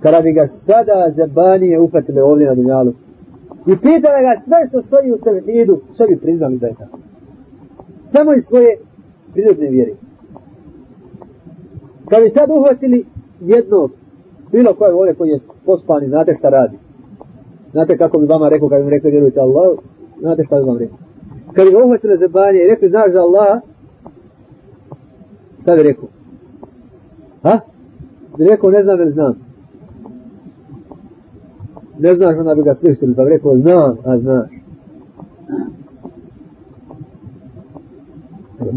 Kada 0.00 0.20
bi 0.20 0.32
ga 0.32 0.46
sada 0.46 1.10
zabanije 1.16 1.80
upatile 1.80 2.22
ovdje 2.22 2.46
na 2.46 2.54
dunjalu 2.54 2.92
i 3.66 3.76
pitali 3.76 4.20
ga 4.26 4.42
sve 4.44 4.66
što 4.68 4.80
stoji 4.80 5.12
u 5.12 5.18
tevhidu, 5.24 5.80
sve 5.90 6.06
bi 6.06 6.16
priznali 6.16 6.58
da 6.58 6.66
je 6.66 6.74
tako. 6.74 6.98
Samo 8.06 8.32
iz 8.32 8.42
svoje 8.44 8.78
prirodne 9.32 9.70
vjere. 9.70 9.92
Kad 12.08 12.22
bi 12.22 12.28
sad 12.28 12.50
uhvatili 12.50 13.04
jednog, 13.40 13.90
bilo 14.52 14.74
koje 14.74 14.94
ovdje 14.94 15.14
koji 15.14 15.28
je 15.28 15.38
pospani, 15.66 16.06
znate 16.06 16.34
šta 16.34 16.48
radi. 16.48 16.78
Znate 17.72 17.96
kako 17.96 18.18
bi 18.18 18.26
vama 18.26 18.48
rekao, 18.48 18.68
kad 18.68 18.78
bi 18.78 18.84
mi 18.84 18.90
rekli 18.90 19.10
vjerujte 19.10 19.40
Allah, 19.40 19.78
znate 20.20 20.44
šta 20.44 20.56
bi 20.56 20.62
vam 20.62 20.78
rekao. 20.78 20.98
Kad 21.54 21.68
bi 21.68 21.74
uhvatili 21.74 22.16
zebanje 22.16 22.58
i 22.58 22.68
rekli 22.70 22.88
znaš 22.88 23.12
za 23.12 23.20
Allah, 23.20 23.60
šta 25.62 25.76
bi 25.76 25.82
rekao? 25.82 26.08
Ha? 27.42 27.60
Bi 28.38 28.44
rekao 28.44 28.70
ne 28.70 28.82
znam 28.82 28.98
ne 28.98 29.08
znam. 29.08 29.34
Ne 31.98 32.14
znaš, 32.14 32.36
onda 32.38 32.54
bi 32.54 32.62
ga 32.62 32.74
slištili, 32.74 33.14
pa 33.14 33.24
bi 33.24 33.30
rekao 33.30 33.56
znam, 33.56 33.96
a 34.04 34.18
znaš. 34.18 34.50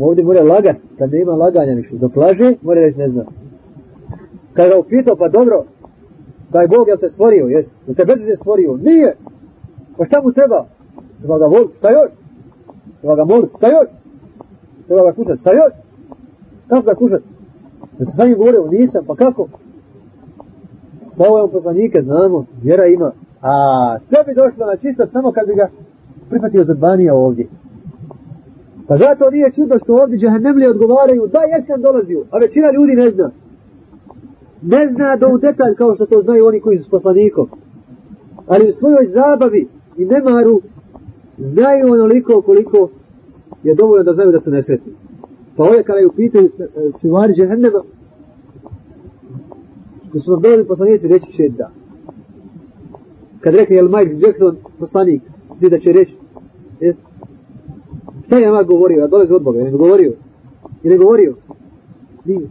Ovdje 0.02 0.24
mora 0.24 0.44
lagat, 0.44 0.76
kad 0.98 1.12
ne 1.12 1.22
ima 1.22 1.32
laganja 1.32 1.76
ništa. 1.76 1.96
Dok 1.98 2.16
laže, 2.16 2.56
mora 2.62 2.82
reći 2.82 3.00
ne 3.00 3.08
znam. 3.08 3.26
Kad 4.54 4.70
ga 4.70 4.78
upitao, 4.78 5.16
pa 5.16 5.30
dobro, 5.30 5.66
taj 6.52 6.68
Bog 6.68 6.88
je 6.88 6.98
te 6.98 7.10
stvorio, 7.10 7.46
jes? 7.48 7.68
Je 7.88 7.94
te 7.96 8.06
bezveze 8.06 8.32
je 8.32 8.36
stvorio? 8.36 8.78
Nije! 8.78 9.16
Pa 9.98 10.06
šta 10.06 10.22
mu 10.24 10.32
treba? 10.32 10.66
Treba 11.20 11.38
ga 11.38 11.46
voliti, 11.46 11.78
šta 11.78 11.90
još? 11.90 12.12
Treba 13.00 13.16
ga 13.16 13.26
moliti, 13.26 13.54
šta 13.58 13.68
još? 13.68 13.90
Treba 14.88 15.04
ga 15.06 15.12
slušati, 15.12 15.40
šta 15.40 15.52
još? 15.52 15.74
Kako 16.68 16.86
ga 16.86 16.94
slušati? 16.94 17.24
Ja 18.00 18.06
se 18.06 18.16
sa 18.18 18.26
njim 18.26 18.38
govorio, 18.38 18.68
nisam, 18.72 19.04
pa 19.08 19.16
kako? 19.16 19.48
Slavo 21.08 21.38
je 21.38 21.44
on 21.44 21.52
poslanike, 21.52 22.02
znamo, 22.02 22.46
vjera 22.64 22.86
ima. 22.86 23.12
A 23.42 23.54
sve 24.00 24.20
bi 24.26 24.40
došlo 24.42 24.66
na 24.66 24.76
čisto 24.78 25.06
samo 25.06 25.32
kad 25.32 25.48
bi 25.48 25.56
ga 25.56 25.68
prihvatio 26.30 26.64
za 26.64 26.74
banija 26.74 27.16
ovdje. 27.16 27.48
Pa 28.88 28.98
zato 28.98 29.30
nije 29.30 29.52
čudno 29.52 29.76
što 29.80 29.96
ovdje 29.96 30.18
džahennemlije 30.18 30.70
odgovaraju 30.70 31.28
da 31.28 31.40
jesam 31.54 31.82
dolazio, 31.82 32.26
a 32.32 32.38
većina 32.38 32.68
ljudi 32.72 32.94
ne 32.96 33.10
zna. 33.10 33.32
Ne 34.62 34.88
zna 34.88 35.16
do 35.16 35.28
u 35.36 35.38
detalj 35.38 35.76
kao 35.76 35.96
što 35.96 36.06
to 36.06 36.22
znaju 36.22 36.46
oni 36.46 36.60
koji 36.60 36.78
su 36.78 36.84
s 36.84 36.90
poslanikom. 36.90 37.48
Ali 38.48 38.68
u 38.68 38.72
svojoj 38.72 39.06
zabavi 39.06 39.68
i 39.98 40.06
nemaru 40.06 40.62
znaju 41.38 41.94
onoliko 41.94 42.42
koliko 42.42 42.90
je 43.64 43.76
dovoljno 43.76 44.04
da 44.04 44.12
znaju 44.12 44.32
da 44.32 44.40
su 44.40 44.52
nesretni. 44.52 44.94
Pa 45.58 45.64
ovdje 45.64 45.84
kada 45.84 46.00
je 46.00 46.08
upitaju 46.08 46.50
čuvari 47.02 47.34
džehennema, 47.34 47.82
što 50.10 50.20
su 50.20 50.32
vam 50.32 50.42
doveli 50.42 50.68
poslanici, 50.68 51.08
reći 51.08 51.32
će 51.32 51.50
da. 51.58 51.70
Kad 53.40 53.56
rekli, 53.56 53.76
jel 53.76 53.90
Mike 53.90 54.16
Jackson 54.26 54.58
poslanik, 54.80 55.22
svi 55.56 55.70
da 55.70 55.80
će 55.80 55.92
reći, 55.92 56.16
jes? 56.80 56.98
Šta 58.26 58.38
je 58.38 58.48
Amak 58.48 58.68
govorio? 58.68 59.00
Ja 59.00 59.08
dolazi 59.08 59.34
od 59.34 59.44
Boga, 59.44 59.60
je 59.60 59.66
ne 59.66 59.72
govorio? 59.72 60.14
Je 60.84 60.92
ne 60.92 60.98
govorio? 60.98 61.36
Nije. 62.26 62.48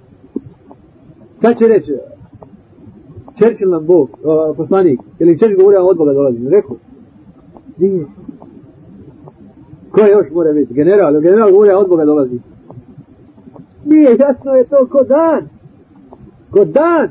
Šta 1.38 1.54
će 1.54 1.68
reći? 1.68 1.92
Čerčil 3.38 3.70
nam 3.70 3.86
Bog, 3.86 4.10
uh, 4.10 4.56
poslanik, 4.56 5.00
ili 5.18 5.38
Čerčil 5.38 5.58
govorio 5.58 5.86
od 5.86 5.96
Boga 5.96 6.12
dolazi? 6.12 6.48
Rekao? 6.48 6.76
Nije. 7.78 8.06
Ko 9.90 10.00
još 10.00 10.26
mora 10.32 10.52
biti? 10.52 10.74
General, 10.74 11.20
general 11.20 11.50
govorio 11.50 11.78
od 11.78 11.88
Boga 11.88 12.04
dolazi. 12.04 12.38
Nije, 13.84 14.16
jasno 14.18 14.52
je 14.52 14.64
to 14.64 14.86
ko 14.90 15.04
dan. 15.04 15.48
Ko 16.50 16.64
dan. 16.64 17.08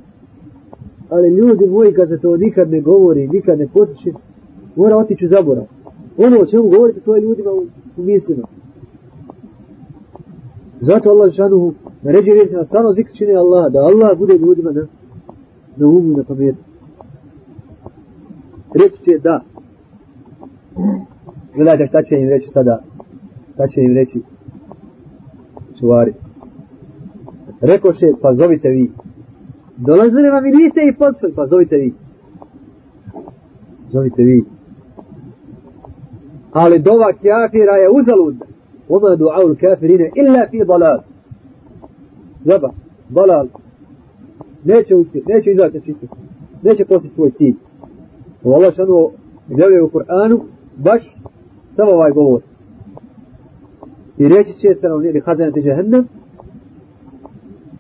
Ali 1.09 1.29
ljudi 1.29 1.67
moji, 1.67 1.93
kad 1.93 2.09
se 2.09 2.19
to 2.19 2.37
nikad 2.37 2.71
ne 2.71 2.81
govori, 2.81 3.27
nikad 3.27 3.59
ne 3.59 3.67
posjeći, 3.73 4.13
mora 4.75 4.97
otići 4.97 5.25
u 5.25 5.29
zaborav. 5.29 5.65
Ono 6.17 6.39
o 6.39 6.45
čemu 6.45 6.63
govorite, 6.63 6.99
to 6.99 7.15
je 7.15 7.21
ljudima 7.21 7.51
u, 7.51 7.65
u 8.01 8.05
mislima. 8.05 8.47
Zato 10.79 11.09
Allah 11.09 11.33
šanuhu 11.33 11.73
naređuje 12.01 12.33
vjeriti 12.33 12.55
na 12.55 12.63
stano 12.63 12.91
zikr 12.91 13.11
čine 13.17 13.33
Allah, 13.35 13.71
da 13.71 13.79
Allah 13.79 14.17
bude 14.17 14.33
ljudima 14.37 14.71
na, 14.71 14.81
na 15.77 15.87
umu 15.87 16.13
i 16.13 16.15
na 16.15 16.23
pametu. 16.23 16.63
Reći 18.73 19.03
će 19.03 19.11
da. 19.23 19.41
Gledajte 21.55 21.87
šta 21.87 22.03
će 22.03 22.15
im 22.15 22.29
reći 22.29 22.47
sada. 22.47 22.83
Šta 23.53 23.67
će 23.67 23.81
im 23.81 23.93
reći 23.95 24.21
čuvari. 25.79 26.13
Rekao 27.61 27.93
će, 27.93 28.07
pa 28.21 28.33
zovite 28.33 28.69
vi. 28.69 28.91
Dolazili 29.77 30.29
vam 30.29 30.45
i 30.45 30.51
niste 30.51 30.81
i 30.83 30.97
posle, 30.97 31.29
pa 31.35 31.45
zovite 31.45 31.75
vi. 31.75 31.93
Zovite 33.87 34.23
vi. 34.23 34.45
Ali 36.51 36.79
dova 36.79 37.13
kafira 37.13 37.75
je 37.75 37.89
uzaludna. 37.89 38.45
Oma 38.89 39.15
du'aul 39.15 39.55
kafirine 39.59 40.11
illa 40.15 40.47
fi 40.51 40.65
dalal. 40.65 40.99
Zaba, 42.45 42.69
dalal. 43.09 43.47
Neće 44.63 44.95
uspjeti, 44.95 45.31
neće 45.31 45.51
izaći 45.51 45.81
čisto. 45.85 46.07
Neće 46.63 46.85
postići 46.85 47.15
svoj 47.15 47.31
cilj. 47.31 47.55
Allah 48.45 48.73
šanu 48.73 49.09
gleduje 49.47 49.83
u 49.83 49.89
Kur'anu 49.89 50.39
baš 50.77 51.01
samo 51.69 51.91
ovaj 51.91 52.11
govor. 52.11 52.41
I 54.17 54.27
reći 54.27 54.53
će 54.53 54.73
stanovnije, 54.73 55.21
hazanati 55.25 55.61
jahannam, 55.63 56.07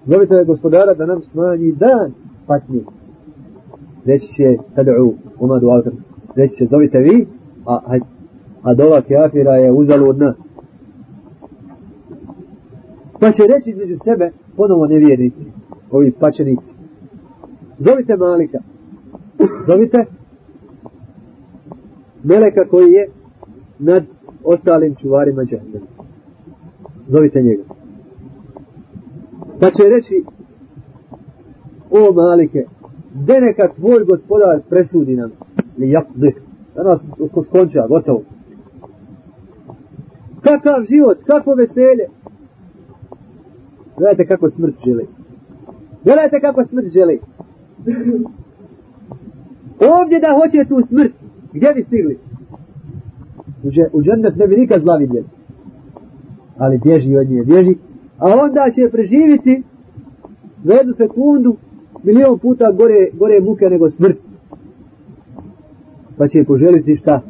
zovite 0.05 0.43
gospodara 0.47 0.93
da 0.93 1.05
nam 1.05 1.21
smanji 1.21 1.71
dan 1.71 2.13
patnje. 2.47 2.81
Reći 4.05 4.27
će 4.27 4.43
tad'u, 4.75 5.13
uma 5.39 5.55
du'al 5.55 5.91
Reći 6.35 6.55
će 6.55 6.65
zovite 6.65 6.99
vi, 6.99 7.27
a, 7.65 7.79
a, 7.85 7.99
a 8.63 8.73
dova 8.73 9.01
kafira 9.01 9.51
je 9.51 9.71
uzaludna. 9.71 10.33
Pa 13.19 13.31
će 13.31 13.43
reći 13.43 13.69
između 13.69 13.95
sebe 14.03 14.31
ponovo 14.55 14.87
nevjernici, 14.87 15.45
ovi 15.91 16.11
pačenici. 16.11 16.73
Zovite 17.77 18.17
Malika. 18.17 18.59
Zovite 19.67 19.97
Meleka 22.23 22.65
koji 22.69 22.91
je 22.91 23.09
nad 23.79 24.03
ostalim 24.43 24.95
čuvarima 24.95 25.43
džahnama. 25.43 25.85
Zovite 27.07 27.41
njega. 27.41 27.63
Pa 29.59 29.71
će 29.71 29.83
reći 29.83 30.23
o 31.91 32.13
Malike, 32.13 32.65
gde 33.13 33.33
neka 33.41 33.73
tvoj 33.75 34.03
gospodar 34.05 34.61
presudi 34.69 35.15
nam 35.15 35.31
li 35.77 35.89
jakde, 35.89 36.31
da 36.75 36.83
nas 36.83 37.09
skonča, 37.45 37.87
gotovo. 37.87 38.23
Kakav 40.51 40.83
život, 40.91 41.17
kako 41.25 41.53
veselje. 41.53 42.05
Gledajte 43.97 44.25
kako 44.27 44.49
smrt 44.49 44.75
želi. 44.85 45.05
Gledajte 46.03 46.39
kako 46.41 46.63
smrt 46.63 46.87
želi. 46.87 47.19
Ovdje 49.99 50.19
da 50.19 50.37
hoće 50.39 50.69
tu 50.69 50.81
smrt, 50.89 51.13
gdje 51.53 51.73
bi 51.73 51.81
stigli? 51.81 52.17
U 53.93 54.01
džennet 54.01 54.35
ne 54.35 54.47
bi 54.47 54.55
nikad 54.55 54.81
zla 54.81 54.95
vidjeli. 54.95 55.27
Ali 56.57 56.79
bježi 56.83 57.17
od 57.17 57.29
nje, 57.29 57.43
bježi. 57.43 57.75
A 58.17 58.25
onda 58.27 58.71
će 58.75 58.91
preživiti 58.91 59.63
za 60.61 60.73
jednu 60.73 60.93
sekundu 60.93 61.55
milion 62.03 62.39
puta 62.39 62.71
gore, 62.71 63.09
gore 63.13 63.41
muke 63.41 63.65
nego 63.65 63.89
smrt. 63.89 64.17
Pa 66.17 66.27
će 66.27 66.43
poželiti 66.43 66.95
šta? 66.95 67.21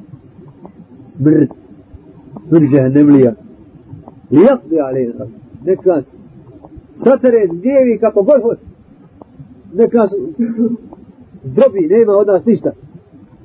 Smrt. 1.01 1.60
Smrt 2.51 2.69
džahnemlija. 2.71 3.33
Lijak 4.31 4.59
bi 4.69 4.75
Nek 5.65 5.85
nas 5.85 6.15
satere 6.93 7.47
zgrijevi 7.53 7.99
kako 7.99 8.23
god 8.23 8.41
hoće. 8.41 8.61
Nek 9.73 9.93
nas 9.93 10.09
zdrobi, 11.43 11.87
nema 11.89 12.13
od 12.13 12.27
nas 12.27 12.45
ništa. 12.45 12.71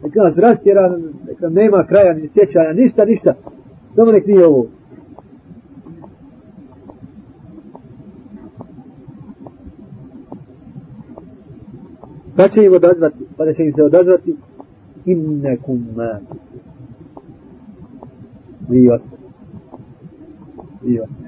Nek 0.02 0.14
nas 0.14 0.38
rastjera, 0.38 0.98
neka 1.28 1.48
nema 1.48 1.84
kraja 1.88 2.14
ni 2.14 2.28
sjećanja, 2.28 2.72
ništa, 2.72 3.04
ništa. 3.04 3.34
Samo 3.90 4.12
nek 4.12 4.26
nije 4.26 4.46
ovo. 4.46 4.66
Pa 12.36 12.48
će 12.48 12.64
im 12.64 12.72
odazvati, 12.72 13.24
pa 13.36 13.44
da 13.44 13.52
će 13.52 13.62
im 13.64 13.72
se 13.72 13.82
odazvati 13.82 14.36
innekum 15.04 15.86
matu. 15.96 16.45
Vi 18.68 18.90
oste. 18.90 19.16
Vi 20.82 21.00
oste. 21.00 21.26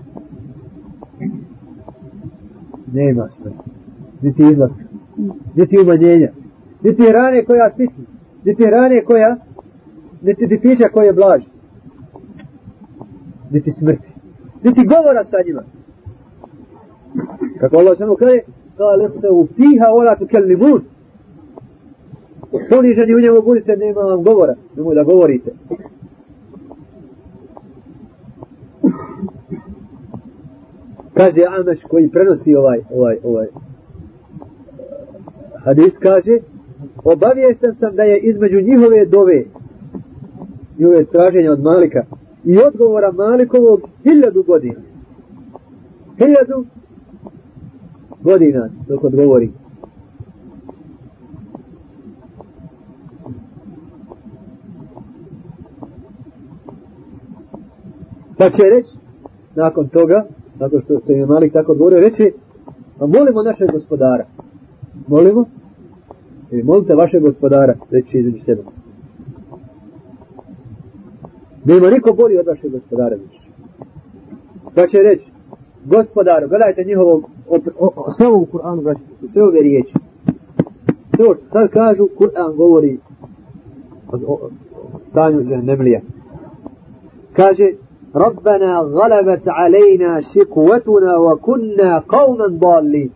Nema 2.93 3.29
smrti. 3.29 3.71
Niti 4.23 4.43
izlaska. 4.51 4.83
Niti 5.55 5.79
umanjenja. 5.79 6.33
Niti 6.83 7.13
rane 7.13 7.45
koja 7.45 7.69
siti. 7.69 8.03
Niti 8.45 8.65
rane 8.65 9.05
koja 9.05 9.37
niti 10.23 10.47
dipića 10.47 10.89
koja 10.93 11.13
blaži. 11.13 11.47
Niti 13.51 13.71
smrti. 13.71 14.13
Niti 14.63 14.85
govora 14.85 15.25
sa 15.25 15.37
njima. 15.47 15.63
Kako 17.61 17.77
Allah 17.77 17.99
samo 17.99 18.17
kaže, 18.17 18.39
kale 18.77 19.11
se 19.15 19.29
u 19.31 19.47
piha 19.47 19.87
ola 19.93 20.17
tu 20.17 20.27
kellimun. 20.27 20.83
Poniženi 22.71 23.15
u 23.15 23.21
njemu 23.21 23.43
budite, 23.43 23.77
nema 23.77 24.01
vam 24.01 24.23
govora. 24.23 24.55
Nemoj 24.77 24.95
da 24.95 25.05
govorite. 25.05 25.51
Kaže 31.19 31.43
Ameš 31.59 31.81
koji 31.91 32.09
prenosi 32.09 32.55
ovaj, 32.55 32.81
ovaj, 32.91 33.17
ovaj 33.25 33.47
hadis 35.65 35.99
kaže 36.03 36.35
obavijestan 37.05 37.75
sam 37.81 37.97
da 37.97 38.03
je 38.03 38.19
između 38.19 38.61
njihove 38.61 39.07
dove 39.07 39.45
i 40.79 40.85
ove 40.85 41.05
traženja 41.05 41.53
od 41.53 41.63
Malika 41.63 42.03
i 42.45 42.59
odgovora 42.59 43.13
Malikovog 43.13 43.81
hiljadu 44.03 44.43
godina. 44.43 44.81
Hiljadu 46.19 46.65
godina 48.23 48.69
dok 48.89 49.05
odgovori. 49.05 49.51
Pa 58.39 58.51
će 58.51 58.63
reći, 58.63 58.91
nakon 59.55 59.89
toga, 59.89 60.27
zato 60.59 60.81
što 60.81 61.01
se 61.01 61.13
je 61.13 61.27
Malik 61.27 61.53
tako 61.53 61.73
odgovorio, 61.73 62.01
reći, 62.01 62.33
a 63.01 63.07
molimo 63.07 63.43
našeg 63.43 63.69
gospodara. 63.73 64.27
Molimo? 65.09 65.45
I 66.51 66.63
molite 66.63 66.95
vašeg 66.95 67.23
gospodara, 67.23 67.75
reći 67.91 68.19
između 68.19 68.45
sebe. 68.45 68.63
Nema 71.65 71.91
niko 71.91 72.13
bolji 72.13 72.39
od 72.39 72.47
vašeg 72.47 72.71
gospodara, 72.71 73.17
reći. 73.17 73.51
Pa 74.75 74.87
će 74.87 74.99
reći, 74.99 75.31
gospodaru, 75.85 76.49
gledajte 76.49 76.85
njihovo, 76.85 77.23
sve 78.17 78.27
u 78.29 78.47
Kur'anu, 78.53 78.83
gledajte, 78.83 79.29
sve 79.33 79.43
ove 79.43 79.61
riječi. 79.61 79.95
To 81.17 81.35
što 81.35 81.49
sad 81.51 81.71
kažu, 81.71 82.09
Kur'an 82.19 82.57
govori 82.57 82.99
o, 84.13 84.17
o, 84.33 84.49
o 84.93 84.99
stanju 85.03 85.43
džahnemlija. 85.43 86.01
Kaže, 87.33 87.65
ربنا 88.17 88.79
غلبت 88.79 89.49
علينا 89.49 90.21
شقوتنا 90.21 91.17
وكنا 91.17 91.99
قوما 91.99 92.47
ضالين 92.47 93.11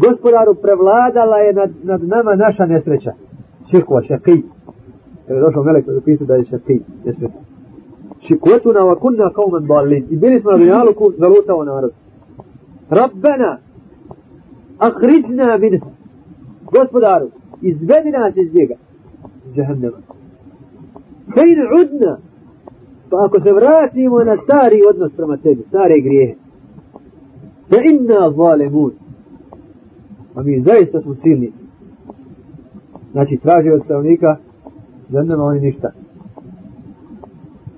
Gospodaru 0.00 0.54
prevladala 0.54 1.36
je 1.36 1.52
nad, 1.52 1.70
nad 1.82 2.00
nama 2.04 2.34
naša 2.34 2.66
nesreća. 2.66 3.12
Šikva, 3.70 4.00
šaki. 4.02 4.42
kada 5.26 5.38
je 5.38 5.44
došao 5.44 5.62
melek 5.62 5.84
pisao 6.04 6.26
da 6.26 6.34
je 6.34 6.44
šakij, 6.44 6.80
nesreća. 7.04 7.38
Šikvetuna 8.20 8.80
wa 8.80 8.98
kunna 8.98 9.30
kauman 9.34 9.66
balin. 9.66 10.06
I 10.10 10.16
bili 10.16 10.38
smo 10.38 10.50
na 10.50 10.58
dunjaluku, 10.58 11.12
zalutao 11.16 11.64
narod. 11.64 11.92
Rabbena, 12.90 13.58
ahriđna 14.78 15.56
minha. 15.56 15.86
Gospodaru, 16.72 17.28
izvedi 17.62 18.10
nas 18.10 18.36
iz 18.36 18.54
njega. 18.54 18.74
Jahannama. 19.54 19.98
Fejn 21.34 21.58
udna. 21.80 22.18
Pa 23.10 23.16
ako 23.24 23.40
se 23.40 23.52
vratimo 23.52 24.18
na 24.24 24.36
stari 24.36 24.78
odnos 24.90 25.12
prema 25.16 25.36
tebi, 25.36 25.62
stare 25.62 26.00
grijehe. 26.00 26.34
da 27.70 27.76
inna 27.92 28.30
zalemun. 28.30 28.92
A 30.30 30.34
pa 30.34 30.42
mi 30.42 30.58
zaista 30.58 31.00
smo 31.00 31.14
silnici. 31.14 31.66
Znači, 33.12 33.36
traži 33.42 33.70
od 33.70 33.84
stavnika, 33.84 34.36
za 35.08 35.18
oni 35.38 35.60
ništa. 35.60 35.90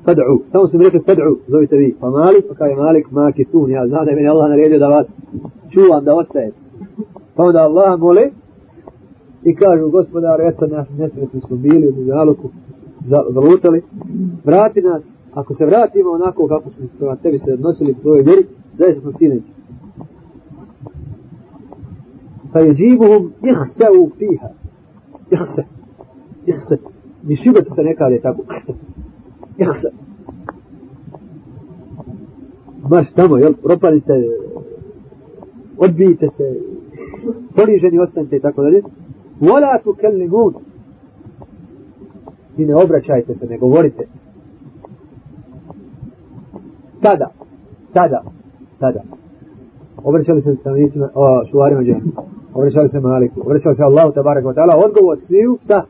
Fad'u, 0.04 0.42
samo 0.46 0.66
su 0.66 0.78
mi 0.78 0.84
rekli 0.84 1.00
fad'u, 1.00 1.36
zovite 1.48 1.76
vi. 1.76 1.96
Pa 2.00 2.10
Malik, 2.10 2.44
pa 2.48 2.54
kaže 2.54 2.74
Malik, 2.74 3.10
ma 3.10 3.32
kitun, 3.32 3.70
ja 3.70 3.86
znam 3.86 4.04
da 4.04 4.10
je 4.10 4.16
meni 4.16 4.28
Allah 4.28 4.48
naredio 4.48 4.78
da 4.78 4.88
vas 4.88 5.12
čuvam, 5.72 6.04
da 6.04 6.14
ostajete. 6.14 6.56
Pa 7.34 7.42
onda 7.42 7.58
Allah 7.58 8.00
mole 8.00 8.30
i 9.44 9.54
kažu, 9.54 9.90
gospodar, 9.90 10.40
eto, 10.40 10.66
naš 10.66 10.88
nesretni 10.98 11.40
smo 11.40 11.56
bili 11.56 11.88
u 11.88 11.94
Mijaluku, 11.96 12.48
zalutali, 13.30 13.82
vrati 14.44 14.80
nas, 14.80 15.21
ako 15.34 15.54
se 15.54 15.66
vratimo 15.66 16.10
onako 16.10 16.48
kako 16.48 16.70
smo 16.70 16.86
prema 16.98 17.16
tebi 17.16 17.38
se 17.38 17.52
odnosili 17.52 17.92
u 17.92 18.02
tvojoj 18.02 18.22
vjeri, 18.22 18.46
zaista 18.78 19.00
smo 19.00 19.12
sineći. 19.12 19.52
Pa 22.52 22.58
je 22.58 22.74
džibuhum 22.74 23.32
ihseu 23.42 24.10
fiha. 24.18 24.48
Ihse. 25.30 25.62
Ihse. 26.46 26.76
Ni 27.22 27.36
šibetu 27.36 27.70
se 27.70 27.82
nekada 27.82 28.14
je 28.14 28.20
tako. 28.20 28.42
Ihse. 28.56 28.72
Ihse. 29.58 29.88
Baš 32.88 33.12
tamo, 33.12 33.36
jel, 33.36 33.52
propadite, 33.62 34.12
odbijite 35.78 36.26
se, 36.28 36.60
poniženi 37.56 37.98
ostanite 37.98 38.36
i 38.36 38.40
tako 38.40 38.62
dalje. 38.62 38.82
Vola 39.40 39.78
tu 39.84 39.94
kellimun. 40.00 40.54
I 42.56 42.64
ne 42.66 42.74
obraćajte 42.74 43.34
se, 43.34 43.46
ne 43.46 43.58
govorite. 43.58 44.06
Tada, 47.02 47.28
tada, 47.92 48.22
tada. 48.78 49.02
Obraćali 50.04 50.40
se 50.40 50.54
stanovnicima, 50.60 51.08
o, 51.14 51.44
šuvarima 51.50 51.82
džene. 51.82 52.00
Obraćali 52.54 52.88
se 52.88 53.00
Maliku. 53.00 53.40
Obraćali 53.40 53.74
se 53.74 53.82
Allahu 53.82 54.12
tabarak 54.12 54.44
wa 54.44 54.54
ta'ala. 54.54 54.84
Odgovor 54.86 55.16
sviju, 55.18 55.58
šta? 55.64 55.86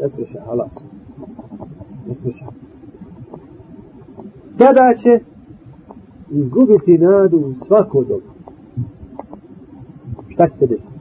Ne 0.00 0.10
sluša, 0.10 0.40
halas. 0.46 0.88
Ne 2.06 2.14
sluša. 2.14 2.46
Tada 4.58 4.94
će 5.02 5.24
izgubiti 6.30 6.98
nadu 6.98 7.36
u 7.36 7.54
svako 7.54 8.04
dobu. 8.04 8.30
Šta 10.28 10.46
će 10.46 10.54
se 10.58 10.66
desiti? 10.66 10.92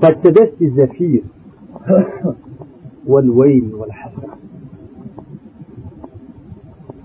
Pa 0.00 0.06
će 0.08 0.18
se 0.22 0.30
desiti 0.30 0.66
zafir. 0.66 1.22
والويل 3.06 3.74
والحسرة 3.74 4.36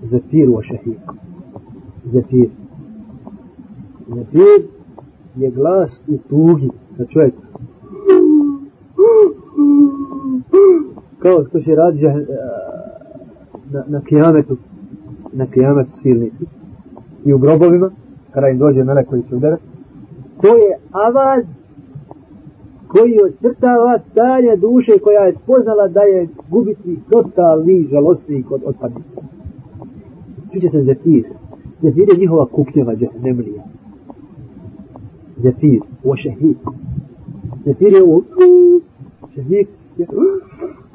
زفير 0.01 0.49
وشهيق 0.49 1.15
زفير 2.05 2.49
زفير 4.07 4.67
je 5.35 5.49
glas 5.49 6.01
u 6.07 6.17
tugi 6.29 6.69
na 6.97 7.05
čovjeka. 7.05 7.37
Kao 11.19 11.45
što 11.45 11.59
će 11.59 11.75
radi 11.75 12.05
na, 13.71 13.83
na 13.87 14.01
kijametu, 14.01 14.57
na 15.33 15.45
kijametu 15.45 15.91
silnici 15.91 16.45
i 17.25 17.33
u 17.33 17.37
grobovima, 17.37 17.91
kada 18.31 18.47
im 18.47 18.57
dođe 18.57 18.83
melek 18.83 19.07
koji 19.07 19.23
će 19.23 19.35
udarati, 19.35 19.63
to 20.41 20.47
je 20.47 20.77
avaz 20.91 21.45
koji 22.91 23.15
odcrtava 23.27 23.99
stanje 24.11 24.55
duše 24.55 24.91
koja 25.03 25.21
je 25.25 25.33
spoznala 25.33 25.87
da 25.87 26.01
je 26.01 26.27
gubitnik 26.49 26.99
totalni 27.09 27.87
žalostnik 27.91 28.51
od 28.51 28.61
otpadnika. 28.65 29.21
Sviđa 30.51 30.67
se 30.69 30.81
Zefir. 30.83 31.25
Zafir 31.81 32.07
je 32.11 32.19
njihova 32.19 32.45
kuknjeva 32.45 32.93
džahnemlija. 32.95 33.63
Zefir, 35.37 35.81
o 36.03 36.15
šehid. 36.15 36.57
Zefir 37.65 37.93
je 37.93 38.03
ovo 38.03 38.21
šehik. 39.33 39.67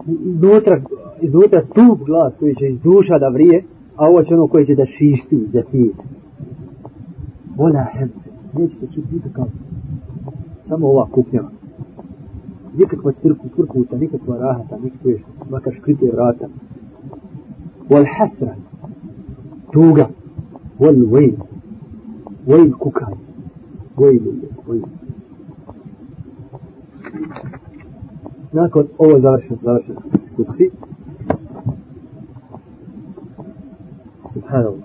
Iznutra, 0.07 0.82
iznutra 1.20 1.61
tup 1.62 2.07
glas 2.07 2.36
koji 2.38 2.55
će 2.55 2.66
iz 2.68 2.80
duša 2.80 3.18
da 3.18 3.28
vrije, 3.28 3.64
a 3.97 4.09
ovo 4.09 4.22
će 4.22 4.34
ono 4.34 4.47
koji 4.47 4.66
će 4.66 4.74
da 4.74 4.84
šišti 4.86 5.47
Zefir. 5.47 5.92
Ona 7.59 7.86
hemse. 7.92 8.30
Neće 8.59 8.74
se 8.74 8.86
čuti 8.86 9.14
nikakav. 9.14 9.47
Samo 10.68 10.86
ova 10.86 11.07
kuknjeva. 11.12 11.55
Nikakva 12.76 13.12
crku, 13.12 13.48
crkuta, 13.56 13.96
nikakva 13.96 14.38
rahata, 14.38 14.78
nikakve 14.82 15.18
makar 15.50 15.72
škrite 15.74 16.06
vrata. 16.12 16.48
Wal 17.90 18.06
hasra, 18.18 18.54
tuga, 19.72 20.08
wal 20.78 20.98
vejl, 21.12 21.36
vejl 22.46 22.72
kukaj, 22.78 23.14
vejl, 23.96 24.22
vejl. 24.68 24.84
Nakon 28.52 28.86
ovo 28.98 29.18
završeno, 29.18 29.58
završeno, 29.62 30.00
kursi, 30.36 30.70
Subhanallah. 34.36 34.84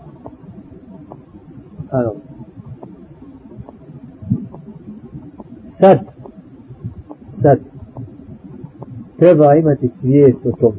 Subhanallah. 1.75 2.21
Sad, 5.77 5.99
sad, 7.25 7.59
treba 9.21 9.55
imati 9.55 9.87
svijest 9.87 10.45
o 10.45 10.51
tom 10.51 10.73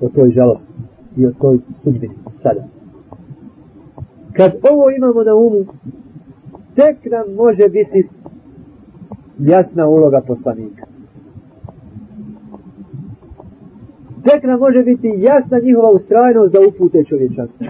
o 0.00 0.08
toj 0.08 0.30
žalosti 0.30 0.74
i 1.16 1.26
o 1.26 1.32
toj 1.40 1.58
sudbini 1.72 2.14
sada. 2.42 2.64
Kad 4.36 4.52
ovo 4.72 4.90
imamo 4.90 5.22
na 5.22 5.34
umu 5.34 5.64
tek 6.74 6.96
nam 7.12 7.34
može 7.34 7.68
biti 7.68 8.08
jasna 9.38 9.88
uloga 9.88 10.20
poslanika. 10.26 10.86
Tek 14.24 14.42
nam 14.44 14.60
može 14.60 14.82
biti 14.82 15.08
jasna 15.18 15.58
njihova 15.58 15.90
ustrajnost 15.90 16.52
da 16.52 16.60
upute 16.68 17.04
čovječanstvo. 17.04 17.66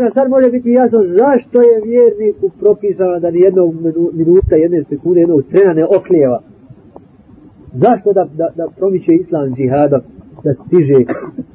Tek 0.00 0.12
sad 0.12 0.30
može 0.30 0.50
biti 0.50 0.70
jasno 0.70 0.98
zašto 1.02 1.56
je 1.62 1.82
vjerniku 1.84 2.46
propisano 2.60 3.20
da 3.20 3.30
ni 3.30 3.40
jednog 3.40 3.74
minuta, 4.12 4.54
jedne 4.56 4.84
sekunde, 4.84 5.20
jednog 5.20 5.42
trena 5.50 5.72
ne 5.72 5.84
oklijeva. 5.98 6.40
Zašto 7.72 8.12
da, 8.12 8.24
da, 8.40 8.48
da 8.56 8.64
promiče 8.78 9.12
islam 9.14 9.54
džihada, 9.54 10.00
da 10.44 10.52
stiže, 10.52 10.98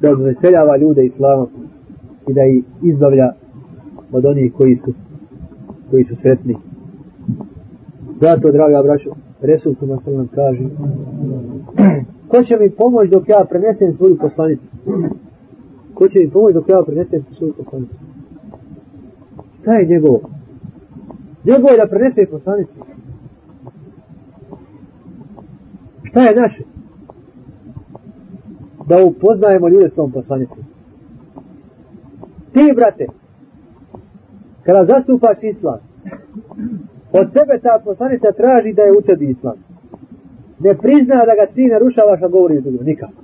da 0.00 0.10
odveseljava 0.10 0.76
ljude 0.76 1.04
islamom 1.04 1.48
i 2.28 2.32
da 2.34 2.42
ih 2.44 2.64
izbavlja 2.82 3.28
od 4.12 4.24
onih 4.24 4.52
koji 4.52 4.74
su, 4.74 4.90
koji 5.90 6.04
su 6.04 6.14
sretni. 6.16 6.56
Zato, 8.10 8.52
draga 8.52 8.82
braćo, 8.82 9.10
Resul 9.40 9.74
sam 9.74 9.88
na 9.88 9.96
nam 10.06 10.28
kaže, 10.34 10.64
ko 12.30 12.42
će 12.42 12.56
mi 12.60 12.70
pomoći 12.70 13.10
dok 13.10 13.28
ja 13.28 13.46
prenesem 13.50 13.92
svoju 13.92 14.16
poslanicu? 14.20 14.68
Ko 15.94 16.08
će 16.08 16.18
mi 16.18 16.30
pomoći 16.30 16.54
dok 16.54 16.68
ja 16.68 16.82
prenesem 16.86 17.24
svoju 17.38 17.52
poslanicu? 17.56 18.05
Šta 19.66 19.74
je 19.74 19.86
njegovo? 19.86 20.20
Njegovo 21.44 21.68
je 21.68 21.76
da 21.76 21.86
prenese 21.86 22.26
poslanicu. 22.30 22.74
Šta 26.04 26.20
je 26.20 26.34
naše? 26.34 26.62
Da 28.88 29.04
upoznajemo 29.04 29.68
ljude 29.68 29.88
s 29.88 29.94
tom 29.94 30.12
poslanicom. 30.12 30.64
Ti, 32.52 32.72
brate, 32.76 33.06
kada 34.64 34.84
zastupaš 34.84 35.38
islam, 35.42 35.78
od 37.12 37.32
tebe 37.32 37.58
ta 37.62 37.80
poslanica 37.84 38.32
traži 38.32 38.72
da 38.72 38.82
je 38.82 38.96
u 38.98 39.00
tebi 39.00 39.26
islam. 39.26 39.56
Ne 40.58 40.74
prizna 40.74 41.16
da 41.28 41.34
ga 41.40 41.52
ti 41.54 41.66
narušavaš, 41.72 42.22
a 42.22 42.28
govoriš 42.28 42.62
drugim, 42.62 42.84
nikako. 42.84 43.22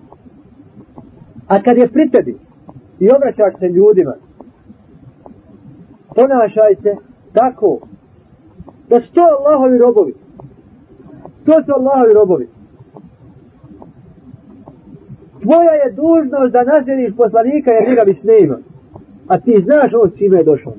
A 1.49 1.63
kad 1.63 1.77
je 1.77 1.89
pri 1.89 2.11
tebi 2.11 2.37
i 3.01 3.11
obraćaš 3.11 3.59
se 3.59 3.69
ljudima, 3.69 4.15
ponašaj 6.17 6.75
se 6.83 6.93
tako 7.33 7.79
da 8.89 9.01
su 9.01 9.13
to 9.15 9.21
Allahovi 9.21 9.79
robovi 9.79 10.15
to 11.47 11.63
su 11.63 11.73
Allahovi 11.79 12.15
robovi 12.15 12.49
tvoja 15.43 15.73
je 15.83 15.95
dužnost 16.03 16.53
da 16.53 16.71
naziriš 16.73 17.17
poslanika 17.17 17.71
jer 17.71 17.89
njega 17.89 18.03
bi 18.05 18.15
snima. 18.15 18.59
a 19.33 19.41
ti 19.41 19.65
znaš 19.67 19.95
ovo 19.95 20.09
čime 20.09 20.37
je 20.39 20.45
došao. 20.45 20.75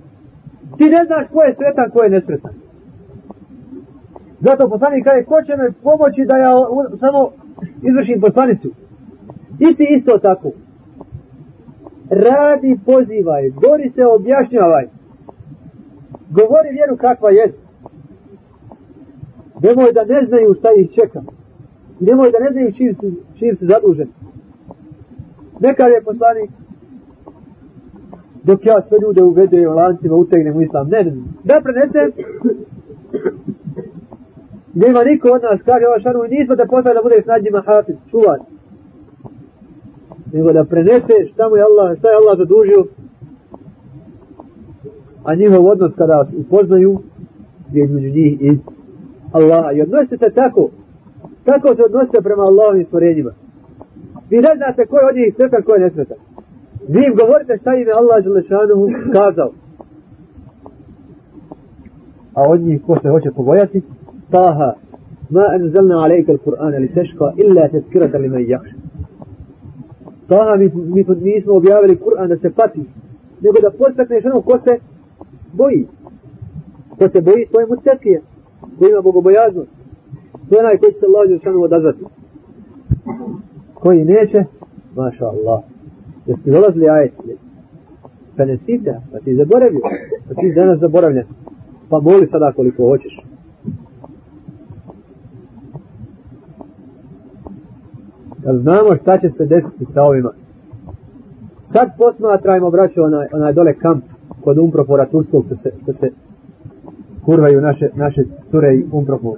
Ti 0.78 0.84
ne 0.84 1.02
znaš 1.06 1.26
ko 1.34 1.42
je 1.42 1.56
sretan, 1.56 1.90
ko 1.94 2.04
je 2.04 2.10
nesretan. 2.10 2.54
Zato 4.40 4.70
poslanik 4.70 5.04
kaže, 5.06 5.24
ko 5.24 5.38
će 5.46 5.54
me 5.58 5.72
pomoći 5.84 6.22
da 6.30 6.36
ja 6.38 6.52
samo 7.04 7.20
izvršim 7.90 8.22
poslanicu. 8.22 8.70
I 9.60 9.76
ti 9.76 9.86
isto 9.98 10.18
tako. 10.18 10.50
Radi, 12.10 12.80
pozivaj, 12.86 13.50
gori 13.50 13.90
se, 13.96 14.06
objašnjavaj. 14.06 14.86
Govori 16.38 16.70
vjeru 16.72 16.98
kakva 16.98 17.30
jest. 17.30 17.62
Nemoj 19.62 19.94
da 19.94 20.04
ne 20.06 20.26
znaju 20.28 20.54
šta 20.54 20.70
ih 20.78 20.92
čeka. 20.92 21.22
Nemoj 22.00 22.32
da 22.32 22.40
ne 22.40 22.52
znaju 22.52 22.72
čim 22.72 22.94
si, 22.94 23.08
čim 23.38 23.56
si 23.56 23.66
zadužen. 23.66 24.10
Nekad 25.60 25.92
je 25.92 26.04
poslanik 26.04 26.50
dok 28.44 28.66
ja 28.66 28.82
sve 28.82 28.98
ljude 29.02 29.24
uvede 29.24 29.68
u 29.68 29.74
lancima, 29.74 30.16
utegnem 30.16 30.58
u 30.58 30.62
islam. 30.62 30.90
Ne, 30.90 31.04
ne, 31.04 31.12
ne. 31.12 31.22
Da 31.44 31.62
prenesem 31.64 32.12
nema 34.74 35.04
niko 35.04 35.28
od 35.30 35.42
nas, 35.44 35.62
kaže 35.62 35.86
ova 35.88 36.00
šanu, 36.00 36.24
nismo 36.30 36.56
da 36.56 36.66
postavlja 36.66 37.00
da 37.00 37.04
budeš 37.04 37.24
s 37.26 37.44
njima 37.44 37.62
hafiz, 37.62 37.96
čuvar. 38.12 38.40
Nego 40.34 40.54
da 40.54 40.64
prenese 40.64 41.14
šta 41.34 41.50
mu 41.50 41.56
je 41.58 41.64
Allah, 41.64 41.98
šta 41.98 42.10
je 42.10 42.16
Allah 42.16 42.38
zadužio 42.38 42.86
a 45.24 45.36
njihov 45.36 45.66
odnos 45.68 45.94
kada 45.96 46.14
vas 46.16 46.34
upoznaju 46.38 47.00
je 47.72 47.84
između 47.84 48.10
njih 48.10 48.42
i 48.42 48.58
Allaha. 49.32 49.72
I 49.72 49.82
odnosite 49.82 50.18
se 50.18 50.36
tako, 50.36 50.70
tako 51.44 51.76
se 51.76 51.84
odnosite 51.84 52.22
prema 52.22 52.44
Allahovim 52.44 52.84
stvorenjima. 52.84 53.32
Vi 54.30 54.38
ne 54.38 54.54
znate 54.58 54.86
ko 54.86 54.96
je 54.98 55.10
od 55.10 55.16
njih 55.16 55.34
sretan, 55.36 55.64
ko 55.64 55.74
je 55.74 55.80
nesretan. 55.80 56.18
Vi 56.94 57.02
im 57.08 57.16
govorite 57.22 57.58
šta 57.62 57.72
im 57.76 57.88
je 57.88 57.94
Allah 57.94 58.24
Želešanuhu 58.24 58.86
kazao. 59.16 59.52
A 62.34 62.42
od 62.50 62.62
njih 62.62 62.82
ko 62.86 63.00
se 63.02 63.10
hoće 63.10 63.30
pobojati? 63.36 63.82
Taha, 64.32 64.74
ma 65.30 65.46
enzelna 65.56 65.96
alejka 66.04 66.32
il 66.32 66.38
Kur'ana 66.38 66.78
li 66.80 66.94
teška 66.94 67.28
illa 67.44 67.68
te 67.68 67.82
skirata 67.82 68.18
li 68.18 68.30
man 68.30 68.46
jakša. 68.48 68.76
Taha, 70.28 70.56
mi, 70.56 70.66
mi, 70.96 71.04
mi 71.22 71.42
smo 71.42 71.54
objavili 71.56 72.00
Kur'an 72.06 72.28
da 72.28 72.38
se 72.38 72.50
pati, 72.50 72.86
nego 73.42 73.58
da 73.62 73.78
postakneš 73.78 74.26
ono 74.26 74.42
ko 74.42 74.58
se 74.58 74.72
boji. 75.54 75.88
Ko 76.98 77.08
se 77.08 77.22
boji 77.22 77.48
to 77.52 77.60
je 77.60 77.68
mutekije 77.68 78.22
ko 78.80 78.88
ima 78.88 79.02
bogobojaznost. 79.02 79.76
To 80.50 80.56
je 80.56 80.60
onaj 80.60 80.78
koji 80.78 80.94
će 80.94 81.00
se 81.00 81.06
Allah 81.06 81.30
Đelšanu 81.30 81.64
odazvati. 81.64 82.04
Koji 83.74 84.06
neće 84.06 84.40
maša 84.96 85.26
Allah 85.26 85.64
jeste 86.26 86.52
dolazili 86.52 86.90
ajet? 86.90 87.14
Jeste. 87.26 87.48
Pa 88.38 88.46
ne 88.46 88.58
sita 88.58 89.02
pa 89.12 89.20
si 89.20 89.34
zaboravio. 89.34 89.82
Pa 90.28 90.34
ti 90.34 90.54
danas 90.56 90.80
zaboravljen. 90.80 91.26
Pa 91.90 92.00
moli 92.00 92.28
sada 92.28 92.52
koliko 92.56 92.84
hoćeš. 92.90 93.20
Da 98.38 98.54
znamo 98.54 98.96
šta 98.96 99.18
će 99.18 99.30
se 99.30 99.46
desiti 99.46 99.86
sa 99.86 100.02
ovima. 100.04 100.32
Sad 101.62 101.88
posmatrajmo, 101.98 102.70
braćo, 102.72 103.04
onaj, 103.04 103.28
onaj 103.34 103.54
dole 103.54 103.74
kamp 103.74 104.04
kod 104.44 104.58
Umprofora 104.58 105.06
Turskog, 105.06 105.46
što 105.46 105.56
se, 105.56 105.72
što 105.82 105.94
se 105.94 106.08
kurvaju 107.26 107.62
naše, 107.62 107.90
naše 107.96 108.24
cure 108.50 108.76
i 108.76 108.86
Umprofor. 108.92 109.38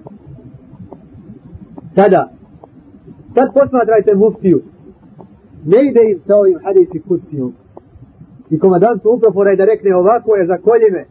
Sada, 1.95 2.30
sad 3.30 3.53
posmatrajte 3.53 4.16
muftiju. 4.16 4.62
Ne 5.66 5.80
ide 5.89 6.01
im 6.12 6.20
sa 6.20 6.36
ovim 6.36 6.60
hadisi 6.64 6.99
kucijom. 7.08 7.53
I 8.49 8.60
komadantu 8.60 9.10
Umprofora 9.14 9.49
je 9.51 9.58
da 9.58 9.66
rekne 9.66 9.95
ovako 9.95 10.36
je 10.36 10.45
za 10.45 10.58
koljime, 10.58 11.06